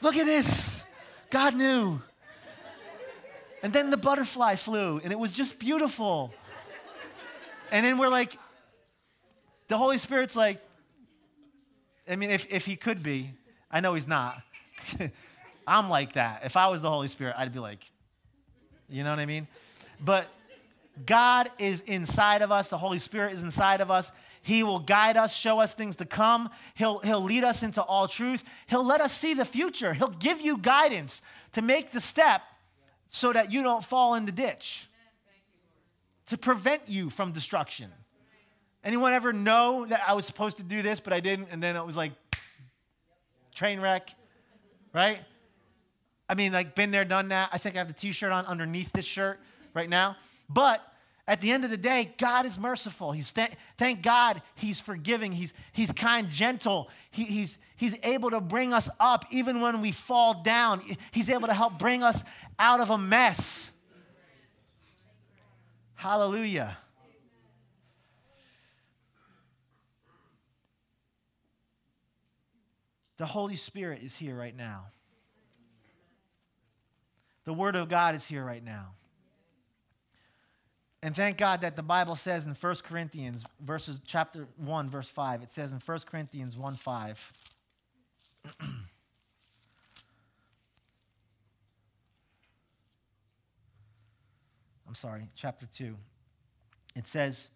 Look 0.00 0.16
at 0.16 0.26
this. 0.26 0.82
God 1.30 1.54
knew. 1.54 2.00
And 3.62 3.72
then 3.72 3.90
the 3.90 3.96
butterfly 3.96 4.56
flew, 4.56 5.00
and 5.02 5.12
it 5.12 5.18
was 5.18 5.32
just 5.32 5.58
beautiful. 5.58 6.32
And 7.70 7.84
then 7.84 7.98
we're 7.98 8.08
like, 8.08 8.38
the 9.68 9.76
Holy 9.76 9.98
Spirit's 9.98 10.36
like, 10.36 10.62
I 12.08 12.16
mean, 12.16 12.30
if, 12.30 12.46
if 12.52 12.64
he 12.64 12.76
could 12.76 13.02
be, 13.02 13.32
I 13.70 13.80
know 13.80 13.94
he's 13.94 14.06
not. 14.06 14.40
I'm 15.66 15.88
like 15.88 16.12
that. 16.12 16.42
If 16.44 16.56
I 16.56 16.68
was 16.68 16.82
the 16.82 16.90
Holy 16.90 17.08
Spirit, 17.08 17.34
I'd 17.36 17.52
be 17.52 17.58
like, 17.58 17.84
You 18.88 19.02
know 19.02 19.10
what 19.10 19.18
I 19.18 19.26
mean? 19.26 19.48
But 20.04 20.28
God 21.04 21.50
is 21.58 21.80
inside 21.82 22.42
of 22.42 22.52
us, 22.52 22.68
the 22.68 22.78
Holy 22.78 22.98
Spirit 22.98 23.32
is 23.32 23.42
inside 23.42 23.80
of 23.80 23.90
us. 23.90 24.12
He 24.42 24.62
will 24.62 24.78
guide 24.78 25.16
us, 25.16 25.34
show 25.34 25.60
us 25.60 25.74
things 25.74 25.96
to 25.96 26.04
come. 26.04 26.50
He'll, 26.76 27.00
he'll 27.00 27.20
lead 27.20 27.42
us 27.42 27.64
into 27.64 27.82
all 27.82 28.06
truth. 28.06 28.44
He'll 28.68 28.84
let 28.84 29.00
us 29.00 29.12
see 29.12 29.34
the 29.34 29.44
future. 29.44 29.92
He'll 29.92 30.06
give 30.06 30.40
you 30.40 30.56
guidance 30.58 31.20
to 31.52 31.62
make 31.62 31.90
the 31.90 32.00
step 32.00 32.42
so 33.08 33.32
that 33.32 33.52
you 33.52 33.62
don't 33.62 33.84
fall 33.84 34.14
in 34.14 34.26
the 34.26 34.32
ditch, 34.32 34.88
to 36.26 36.36
prevent 36.36 36.82
you 36.88 37.08
from 37.08 37.32
destruction. 37.32 37.90
Anyone 38.82 39.12
ever 39.12 39.32
know 39.32 39.86
that 39.86 40.02
I 40.06 40.12
was 40.14 40.26
supposed 40.26 40.56
to 40.58 40.62
do 40.62 40.82
this, 40.82 41.00
but 41.00 41.12
I 41.12 41.20
didn't, 41.20 41.48
and 41.50 41.62
then 41.62 41.76
it 41.76 41.84
was 41.84 41.96
like 41.96 42.12
train 43.54 43.80
wreck, 43.80 44.14
right? 44.92 45.20
I 46.28 46.34
mean, 46.34 46.52
like, 46.52 46.74
been 46.74 46.90
there, 46.90 47.04
done 47.04 47.28
that. 47.28 47.50
I 47.52 47.58
think 47.58 47.76
I 47.76 47.78
have 47.78 47.88
the 47.88 47.94
t 47.94 48.12
shirt 48.12 48.32
on 48.32 48.44
underneath 48.46 48.92
this 48.92 49.04
shirt 49.04 49.40
right 49.74 49.88
now. 49.88 50.16
But 50.48 50.82
at 51.28 51.40
the 51.40 51.50
end 51.50 51.64
of 51.64 51.70
the 51.70 51.76
day, 51.76 52.14
God 52.18 52.46
is 52.46 52.56
merciful. 52.56 53.10
He's 53.10 53.32
th- 53.32 53.50
thank 53.76 54.02
God 54.02 54.42
He's 54.54 54.78
forgiving. 54.78 55.32
He's, 55.32 55.52
he's 55.72 55.90
kind, 55.90 56.28
gentle. 56.30 56.88
He, 57.10 57.24
he's, 57.24 57.58
he's 57.76 57.96
able 58.04 58.30
to 58.30 58.40
bring 58.40 58.72
us 58.72 58.88
up 59.00 59.24
even 59.30 59.60
when 59.60 59.80
we 59.80 59.90
fall 59.90 60.42
down. 60.42 60.82
He's 61.10 61.28
able 61.28 61.48
to 61.48 61.54
help 61.54 61.78
bring 61.78 62.04
us 62.04 62.22
out 62.58 62.80
of 62.80 62.90
a 62.90 62.98
mess. 62.98 63.68
Hallelujah. 65.94 66.76
The 73.16 73.26
Holy 73.26 73.56
Spirit 73.56 74.02
is 74.02 74.14
here 74.14 74.36
right 74.36 74.54
now. 74.54 74.86
The 77.44 77.52
Word 77.52 77.74
of 77.74 77.88
God 77.88 78.14
is 78.14 78.24
here 78.24 78.44
right 78.44 78.62
now. 78.62 78.94
And 81.06 81.14
thank 81.14 81.38
God 81.38 81.60
that 81.60 81.76
the 81.76 81.84
Bible 81.84 82.16
says 82.16 82.46
in 82.46 82.54
1 82.54 82.74
Corinthians, 82.82 83.44
verses 83.60 84.00
chapter 84.04 84.48
1, 84.56 84.90
verse 84.90 85.06
5, 85.06 85.40
it 85.40 85.52
says 85.52 85.70
in 85.70 85.78
1 85.78 85.98
Corinthians 86.00 86.56
1 86.56 86.74
5. 86.74 87.32
I'm 88.60 88.80
sorry, 94.94 95.28
chapter 95.36 95.66
2. 95.66 95.94
It 96.96 97.06
says, 97.06 97.50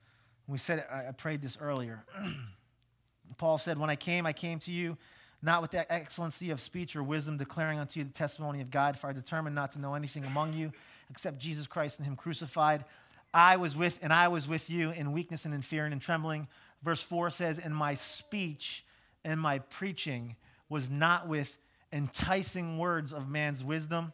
we 0.47 0.57
said, 0.57 0.87
I 0.89 1.11
prayed 1.11 1.43
this 1.43 1.59
earlier. 1.61 2.05
Paul 3.37 3.59
said, 3.59 3.79
When 3.79 3.91
I 3.91 3.97
came, 3.97 4.27
I 4.27 4.33
came 4.33 4.61
to 4.61 4.71
you 4.71 4.97
not 5.43 5.61
with 5.61 5.73
the 5.73 5.93
excellency 5.93 6.51
of 6.51 6.61
speech 6.61 6.95
or 6.95 7.03
wisdom, 7.03 7.37
declaring 7.37 7.81
unto 7.81 7.99
you 7.99 8.05
the 8.05 8.13
testimony 8.13 8.61
of 8.61 8.71
God, 8.71 8.97
for 8.97 9.09
I 9.09 9.13
determined 9.13 9.57
not 9.57 9.73
to 9.73 9.81
know 9.81 9.95
anything 9.95 10.25
among 10.25 10.53
you 10.53 10.71
except 11.11 11.41
Jesus 11.41 11.67
Christ 11.67 11.99
and 11.99 12.07
Him 12.07 12.15
crucified. 12.15 12.85
I 13.33 13.57
was 13.57 13.77
with, 13.77 13.99
and 14.03 14.13
I 14.13 14.29
was 14.29 14.49
with 14.49 14.69
you 14.69 14.91
in 14.91 15.13
weakness 15.13 15.45
and 15.45 15.55
in 15.55 15.63
fear 15.63 15.85
and 15.85 15.93
in 15.93 16.01
trembling. 16.01 16.49
Verse 16.83 17.03
4 17.03 17.31
says, 17.31 17.59
And 17.59 17.75
my 17.75 17.95
speech 17.95 18.85
and 19.25 19.41
my 19.41 19.59
preaching 19.59 20.37
was 20.69 20.91
not 20.91 21.29
with 21.29 21.59
enticing 21.93 22.79
words 22.79 23.13
of 23.13 23.29
man's 23.29 23.63
wisdom, 23.63 24.13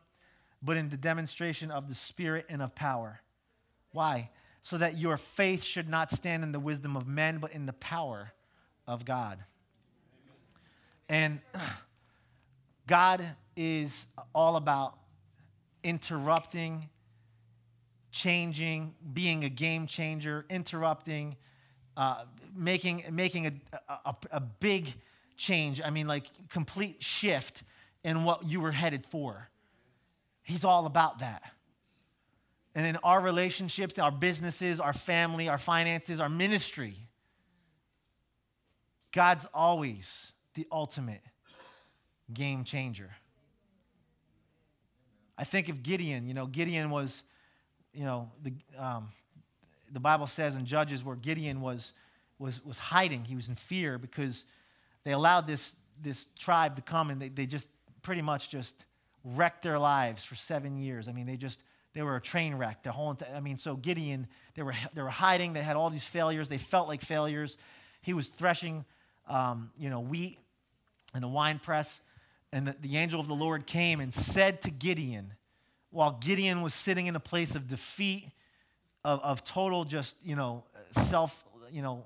but 0.62 0.76
in 0.76 0.88
the 0.88 0.96
demonstration 0.96 1.70
of 1.70 1.88
the 1.88 1.94
Spirit 1.94 2.46
and 2.48 2.62
of 2.62 2.74
power. 2.74 3.20
Why? 3.92 4.30
So 4.62 4.78
that 4.78 4.98
your 4.98 5.16
faith 5.16 5.62
should 5.62 5.88
not 5.88 6.10
stand 6.10 6.42
in 6.42 6.52
the 6.52 6.60
wisdom 6.60 6.96
of 6.96 7.06
men, 7.06 7.38
but 7.38 7.52
in 7.52 7.66
the 7.66 7.72
power 7.74 8.32
of 8.86 9.04
God. 9.04 9.44
And 11.08 11.40
God 12.86 13.24
is 13.56 14.06
all 14.34 14.56
about 14.56 14.98
interrupting, 15.82 16.88
changing, 18.16 18.94
being 19.12 19.44
a 19.44 19.48
game 19.50 19.86
changer, 19.86 20.46
interrupting, 20.48 21.36
uh, 21.98 22.24
making, 22.56 23.04
making 23.12 23.46
a, 23.46 23.52
a, 24.06 24.16
a 24.32 24.40
big 24.40 24.94
change. 25.36 25.82
I 25.84 25.90
mean, 25.90 26.06
like 26.06 26.24
complete 26.48 27.04
shift 27.04 27.62
in 28.02 28.24
what 28.24 28.44
you 28.44 28.62
were 28.62 28.72
headed 28.72 29.04
for. 29.10 29.48
He's 30.42 30.64
all 30.64 30.86
about 30.86 31.18
that. 31.18 31.42
And 32.74 32.86
in 32.86 32.96
our 33.04 33.20
relationships, 33.20 33.98
our 33.98 34.10
businesses, 34.10 34.80
our 34.80 34.94
family, 34.94 35.48
our 35.48 35.58
finances, 35.58 36.18
our 36.18 36.28
ministry, 36.28 36.94
God's 39.12 39.46
always 39.52 40.32
the 40.54 40.66
ultimate 40.72 41.22
game 42.32 42.64
changer. 42.64 43.10
I 45.36 45.44
think 45.44 45.68
of 45.68 45.82
Gideon. 45.82 46.26
You 46.26 46.34
know, 46.34 46.46
Gideon 46.46 46.88
was, 46.90 47.22
you 47.97 48.05
know, 48.05 48.30
the, 48.42 48.53
um, 48.78 49.09
the 49.90 50.01
Bible 50.01 50.26
says 50.26 50.55
in 50.55 50.66
Judges 50.66 51.03
where 51.03 51.16
Gideon 51.16 51.62
was, 51.62 51.92
was, 52.38 52.62
was 52.64 52.76
hiding. 52.76 53.24
He 53.24 53.34
was 53.34 53.49
in 53.49 53.55
fear 53.55 53.97
because 53.99 54.44
they 55.05 55.12
allowed 55.12 55.47
this, 55.47 55.74
this 56.03 56.26
tribe 56.38 56.76
to 56.76 56.82
come 56.82 57.11
and 57.11 57.20
they, 57.20 57.28
they 57.28 57.47
just 57.47 57.68
pretty 58.03 58.20
much 58.22 58.51
just 58.51 58.84
wrecked 59.24 59.62
their 59.62 59.78
lives 59.78 60.24
for 60.24 60.34
seven 60.34 60.76
years. 60.76 61.09
I 61.09 61.12
mean, 61.12 61.26
they 61.26 61.38
just, 61.38 61.62
they 61.94 62.03
were 62.03 62.16
a 62.16 62.20
train 62.20 62.55
wreck. 62.55 62.82
The 62.82 62.92
whole, 62.92 63.16
I 63.34 63.40
mean, 63.40 63.57
so 63.57 63.76
Gideon, 63.76 64.26
they 64.55 64.62
were, 64.62 64.74
they 64.92 65.01
were 65.01 65.09
hiding. 65.09 65.55
They 65.55 65.62
had 65.62 65.76
all 65.76 65.88
these 65.88 66.05
failures. 66.05 66.49
They 66.49 66.59
felt 66.59 66.88
like 66.88 67.01
failures. 67.01 67.57
He 68.03 68.12
was 68.12 68.28
threshing, 68.28 68.84
um, 69.26 69.70
you 69.78 69.88
know, 69.88 70.01
wheat 70.01 70.38
in 71.14 71.24
a 71.24 71.28
wine 71.28 71.59
press. 71.59 72.03
And 72.53 72.68
the, 72.68 72.76
the 72.80 72.99
angel 72.99 73.20
of 73.20 73.26
the 73.26 73.34
Lord 73.34 73.66
came 73.66 74.01
and 74.01 74.12
said 74.12 74.61
to 74.62 74.70
Gideon, 74.70 75.32
while 75.97 76.12
Gideon 76.12 76.61
was 76.61 76.74
sitting 76.74 77.07
in 77.07 77.16
a 77.16 77.20
place 77.20 77.55
of 77.55 77.68
defeat, 77.68 78.28
of, 79.03 79.20
of 79.22 79.42
total 79.42 79.84
just, 79.84 80.14
you 80.22 80.36
know, 80.36 80.62
self, 80.92 81.42
you 81.72 81.80
know, 81.80 82.05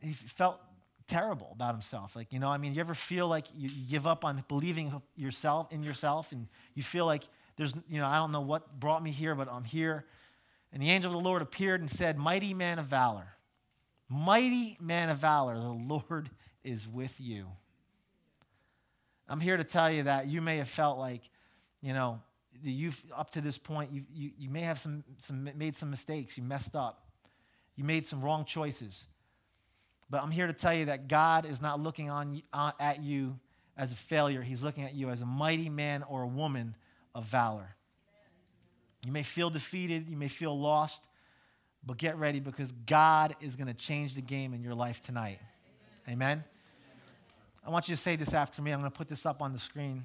he 0.00 0.14
felt 0.14 0.58
terrible 1.06 1.50
about 1.52 1.74
himself. 1.74 2.16
Like, 2.16 2.32
you 2.32 2.38
know, 2.38 2.48
I 2.48 2.56
mean, 2.56 2.72
you 2.72 2.80
ever 2.80 2.94
feel 2.94 3.28
like 3.28 3.48
you, 3.54 3.68
you 3.68 3.86
give 3.86 4.06
up 4.06 4.24
on 4.24 4.42
believing 4.48 5.02
yourself 5.14 5.70
in 5.70 5.82
yourself 5.82 6.32
and 6.32 6.48
you 6.74 6.82
feel 6.82 7.04
like 7.04 7.24
there's, 7.56 7.74
you 7.86 8.00
know, 8.00 8.06
I 8.06 8.16
don't 8.16 8.32
know 8.32 8.40
what 8.40 8.80
brought 8.80 9.02
me 9.02 9.10
here, 9.10 9.34
but 9.34 9.46
I'm 9.52 9.64
here. 9.64 10.06
And 10.72 10.82
the 10.82 10.88
angel 10.88 11.10
of 11.10 11.22
the 11.22 11.28
Lord 11.28 11.42
appeared 11.42 11.82
and 11.82 11.90
said, 11.90 12.16
Mighty 12.16 12.54
man 12.54 12.78
of 12.78 12.86
valor, 12.86 13.26
mighty 14.08 14.78
man 14.80 15.10
of 15.10 15.18
valor, 15.18 15.54
the 15.54 15.68
Lord 15.68 16.30
is 16.64 16.88
with 16.88 17.20
you. 17.20 17.46
I'm 19.28 19.40
here 19.40 19.58
to 19.58 19.64
tell 19.64 19.90
you 19.90 20.04
that 20.04 20.28
you 20.28 20.40
may 20.40 20.56
have 20.56 20.68
felt 20.68 20.98
like, 20.98 21.28
you 21.82 21.92
know, 21.92 22.20
you've 22.62 23.02
up 23.16 23.30
to 23.30 23.40
this 23.40 23.58
point, 23.58 23.92
you, 23.92 24.04
you, 24.12 24.30
you 24.38 24.50
may 24.50 24.62
have 24.62 24.78
some, 24.78 25.04
some, 25.18 25.48
made 25.56 25.76
some 25.76 25.90
mistakes. 25.90 26.36
You 26.36 26.42
messed 26.42 26.74
up. 26.74 27.06
You 27.76 27.84
made 27.84 28.06
some 28.06 28.20
wrong 28.20 28.44
choices. 28.44 29.04
But 30.10 30.22
I'm 30.22 30.30
here 30.30 30.46
to 30.46 30.52
tell 30.52 30.74
you 30.74 30.86
that 30.86 31.08
God 31.08 31.46
is 31.46 31.62
not 31.62 31.80
looking 31.80 32.10
on, 32.10 32.42
uh, 32.52 32.72
at 32.80 33.02
you 33.02 33.38
as 33.76 33.92
a 33.92 33.96
failure. 33.96 34.42
He's 34.42 34.62
looking 34.62 34.84
at 34.84 34.94
you 34.94 35.10
as 35.10 35.20
a 35.20 35.26
mighty 35.26 35.68
man 35.68 36.02
or 36.02 36.22
a 36.22 36.26
woman 36.26 36.74
of 37.14 37.24
valor. 37.24 37.76
You 39.04 39.12
may 39.12 39.22
feel 39.22 39.50
defeated. 39.50 40.08
You 40.08 40.16
may 40.16 40.28
feel 40.28 40.58
lost. 40.58 41.06
But 41.86 41.96
get 41.96 42.18
ready 42.18 42.40
because 42.40 42.72
God 42.86 43.34
is 43.40 43.56
going 43.56 43.68
to 43.68 43.74
change 43.74 44.14
the 44.14 44.20
game 44.20 44.52
in 44.52 44.62
your 44.62 44.74
life 44.74 45.00
tonight. 45.00 45.38
Amen. 46.08 46.44
I 47.64 47.70
want 47.70 47.88
you 47.88 47.94
to 47.94 48.00
say 48.00 48.16
this 48.16 48.34
after 48.34 48.60
me. 48.60 48.72
I'm 48.72 48.80
going 48.80 48.90
to 48.90 48.96
put 48.96 49.08
this 49.08 49.24
up 49.24 49.40
on 49.40 49.52
the 49.52 49.58
screen. 49.58 50.04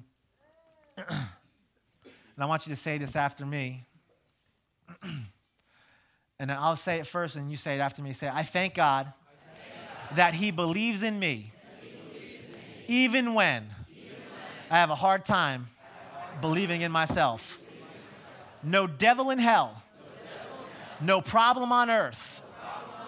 and 2.36 2.44
I 2.44 2.46
want 2.46 2.66
you 2.66 2.74
to 2.74 2.80
say 2.80 2.98
this 2.98 3.16
after 3.16 3.44
me. 3.44 3.86
and 5.02 5.24
then 6.38 6.50
I'll 6.50 6.76
say 6.76 6.98
it 6.98 7.06
first, 7.06 7.36
and 7.36 7.50
you 7.50 7.56
say 7.56 7.76
it 7.76 7.80
after 7.80 8.02
me. 8.02 8.12
Say, 8.12 8.30
I 8.32 8.42
thank 8.42 8.74
God, 8.74 9.06
I 9.06 9.10
thank 9.10 10.08
God 10.08 10.16
that 10.16 10.34
He 10.34 10.50
believes 10.50 11.02
in 11.02 11.18
me, 11.18 11.52
believes 11.80 12.44
in 12.44 12.52
me 12.52 12.58
even, 12.86 13.34
when 13.34 13.64
even 13.90 14.08
when 14.08 14.70
I 14.70 14.78
have 14.78 14.90
a 14.90 14.94
hard 14.94 15.24
time, 15.24 15.68
believing, 16.40 16.82
in 16.82 16.92
myself. 16.92 17.58
No 18.62 18.86
devil 18.86 19.30
in 19.30 19.38
hell, 19.38 19.82
no, 21.00 21.20
problem 21.20 21.72
on 21.72 21.90
earth, 21.90 22.42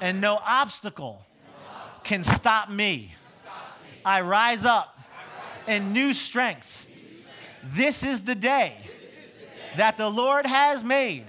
and 0.00 0.20
no 0.20 0.40
obstacle 0.44 1.24
can 2.04 2.24
stop 2.24 2.70
me 2.70 3.14
I 4.08 4.22
rise 4.22 4.64
up 4.64 4.98
in 5.66 5.92
new 5.92 6.14
strength. 6.14 6.86
This 7.62 8.02
is 8.02 8.22
the 8.22 8.34
day 8.34 8.87
that 9.76 9.96
the 9.96 10.08
Lord 10.08 10.46
has 10.46 10.82
made 10.82 11.24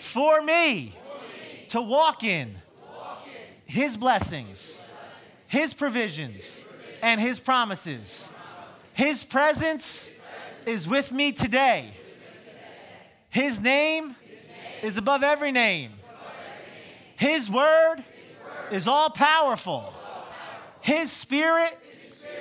for 0.00 0.40
me 0.42 0.94
to 1.68 1.80
walk 1.80 2.24
in 2.24 2.54
His 3.64 3.96
blessings, 3.96 4.80
His 5.46 5.74
provisions, 5.74 6.64
and 7.02 7.20
His 7.20 7.38
promises. 7.38 8.28
His 8.94 9.24
presence 9.24 10.08
is 10.64 10.88
with 10.88 11.12
me 11.12 11.32
today. 11.32 11.90
His 13.30 13.60
name 13.60 14.16
is 14.82 14.96
above 14.96 15.22
every 15.22 15.52
name. 15.52 15.92
His 17.16 17.50
word 17.50 17.96
is 18.70 18.86
all 18.86 19.10
powerful. 19.10 19.92
His 20.80 21.10
Spirit 21.10 21.76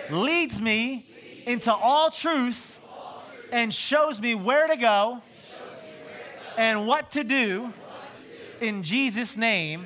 leads 0.10 0.62
me 0.62 1.06
into 1.46 1.74
all 1.74 2.12
truth 2.12 2.75
and 3.52 3.74
shows 3.74 4.20
me 4.20 4.36
where 4.36 4.68
to 4.68 4.76
go 4.76 5.22
and 6.58 6.88
what 6.88 7.12
to 7.12 7.24
do 7.24 7.74
in 8.62 8.84
Jesus' 8.84 9.36
name. 9.38 9.86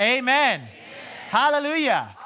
Amen. 0.00 0.62
Hallelujah. 1.28 2.16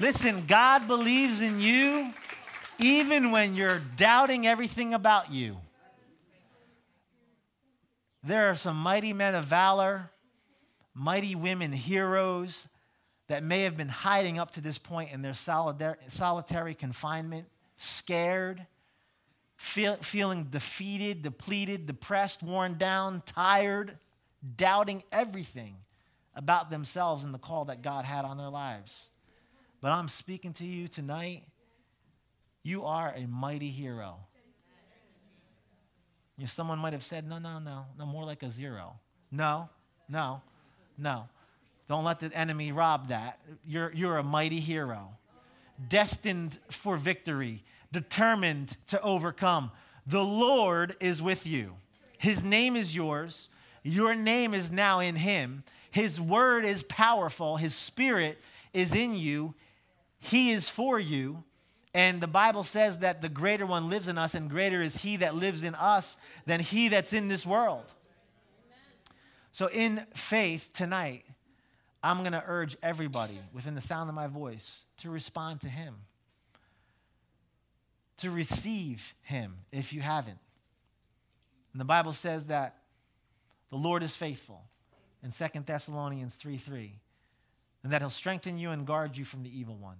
Listen, 0.00 0.44
God 0.46 0.86
believes 0.86 1.40
in 1.40 1.60
you 1.60 2.12
even 2.78 3.30
when 3.30 3.54
you're 3.54 3.80
doubting 3.96 4.46
everything 4.46 4.94
about 4.94 5.30
you. 5.30 5.58
There 8.24 8.50
are 8.50 8.56
some 8.56 8.76
mighty 8.76 9.12
men 9.12 9.34
of 9.34 9.44
valor, 9.44 10.10
mighty 10.94 11.34
women 11.34 11.72
heroes 11.72 12.66
that 13.28 13.42
may 13.42 13.62
have 13.62 13.76
been 13.76 13.88
hiding 13.88 14.38
up 14.38 14.50
to 14.52 14.60
this 14.60 14.78
point 14.78 15.12
in 15.12 15.22
their 15.22 15.34
solitary 15.34 16.74
confinement, 16.74 17.46
scared, 17.76 18.66
feel, 19.56 19.96
feeling 19.96 20.44
defeated, 20.44 21.22
depleted, 21.22 21.86
depressed, 21.86 22.42
worn 22.42 22.78
down, 22.78 23.22
tired, 23.26 23.98
doubting 24.56 25.02
everything 25.12 25.76
about 26.34 26.70
themselves 26.70 27.24
and 27.24 27.32
the 27.32 27.38
call 27.38 27.66
that 27.66 27.82
God 27.82 28.04
had 28.04 28.24
on 28.24 28.38
their 28.38 28.48
lives. 28.48 29.08
But 29.80 29.90
I'm 29.90 30.08
speaking 30.08 30.52
to 30.54 30.66
you 30.66 30.88
tonight. 30.88 31.44
You 32.62 32.84
are 32.84 33.12
a 33.14 33.26
mighty 33.26 33.70
hero. 33.70 34.16
You 36.36 36.44
know, 36.44 36.48
someone 36.48 36.78
might 36.78 36.92
have 36.92 37.02
said, 37.02 37.28
no, 37.28 37.38
no, 37.38 37.58
no, 37.58 37.86
no, 37.98 38.06
more 38.06 38.24
like 38.24 38.42
a 38.42 38.50
zero. 38.50 38.98
No, 39.30 39.68
no, 40.08 40.40
no. 40.96 41.28
Don't 41.88 42.04
let 42.04 42.20
the 42.20 42.32
enemy 42.32 42.72
rob 42.72 43.08
that. 43.08 43.38
You're, 43.66 43.92
you're 43.92 44.16
a 44.16 44.22
mighty 44.22 44.60
hero, 44.60 45.10
destined 45.88 46.58
for 46.70 46.96
victory, 46.96 47.64
determined 47.92 48.76
to 48.88 49.00
overcome. 49.02 49.70
The 50.06 50.24
Lord 50.24 50.96
is 51.00 51.22
with 51.22 51.46
you. 51.46 51.74
His 52.18 52.42
name 52.42 52.76
is 52.76 52.94
yours. 52.94 53.48
Your 53.82 54.14
name 54.14 54.54
is 54.54 54.70
now 54.70 55.00
in 55.00 55.16
Him. 55.16 55.64
His 55.90 56.20
word 56.20 56.64
is 56.64 56.82
powerful. 56.82 57.56
His 57.56 57.74
spirit 57.74 58.38
is 58.72 58.94
in 58.94 59.14
you. 59.14 59.54
He 60.18 60.50
is 60.50 60.70
for 60.70 60.98
you. 60.98 61.44
And 61.94 62.20
the 62.20 62.26
Bible 62.26 62.64
says 62.64 62.98
that 62.98 63.20
the 63.20 63.28
greater 63.28 63.66
one 63.66 63.90
lives 63.90 64.08
in 64.08 64.16
us, 64.16 64.34
and 64.34 64.48
greater 64.48 64.80
is 64.80 64.96
he 64.96 65.16
that 65.18 65.34
lives 65.34 65.62
in 65.62 65.74
us 65.74 66.16
than 66.46 66.60
he 66.60 66.88
that's 66.88 67.12
in 67.12 67.28
this 67.28 67.44
world. 67.44 67.84
So, 69.50 69.66
in 69.66 70.06
faith 70.14 70.70
tonight, 70.72 71.24
I'm 72.02 72.20
going 72.20 72.32
to 72.32 72.42
urge 72.46 72.76
everybody 72.82 73.38
within 73.52 73.74
the 73.74 73.82
sound 73.82 74.08
of 74.08 74.14
my 74.14 74.26
voice 74.26 74.84
to 74.98 75.10
respond 75.10 75.60
to 75.60 75.68
him, 75.68 75.96
to 78.18 78.30
receive 78.30 79.14
him 79.22 79.54
if 79.72 79.92
you 79.92 80.00
haven't. 80.00 80.38
And 81.72 81.80
the 81.80 81.84
Bible 81.84 82.12
says 82.12 82.48
that 82.48 82.76
the 83.70 83.76
Lord 83.76 84.02
is 84.02 84.14
faithful 84.14 84.62
in 85.22 85.30
2 85.30 85.60
Thessalonians 85.64 86.34
3 86.36 86.56
3, 86.56 86.92
and 87.82 87.92
that 87.92 88.02
he'll 88.02 88.10
strengthen 88.10 88.58
you 88.58 88.70
and 88.70 88.86
guard 88.86 89.16
you 89.16 89.24
from 89.24 89.42
the 89.42 89.58
evil 89.58 89.76
one. 89.76 89.96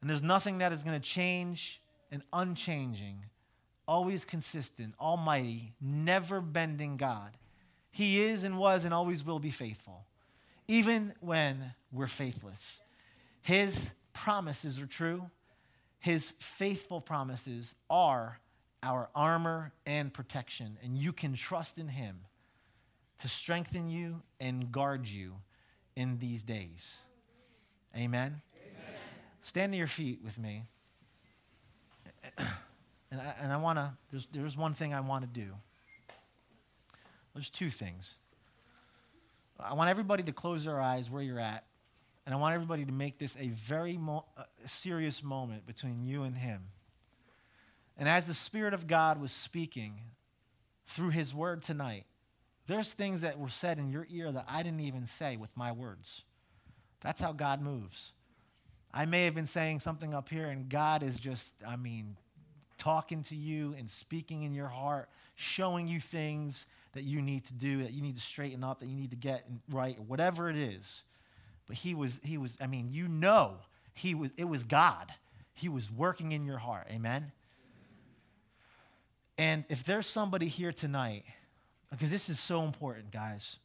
And 0.00 0.08
there's 0.10 0.22
nothing 0.22 0.58
that 0.58 0.72
is 0.72 0.82
going 0.82 1.00
to 1.00 1.06
change 1.06 1.80
an 2.10 2.22
unchanging, 2.32 3.24
always 3.88 4.24
consistent, 4.24 4.94
almighty, 5.00 5.72
never 5.80 6.40
bending 6.40 6.96
God. 6.96 7.30
He 7.90 8.22
is 8.24 8.44
and 8.44 8.58
was 8.58 8.84
and 8.84 8.92
always 8.92 9.24
will 9.24 9.38
be 9.38 9.50
faithful, 9.50 10.06
even 10.68 11.14
when 11.20 11.74
we're 11.90 12.06
faithless. 12.06 12.82
His 13.42 13.90
promises 14.12 14.78
are 14.78 14.86
true. 14.86 15.30
His 16.02 16.32
faithful 16.40 17.00
promises 17.00 17.76
are 17.88 18.40
our 18.82 19.08
armor 19.14 19.72
and 19.86 20.12
protection, 20.12 20.76
and 20.82 20.98
you 20.98 21.12
can 21.12 21.34
trust 21.34 21.78
in 21.78 21.86
Him 21.86 22.22
to 23.20 23.28
strengthen 23.28 23.88
you 23.88 24.22
and 24.40 24.72
guard 24.72 25.06
you 25.06 25.34
in 25.94 26.18
these 26.18 26.42
days. 26.42 26.98
Amen. 27.96 28.40
Stand 29.42 29.72
to 29.74 29.78
your 29.78 29.86
feet 29.86 30.18
with 30.24 30.38
me. 30.38 30.64
And 33.12 33.20
I, 33.20 33.34
and 33.42 33.52
I 33.52 33.58
want 33.58 33.78
to, 33.78 33.92
there's, 34.10 34.26
there's 34.32 34.56
one 34.56 34.72
thing 34.72 34.94
I 34.94 35.00
want 35.00 35.20
to 35.22 35.28
do. 35.28 35.48
There's 37.34 37.50
two 37.50 37.68
things. 37.68 38.14
I 39.60 39.74
want 39.74 39.90
everybody 39.90 40.22
to 40.22 40.32
close 40.32 40.64
their 40.64 40.80
eyes 40.80 41.10
where 41.10 41.22
you're 41.22 41.38
at, 41.38 41.66
and 42.24 42.34
I 42.34 42.38
want 42.38 42.54
everybody 42.54 42.84
to 42.84 42.92
make 42.92 43.18
this 43.18 43.36
a 43.38 43.48
very 43.48 43.96
mo- 43.96 44.26
uh, 44.36 44.44
serious 44.64 45.22
moment 45.22 45.66
between 45.66 46.02
you 46.02 46.22
and 46.22 46.36
Him. 46.36 46.62
And 47.98 48.08
as 48.08 48.24
the 48.24 48.34
Spirit 48.34 48.74
of 48.74 48.86
God 48.86 49.20
was 49.20 49.32
speaking 49.32 50.00
through 50.86 51.10
His 51.10 51.34
word 51.34 51.62
tonight, 51.62 52.06
there's 52.66 52.92
things 52.92 53.22
that 53.22 53.38
were 53.38 53.48
said 53.48 53.78
in 53.78 53.90
your 53.90 54.06
ear 54.10 54.30
that 54.30 54.46
I 54.48 54.62
didn't 54.62 54.80
even 54.80 55.06
say 55.06 55.36
with 55.36 55.50
my 55.56 55.72
words. 55.72 56.22
That's 57.00 57.20
how 57.20 57.32
God 57.32 57.60
moves. 57.60 58.12
I 58.94 59.04
may 59.06 59.24
have 59.24 59.34
been 59.34 59.46
saying 59.46 59.80
something 59.80 60.14
up 60.14 60.28
here, 60.28 60.44
and 60.44 60.68
God 60.68 61.02
is 61.02 61.18
just, 61.18 61.54
I 61.66 61.76
mean, 61.76 62.16
talking 62.78 63.22
to 63.24 63.34
you 63.34 63.74
and 63.78 63.88
speaking 63.88 64.42
in 64.42 64.54
your 64.54 64.68
heart, 64.68 65.08
showing 65.34 65.88
you 65.88 65.98
things 65.98 66.66
that 66.92 67.02
you 67.02 67.22
need 67.22 67.44
to 67.46 67.54
do, 67.54 67.82
that 67.82 67.92
you 67.92 68.02
need 68.02 68.16
to 68.16 68.20
straighten 68.20 68.62
up, 68.62 68.80
that 68.80 68.86
you 68.86 68.96
need 68.96 69.10
to 69.10 69.16
get 69.16 69.44
right, 69.70 69.98
whatever 70.00 70.50
it 70.50 70.56
is. 70.56 71.04
But 71.72 71.78
he 71.78 71.94
was, 71.94 72.20
he 72.22 72.36
was, 72.36 72.54
I 72.60 72.66
mean, 72.66 72.90
you 72.92 73.08
know, 73.08 73.54
he 73.94 74.14
was, 74.14 74.30
it 74.36 74.44
was 74.44 74.62
God. 74.62 75.10
He 75.54 75.70
was 75.70 75.90
working 75.90 76.32
in 76.32 76.44
your 76.44 76.58
heart. 76.58 76.86
Amen? 76.90 77.32
And 79.38 79.64
if 79.70 79.82
there's 79.82 80.06
somebody 80.06 80.48
here 80.48 80.70
tonight, 80.70 81.24
because 81.90 82.10
this 82.10 82.28
is 82.28 82.38
so 82.38 82.64
important, 82.64 83.10
guys, 83.10 83.56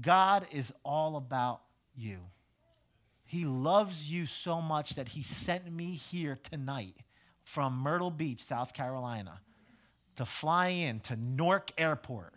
God 0.00 0.46
is 0.50 0.72
all 0.82 1.16
about 1.16 1.60
you. 1.94 2.20
He 3.26 3.44
loves 3.44 4.10
you 4.10 4.24
so 4.24 4.62
much 4.62 4.94
that 4.94 5.08
he 5.08 5.22
sent 5.22 5.70
me 5.70 5.90
here 5.90 6.38
tonight 6.50 6.96
from 7.44 7.76
Myrtle 7.76 8.10
Beach, 8.10 8.42
South 8.42 8.72
Carolina, 8.72 9.42
to 10.16 10.24
fly 10.24 10.68
in 10.68 11.00
to 11.00 11.16
Newark 11.16 11.72
Airport 11.76 12.32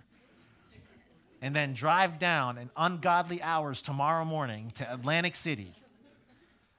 and 1.41 1.55
then 1.55 1.73
drive 1.73 2.19
down 2.19 2.57
in 2.57 2.69
ungodly 2.75 3.41
hours 3.41 3.81
tomorrow 3.81 4.25
morning 4.25 4.71
to 4.75 4.93
Atlantic 4.93 5.35
City 5.35 5.73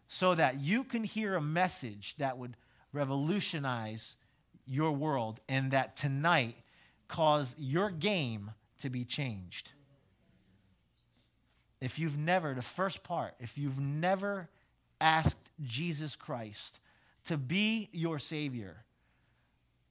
so 0.09 0.35
that 0.35 0.61
you 0.61 0.85
can 0.85 1.05
hear 1.05 1.35
a 1.35 1.41
message 1.41 2.15
that 2.19 2.37
would 2.37 2.57
revolutionize 2.93 4.17
your 4.67 4.93
world 4.93 5.41
and 5.49 5.71
that 5.71 5.97
tonight 5.97 6.57
cause 7.09 7.55
your 7.59 7.91
game 7.91 8.51
to 8.79 8.91
be 8.91 9.05
changed. 9.05 9.73
If 11.81 11.99
you've 11.99 12.19
never, 12.19 12.55
the 12.55 12.63
first 12.63 13.03
part, 13.03 13.35
if 13.41 13.57
you've 13.57 13.81
never 13.81 14.49
asked 15.01 15.51
Jesus 15.63 16.15
Christ 16.15 16.79
to 17.25 17.37
be 17.37 17.89
your 17.93 18.19
Savior, 18.19 18.85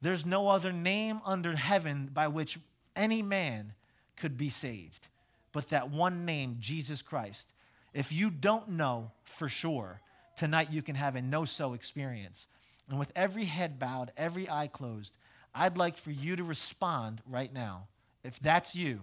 there's 0.01 0.25
no 0.25 0.47
other 0.49 0.71
name 0.71 1.19
under 1.25 1.55
heaven 1.55 2.09
by 2.13 2.27
which 2.27 2.59
any 2.95 3.21
man 3.21 3.73
could 4.19 4.37
be 4.37 4.49
saved 4.49 5.07
but 5.51 5.69
that 5.69 5.89
one 5.89 6.25
name, 6.25 6.57
Jesus 6.59 7.01
Christ. 7.01 7.47
If 7.93 8.11
you 8.11 8.29
don't 8.29 8.69
know 8.69 9.11
for 9.23 9.49
sure, 9.49 9.99
tonight 10.37 10.71
you 10.71 10.81
can 10.81 10.95
have 10.95 11.15
a 11.15 11.21
no 11.21 11.45
so 11.45 11.73
experience. 11.73 12.47
And 12.87 12.99
with 12.99 13.11
every 13.15 13.45
head 13.45 13.79
bowed, 13.79 14.11
every 14.15 14.49
eye 14.49 14.67
closed, 14.67 15.13
I'd 15.53 15.77
like 15.77 15.97
for 15.97 16.11
you 16.11 16.35
to 16.35 16.43
respond 16.43 17.21
right 17.27 17.51
now. 17.51 17.87
If 18.23 18.39
that's 18.39 18.75
you, 18.75 19.01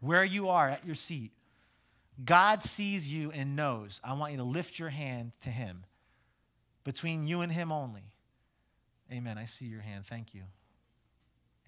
where 0.00 0.24
you 0.24 0.48
are 0.48 0.68
at 0.68 0.86
your 0.86 0.94
seat, 0.94 1.32
God 2.24 2.62
sees 2.62 3.10
you 3.10 3.30
and 3.30 3.56
knows. 3.56 4.00
I 4.02 4.14
want 4.14 4.32
you 4.32 4.38
to 4.38 4.44
lift 4.44 4.78
your 4.78 4.90
hand 4.90 5.32
to 5.40 5.50
Him. 5.50 5.84
Between 6.84 7.26
you 7.26 7.42
and 7.42 7.52
Him 7.52 7.70
only. 7.70 8.04
Amen. 9.12 9.38
I 9.38 9.44
see 9.44 9.66
your 9.66 9.80
hand. 9.82 10.06
Thank 10.06 10.34
you. 10.34 10.42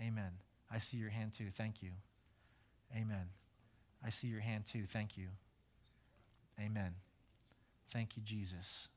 Amen. 0.01 0.31
I 0.73 0.79
see 0.79 0.97
your 0.97 1.11
hand 1.11 1.35
too. 1.35 1.51
Thank 1.53 1.83
you. 1.83 1.91
Amen. 2.95 3.29
I 4.05 4.11
see 4.11 4.29
your 4.29 4.41
hand 4.41 4.67
too. 4.67 4.85
Thank 4.89 5.17
you. 5.17 5.29
Amen. 6.61 6.95
Thank 7.93 8.17
you, 8.17 8.23
Jesus. 8.23 8.89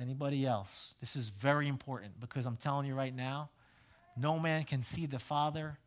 Anybody 0.00 0.46
else? 0.46 0.94
This 1.00 1.16
is 1.16 1.28
very 1.28 1.68
important 1.68 2.20
because 2.20 2.46
I'm 2.46 2.56
telling 2.56 2.86
you 2.86 2.94
right 2.94 3.14
now, 3.14 3.50
no 4.16 4.38
man 4.38 4.64
can 4.64 4.82
see 4.82 5.06
the 5.06 5.18
Father 5.18 5.78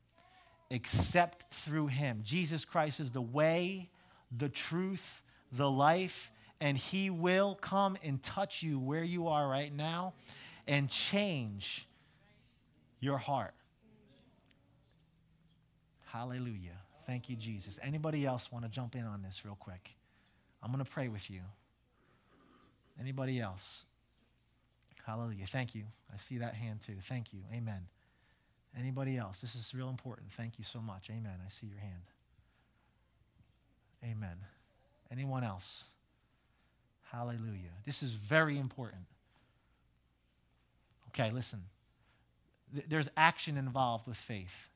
except 0.70 1.54
through 1.54 1.88
him. 1.88 2.22
Jesus 2.24 2.66
Christ 2.66 3.00
is 3.00 3.12
the 3.12 3.22
way, 3.22 3.90
the 4.36 4.50
truth, 4.50 5.22
the 5.52 5.70
life, 5.70 6.32
and 6.60 6.78
He 6.78 7.10
will 7.10 7.56
come 7.56 7.98
and 8.04 8.22
touch 8.22 8.64
you 8.64 8.80
where 8.80 9.04
you 9.04 9.28
are 9.28 9.48
right 9.48 9.74
now 9.74 10.14
and 10.68 10.90
change 10.90 11.88
your 13.00 13.18
heart. 13.18 13.54
Hallelujah. 16.16 16.78
Thank 17.06 17.30
you, 17.30 17.36
Jesus. 17.36 17.78
Anybody 17.84 18.26
else 18.26 18.50
want 18.50 18.64
to 18.64 18.72
jump 18.72 18.96
in 18.96 19.04
on 19.04 19.22
this 19.22 19.44
real 19.44 19.58
quick? 19.60 19.96
I'm 20.64 20.72
going 20.72 20.84
to 20.84 20.90
pray 20.90 21.10
with 21.10 21.30
you. 21.30 21.42
Anybody 22.98 23.42
else? 23.42 23.84
Hallelujah. 25.06 25.46
Thank 25.46 25.76
you. 25.76 25.84
I 26.14 26.18
see 26.18 26.38
that 26.38 26.54
hand 26.54 26.80
too. 26.80 26.96
Thank 27.02 27.34
you. 27.34 27.42
Amen. 27.54 27.88
Anybody 28.80 29.18
else? 29.18 29.40
This 29.42 29.56
is 29.56 29.74
real 29.76 29.90
important. 29.90 30.32
Thank 30.32 30.58
you 30.58 30.64
so 30.64 30.80
much. 30.80 31.10
Amen. 31.10 31.36
I 31.46 31.50
see 31.50 31.68
your 31.68 31.80
hand. 31.80 32.04
Amen. 34.02 34.38
Anyone 35.12 35.44
else? 35.44 35.84
Hallelujah. 37.12 37.76
This 37.86 38.02
is 38.02 38.12
very 38.12 38.58
important. 38.58 39.04
Okay, 41.10 41.30
listen. 41.30 41.64
Th- 42.74 42.86
there's 42.88 43.10
action 43.18 43.58
involved 43.58 44.08
with 44.08 44.18
faith 44.18 44.70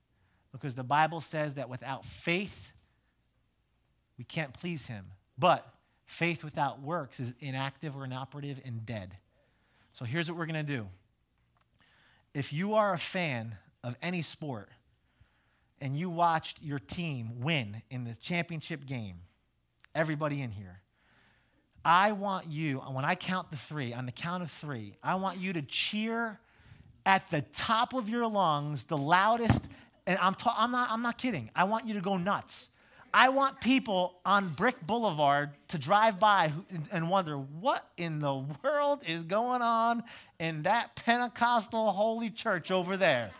because 0.51 0.75
the 0.75 0.83
Bible 0.83 1.21
says 1.21 1.55
that 1.55 1.69
without 1.69 2.05
faith, 2.05 2.71
we 4.17 4.23
can't 4.23 4.53
please 4.53 4.87
Him. 4.87 5.05
But 5.37 5.67
faith 6.05 6.43
without 6.43 6.81
works 6.81 7.19
is 7.19 7.33
inactive 7.39 7.95
or 7.95 8.03
inoperative 8.03 8.59
and 8.65 8.85
dead. 8.85 9.17
So 9.93 10.05
here's 10.05 10.29
what 10.29 10.37
we're 10.37 10.45
going 10.45 10.65
to 10.65 10.75
do. 10.75 10.87
If 12.33 12.53
you 12.53 12.73
are 12.75 12.93
a 12.93 12.97
fan 12.97 13.55
of 13.83 13.95
any 14.01 14.21
sport 14.21 14.69
and 15.81 15.97
you 15.97 16.09
watched 16.09 16.61
your 16.61 16.79
team 16.79 17.41
win 17.41 17.81
in 17.89 18.03
the 18.03 18.15
championship 18.15 18.85
game, 18.85 19.17
everybody 19.95 20.41
in 20.41 20.51
here, 20.51 20.81
I 21.83 22.11
want 22.11 22.47
you, 22.47 22.79
when 22.79 23.05
I 23.05 23.15
count 23.15 23.51
the 23.51 23.57
three, 23.57 23.93
on 23.93 24.05
the 24.05 24.11
count 24.11 24.43
of 24.43 24.51
three, 24.51 24.97
I 25.01 25.15
want 25.15 25.39
you 25.39 25.53
to 25.53 25.61
cheer 25.61 26.39
at 27.05 27.27
the 27.29 27.41
top 27.53 27.93
of 27.93 28.09
your 28.09 28.27
lungs, 28.27 28.83
the 28.83 28.97
loudest, 28.97 29.63
and 30.07 30.17
I'm, 30.21 30.35
ta- 30.35 30.55
I'm, 30.57 30.71
not, 30.71 30.91
I'm 30.91 31.01
not 31.01 31.17
kidding. 31.17 31.49
I 31.55 31.63
want 31.65 31.87
you 31.87 31.93
to 31.95 32.01
go 32.01 32.17
nuts. 32.17 32.69
I 33.13 33.29
want 33.29 33.59
people 33.59 34.19
on 34.23 34.49
Brick 34.49 34.85
Boulevard 34.85 35.49
to 35.69 35.79
drive 35.79 36.19
by 36.19 36.53
and 36.91 37.09
wonder 37.09 37.37
what 37.37 37.87
in 37.97 38.19
the 38.19 38.45
world 38.63 39.01
is 39.07 39.23
going 39.23 39.61
on 39.61 40.03
in 40.39 40.63
that 40.63 40.95
Pentecostal 40.95 41.91
holy 41.91 42.29
church 42.29 42.69
over 42.69 42.97
there. 42.97 43.31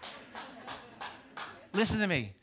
Listen 1.73 1.99
to 1.99 2.07
me. 2.07 2.33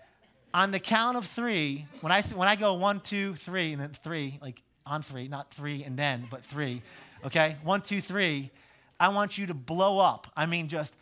On 0.55 0.71
the 0.71 0.79
count 0.79 1.17
of 1.17 1.27
three, 1.27 1.87
when 2.01 2.13
I, 2.13 2.23
when 2.23 2.49
I 2.49 2.57
go 2.57 2.75
one, 2.75 3.01
two, 3.01 3.35
three, 3.35 3.73
and 3.73 3.83
then 3.83 3.91
three, 3.91 4.39
like 4.41 4.63
on 4.87 5.03
three, 5.03 5.29
not 5.29 5.53
three 5.53 5.83
and 5.83 5.99
then, 5.99 6.27
but 6.31 6.45
three, 6.45 6.81
okay? 7.25 7.57
One, 7.63 7.83
two, 7.83 8.01
three. 8.01 8.51
I 8.99 9.09
want 9.09 9.37
you 9.37 9.47
to 9.47 9.55
blow 9.55 9.99
up. 9.99 10.29
I 10.37 10.47
mean, 10.47 10.69
just 10.69 10.97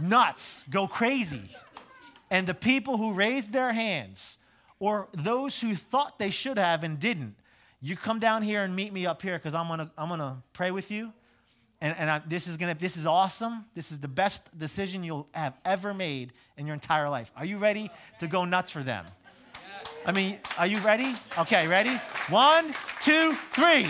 nuts, 0.00 0.64
go 0.70 0.86
crazy. 0.86 1.50
And 2.30 2.46
the 2.46 2.54
people 2.54 2.96
who 2.96 3.12
raised 3.12 3.52
their 3.52 3.72
hands, 3.72 4.38
or 4.78 5.08
those 5.12 5.60
who 5.60 5.76
thought 5.76 6.18
they 6.18 6.30
should 6.30 6.58
have 6.58 6.84
and 6.84 6.98
didn't, 6.98 7.34
you 7.80 7.96
come 7.96 8.18
down 8.18 8.42
here 8.42 8.62
and 8.62 8.74
meet 8.74 8.92
me 8.92 9.06
up 9.06 9.22
here 9.22 9.38
because 9.38 9.54
I'm 9.54 9.68
gonna, 9.68 9.90
I'm 9.96 10.08
gonna 10.08 10.42
pray 10.52 10.70
with 10.70 10.90
you. 10.90 11.12
And, 11.80 11.94
and 11.98 12.10
I, 12.10 12.22
this 12.26 12.46
is 12.46 12.56
gonna, 12.56 12.74
this 12.74 12.96
is 12.96 13.06
awesome. 13.06 13.64
This 13.74 13.92
is 13.92 13.98
the 13.98 14.08
best 14.08 14.58
decision 14.58 15.04
you'll 15.04 15.28
have 15.32 15.54
ever 15.64 15.92
made 15.92 16.32
in 16.56 16.66
your 16.66 16.74
entire 16.74 17.08
life. 17.08 17.30
Are 17.36 17.44
you 17.44 17.58
ready 17.58 17.90
to 18.20 18.26
go 18.26 18.44
nuts 18.44 18.70
for 18.70 18.82
them? 18.82 19.04
I 20.06 20.12
mean, 20.12 20.38
are 20.58 20.66
you 20.66 20.78
ready? 20.78 21.14
Okay, 21.38 21.68
ready? 21.68 21.96
One, 22.28 22.74
two, 23.02 23.32
three. 23.52 23.86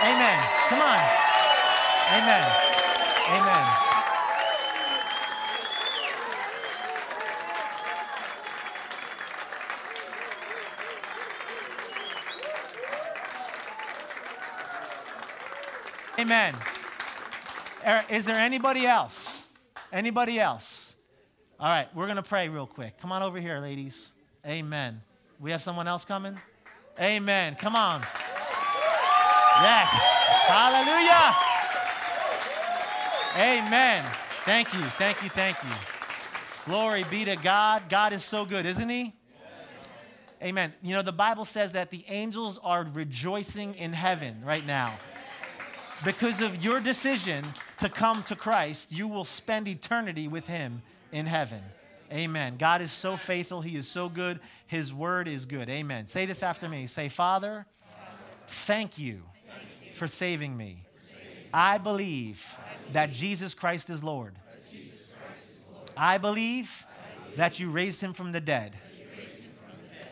Amen. 0.00 0.44
Come 0.68 0.80
on. 0.80 1.00
Amen. 2.12 2.44
Amen. 3.30 3.88
Amen. 16.18 16.54
Er, 17.86 18.04
is 18.08 18.24
there 18.24 18.36
anybody 18.36 18.86
else? 18.86 19.42
Anybody 19.92 20.38
else? 20.38 20.94
All 21.58 21.68
right, 21.68 21.88
we're 21.94 22.06
going 22.06 22.16
to 22.16 22.22
pray 22.22 22.48
real 22.48 22.66
quick. 22.66 23.00
Come 23.00 23.10
on 23.10 23.22
over 23.22 23.40
here, 23.40 23.58
ladies. 23.58 24.10
Amen. 24.46 25.00
We 25.40 25.50
have 25.50 25.62
someone 25.62 25.88
else 25.88 26.04
coming? 26.04 26.38
Amen. 27.00 27.56
Come 27.56 27.74
on. 27.74 28.02
Yes. 29.60 29.88
Hallelujah. 30.46 31.36
Amen. 33.36 34.04
Thank 34.44 34.72
you. 34.72 34.80
Thank 34.80 35.22
you. 35.22 35.28
Thank 35.28 35.56
you. 35.62 35.70
Glory 36.64 37.04
be 37.10 37.24
to 37.24 37.36
God. 37.36 37.88
God 37.88 38.12
is 38.12 38.24
so 38.24 38.44
good, 38.44 38.66
isn't 38.66 38.88
He? 38.88 39.14
Amen. 40.42 40.72
You 40.82 40.94
know, 40.94 41.02
the 41.02 41.12
Bible 41.12 41.44
says 41.44 41.72
that 41.72 41.90
the 41.90 42.04
angels 42.08 42.58
are 42.62 42.86
rejoicing 42.92 43.74
in 43.74 43.92
heaven 43.92 44.42
right 44.44 44.64
now. 44.64 44.94
Because 46.04 46.40
of 46.40 46.62
your 46.62 46.78
decision 46.78 47.44
to 47.78 47.88
come 47.88 48.22
to 48.24 48.36
Christ, 48.36 48.92
you 48.92 49.08
will 49.08 49.24
spend 49.24 49.66
eternity 49.66 50.28
with 50.28 50.46
Him 50.46 50.82
in 51.10 51.26
heaven. 51.26 51.62
Amen. 52.12 52.56
God 52.58 52.80
is 52.80 52.92
so 52.92 53.16
faithful. 53.16 53.60
He 53.60 53.76
is 53.76 53.88
so 53.88 54.08
good. 54.08 54.38
His 54.66 54.94
word 54.94 55.26
is 55.26 55.44
good. 55.44 55.68
Amen. 55.68 56.06
Say 56.06 56.26
this 56.26 56.42
after 56.42 56.68
me. 56.68 56.86
Say, 56.86 57.08
Father, 57.08 57.66
thank 58.46 58.98
you 58.98 59.22
for 59.98 60.08
saving 60.08 60.56
me. 60.56 60.84
I 61.52 61.78
believe 61.78 62.56
that 62.92 63.12
Jesus 63.12 63.54
Christ 63.54 63.90
is 63.90 64.02
Lord. 64.02 64.34
I 65.96 66.18
believe 66.18 66.86
that 67.36 67.58
you 67.58 67.70
raised 67.70 68.00
him 68.00 68.12
from 68.12 68.32
the 68.32 68.40
dead. 68.40 68.74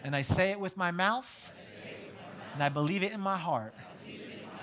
And 0.04 0.14
I 0.14 0.22
say 0.22 0.50
it 0.50 0.60
with 0.60 0.76
my 0.76 0.90
mouth, 0.90 1.50
and 2.54 2.62
I 2.62 2.68
believe 2.68 3.02
it 3.02 3.12
in 3.12 3.20
my 3.20 3.36
heart 3.36 3.74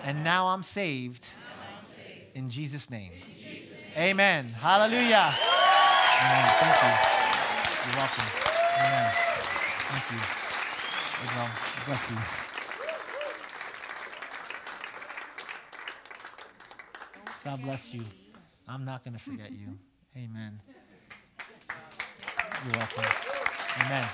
and 0.03 0.23
now 0.23 0.47
I'm 0.47 0.63
saved 0.63 1.25
in 2.35 2.49
Jesus' 2.49 2.89
name. 2.89 3.11
Amen. 3.97 4.49
Hallelujah. 4.59 5.33
Amen. 6.21 6.49
Thank 6.59 6.83
you. 6.83 6.93
You're 7.87 7.97
welcome. 7.97 8.25
Amen. 8.79 9.11
Thank 9.89 10.11
you. 10.11 10.19
Bless 11.85 12.09
you. 12.09 12.42
God 17.43 17.61
bless 17.61 17.93
you. 17.93 18.03
I'm 18.69 18.85
not 18.85 19.03
going 19.03 19.17
to 19.17 19.19
forget 19.21 19.51
you. 19.51 19.77
Amen. 20.15 20.61
You're 22.63 22.77
welcome. 22.77 23.03
Amen. 23.81 24.07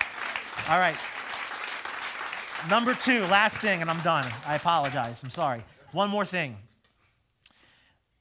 All 0.68 0.80
right. 0.80 0.96
Number 2.68 2.96
two, 2.96 3.22
last 3.26 3.58
thing, 3.58 3.82
and 3.82 3.90
I'm 3.90 4.00
done. 4.00 4.26
I 4.48 4.56
apologize. 4.56 5.22
I'm 5.24 5.30
sorry. 5.30 5.64
One 5.92 6.10
more 6.10 6.26
thing. 6.26 6.58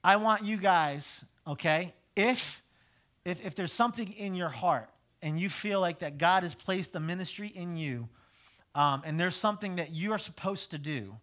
I 0.03 0.17
want 0.17 0.43
you 0.43 0.57
guys, 0.57 1.25
okay, 1.47 1.93
if, 2.15 2.61
if, 3.25 3.43
if 3.43 3.55
there's 3.55 3.73
something 3.73 4.11
in 4.13 4.35
your 4.35 4.49
heart 4.49 4.89
and 5.23 5.39
you 5.39 5.49
feel 5.49 5.81
like 5.81 5.99
that 5.99 6.19
God 6.19 6.43
has 6.43 6.53
placed 6.53 6.93
a 6.95 6.99
ministry 6.99 7.47
in 7.47 7.75
you 7.77 8.07
um, 8.75 9.01
and 9.05 9.19
there's 9.19 9.35
something 9.35 9.77
that 9.77 9.91
you 9.91 10.11
are 10.11 10.19
supposed 10.19 10.71
to 10.71 10.77
do, 10.77 11.15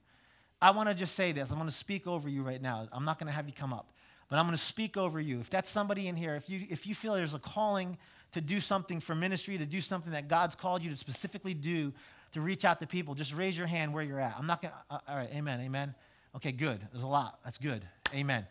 I 0.61 0.70
want 0.70 0.88
to 0.88 0.94
just 0.94 1.14
say 1.14 1.32
this. 1.32 1.50
I'm 1.50 1.57
going 1.57 1.68
to 1.68 1.74
speak 1.74 2.07
over 2.07 2.28
you 2.28 2.42
right 2.42 2.61
now. 2.61 2.88
I'm 2.92 3.04
not 3.04 3.18
going 3.18 3.26
to 3.26 3.32
have 3.32 3.46
you 3.46 3.52
come 3.52 3.72
up, 3.72 3.92
but 4.28 4.38
I'm 4.38 4.46
going 4.46 4.57
to 4.57 4.62
speak 4.62 4.96
over 4.96 5.20
you. 5.20 5.40
If 5.40 5.50
that's 5.50 5.68
somebody 5.68 6.09
in 6.09 6.16
here, 6.16 6.34
if 6.34 6.48
you, 6.48 6.66
if 6.70 6.86
you 6.86 6.94
feel 6.94 7.14
there's 7.14 7.34
a 7.34 7.38
calling 7.38 7.98
to 8.32 8.40
do 8.40 8.61
something 8.61 9.00
for 9.00 9.14
ministry, 9.14 9.59
to 9.59 9.66
do 9.66 9.80
something 9.80 10.12
that 10.12 10.28
God's 10.28 10.54
called 10.54 10.82
you 10.82 10.90
to 10.90 10.96
specifically 10.96 11.54
do 11.54 11.92
to 12.32 12.40
reach 12.40 12.64
out 12.64 12.80
to 12.80 12.86
people, 12.86 13.14
just 13.14 13.34
raise 13.34 13.57
your 13.57 13.66
hand 13.66 13.94
where 13.94 14.02
you're 14.02 14.20
at. 14.20 14.34
I'm 14.38 14.46
not 14.46 14.62
going 14.62 14.72
to, 14.72 14.94
uh, 14.94 14.98
all 15.09 15.16
right, 15.16 15.30
amen, 15.32 15.61
amen. 15.61 15.94
Okay, 16.34 16.52
good. 16.52 16.80
There's 16.92 17.04
a 17.04 17.07
lot. 17.07 17.38
That's 17.44 17.59
good. 17.59 17.82
Amen. 18.14 18.46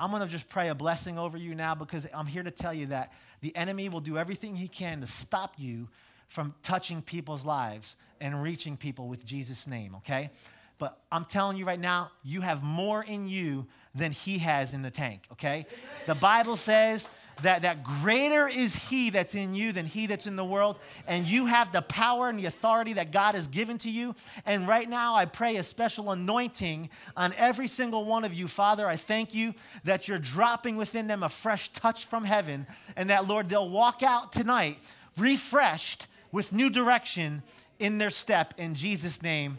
I'm 0.00 0.10
going 0.10 0.22
to 0.22 0.28
just 0.28 0.48
pray 0.48 0.68
a 0.68 0.74
blessing 0.74 1.18
over 1.18 1.36
you 1.36 1.54
now 1.54 1.74
because 1.74 2.06
I'm 2.14 2.26
here 2.26 2.42
to 2.42 2.50
tell 2.50 2.72
you 2.72 2.86
that 2.86 3.12
the 3.40 3.54
enemy 3.56 3.88
will 3.88 4.00
do 4.00 4.16
everything 4.16 4.56
he 4.56 4.68
can 4.68 5.00
to 5.00 5.06
stop 5.06 5.54
you 5.58 5.88
from 6.28 6.54
touching 6.62 7.02
people's 7.02 7.44
lives 7.44 7.96
and 8.20 8.42
reaching 8.42 8.76
people 8.76 9.08
with 9.08 9.24
Jesus' 9.24 9.66
name, 9.66 9.94
okay? 9.96 10.30
But 10.78 10.98
I'm 11.10 11.24
telling 11.24 11.56
you 11.56 11.64
right 11.64 11.80
now, 11.80 12.10
you 12.22 12.40
have 12.40 12.62
more 12.62 13.02
in 13.02 13.28
you 13.28 13.66
than 13.94 14.12
he 14.12 14.38
has 14.38 14.72
in 14.72 14.82
the 14.82 14.90
tank, 14.90 15.26
okay? 15.32 15.66
The 16.06 16.14
Bible 16.14 16.56
says 16.56 17.08
that, 17.42 17.62
that 17.62 17.84
greater 17.84 18.48
is 18.48 18.74
he 18.74 19.10
that's 19.10 19.34
in 19.34 19.54
you 19.54 19.72
than 19.72 19.86
he 19.86 20.06
that's 20.06 20.26
in 20.26 20.36
the 20.36 20.44
world. 20.44 20.76
And 21.06 21.26
you 21.26 21.46
have 21.46 21.72
the 21.72 21.82
power 21.82 22.28
and 22.28 22.38
the 22.38 22.46
authority 22.46 22.94
that 22.94 23.12
God 23.12 23.34
has 23.34 23.46
given 23.48 23.78
to 23.78 23.90
you. 23.90 24.14
And 24.46 24.68
right 24.68 24.88
now, 24.88 25.14
I 25.14 25.24
pray 25.24 25.56
a 25.56 25.62
special 25.62 26.10
anointing 26.10 26.90
on 27.16 27.32
every 27.36 27.68
single 27.68 28.04
one 28.04 28.24
of 28.24 28.34
you. 28.34 28.48
Father, 28.48 28.86
I 28.86 28.96
thank 28.96 29.34
you 29.34 29.54
that 29.84 30.08
you're 30.08 30.18
dropping 30.18 30.76
within 30.76 31.06
them 31.06 31.22
a 31.22 31.28
fresh 31.28 31.72
touch 31.72 32.06
from 32.06 32.24
heaven. 32.24 32.66
And 32.96 33.10
that, 33.10 33.26
Lord, 33.26 33.48
they'll 33.48 33.68
walk 33.68 34.02
out 34.02 34.32
tonight 34.32 34.78
refreshed 35.16 36.06
with 36.30 36.52
new 36.52 36.70
direction 36.70 37.42
in 37.78 37.98
their 37.98 38.10
step. 38.10 38.54
In 38.56 38.74
Jesus' 38.74 39.22
name. 39.22 39.58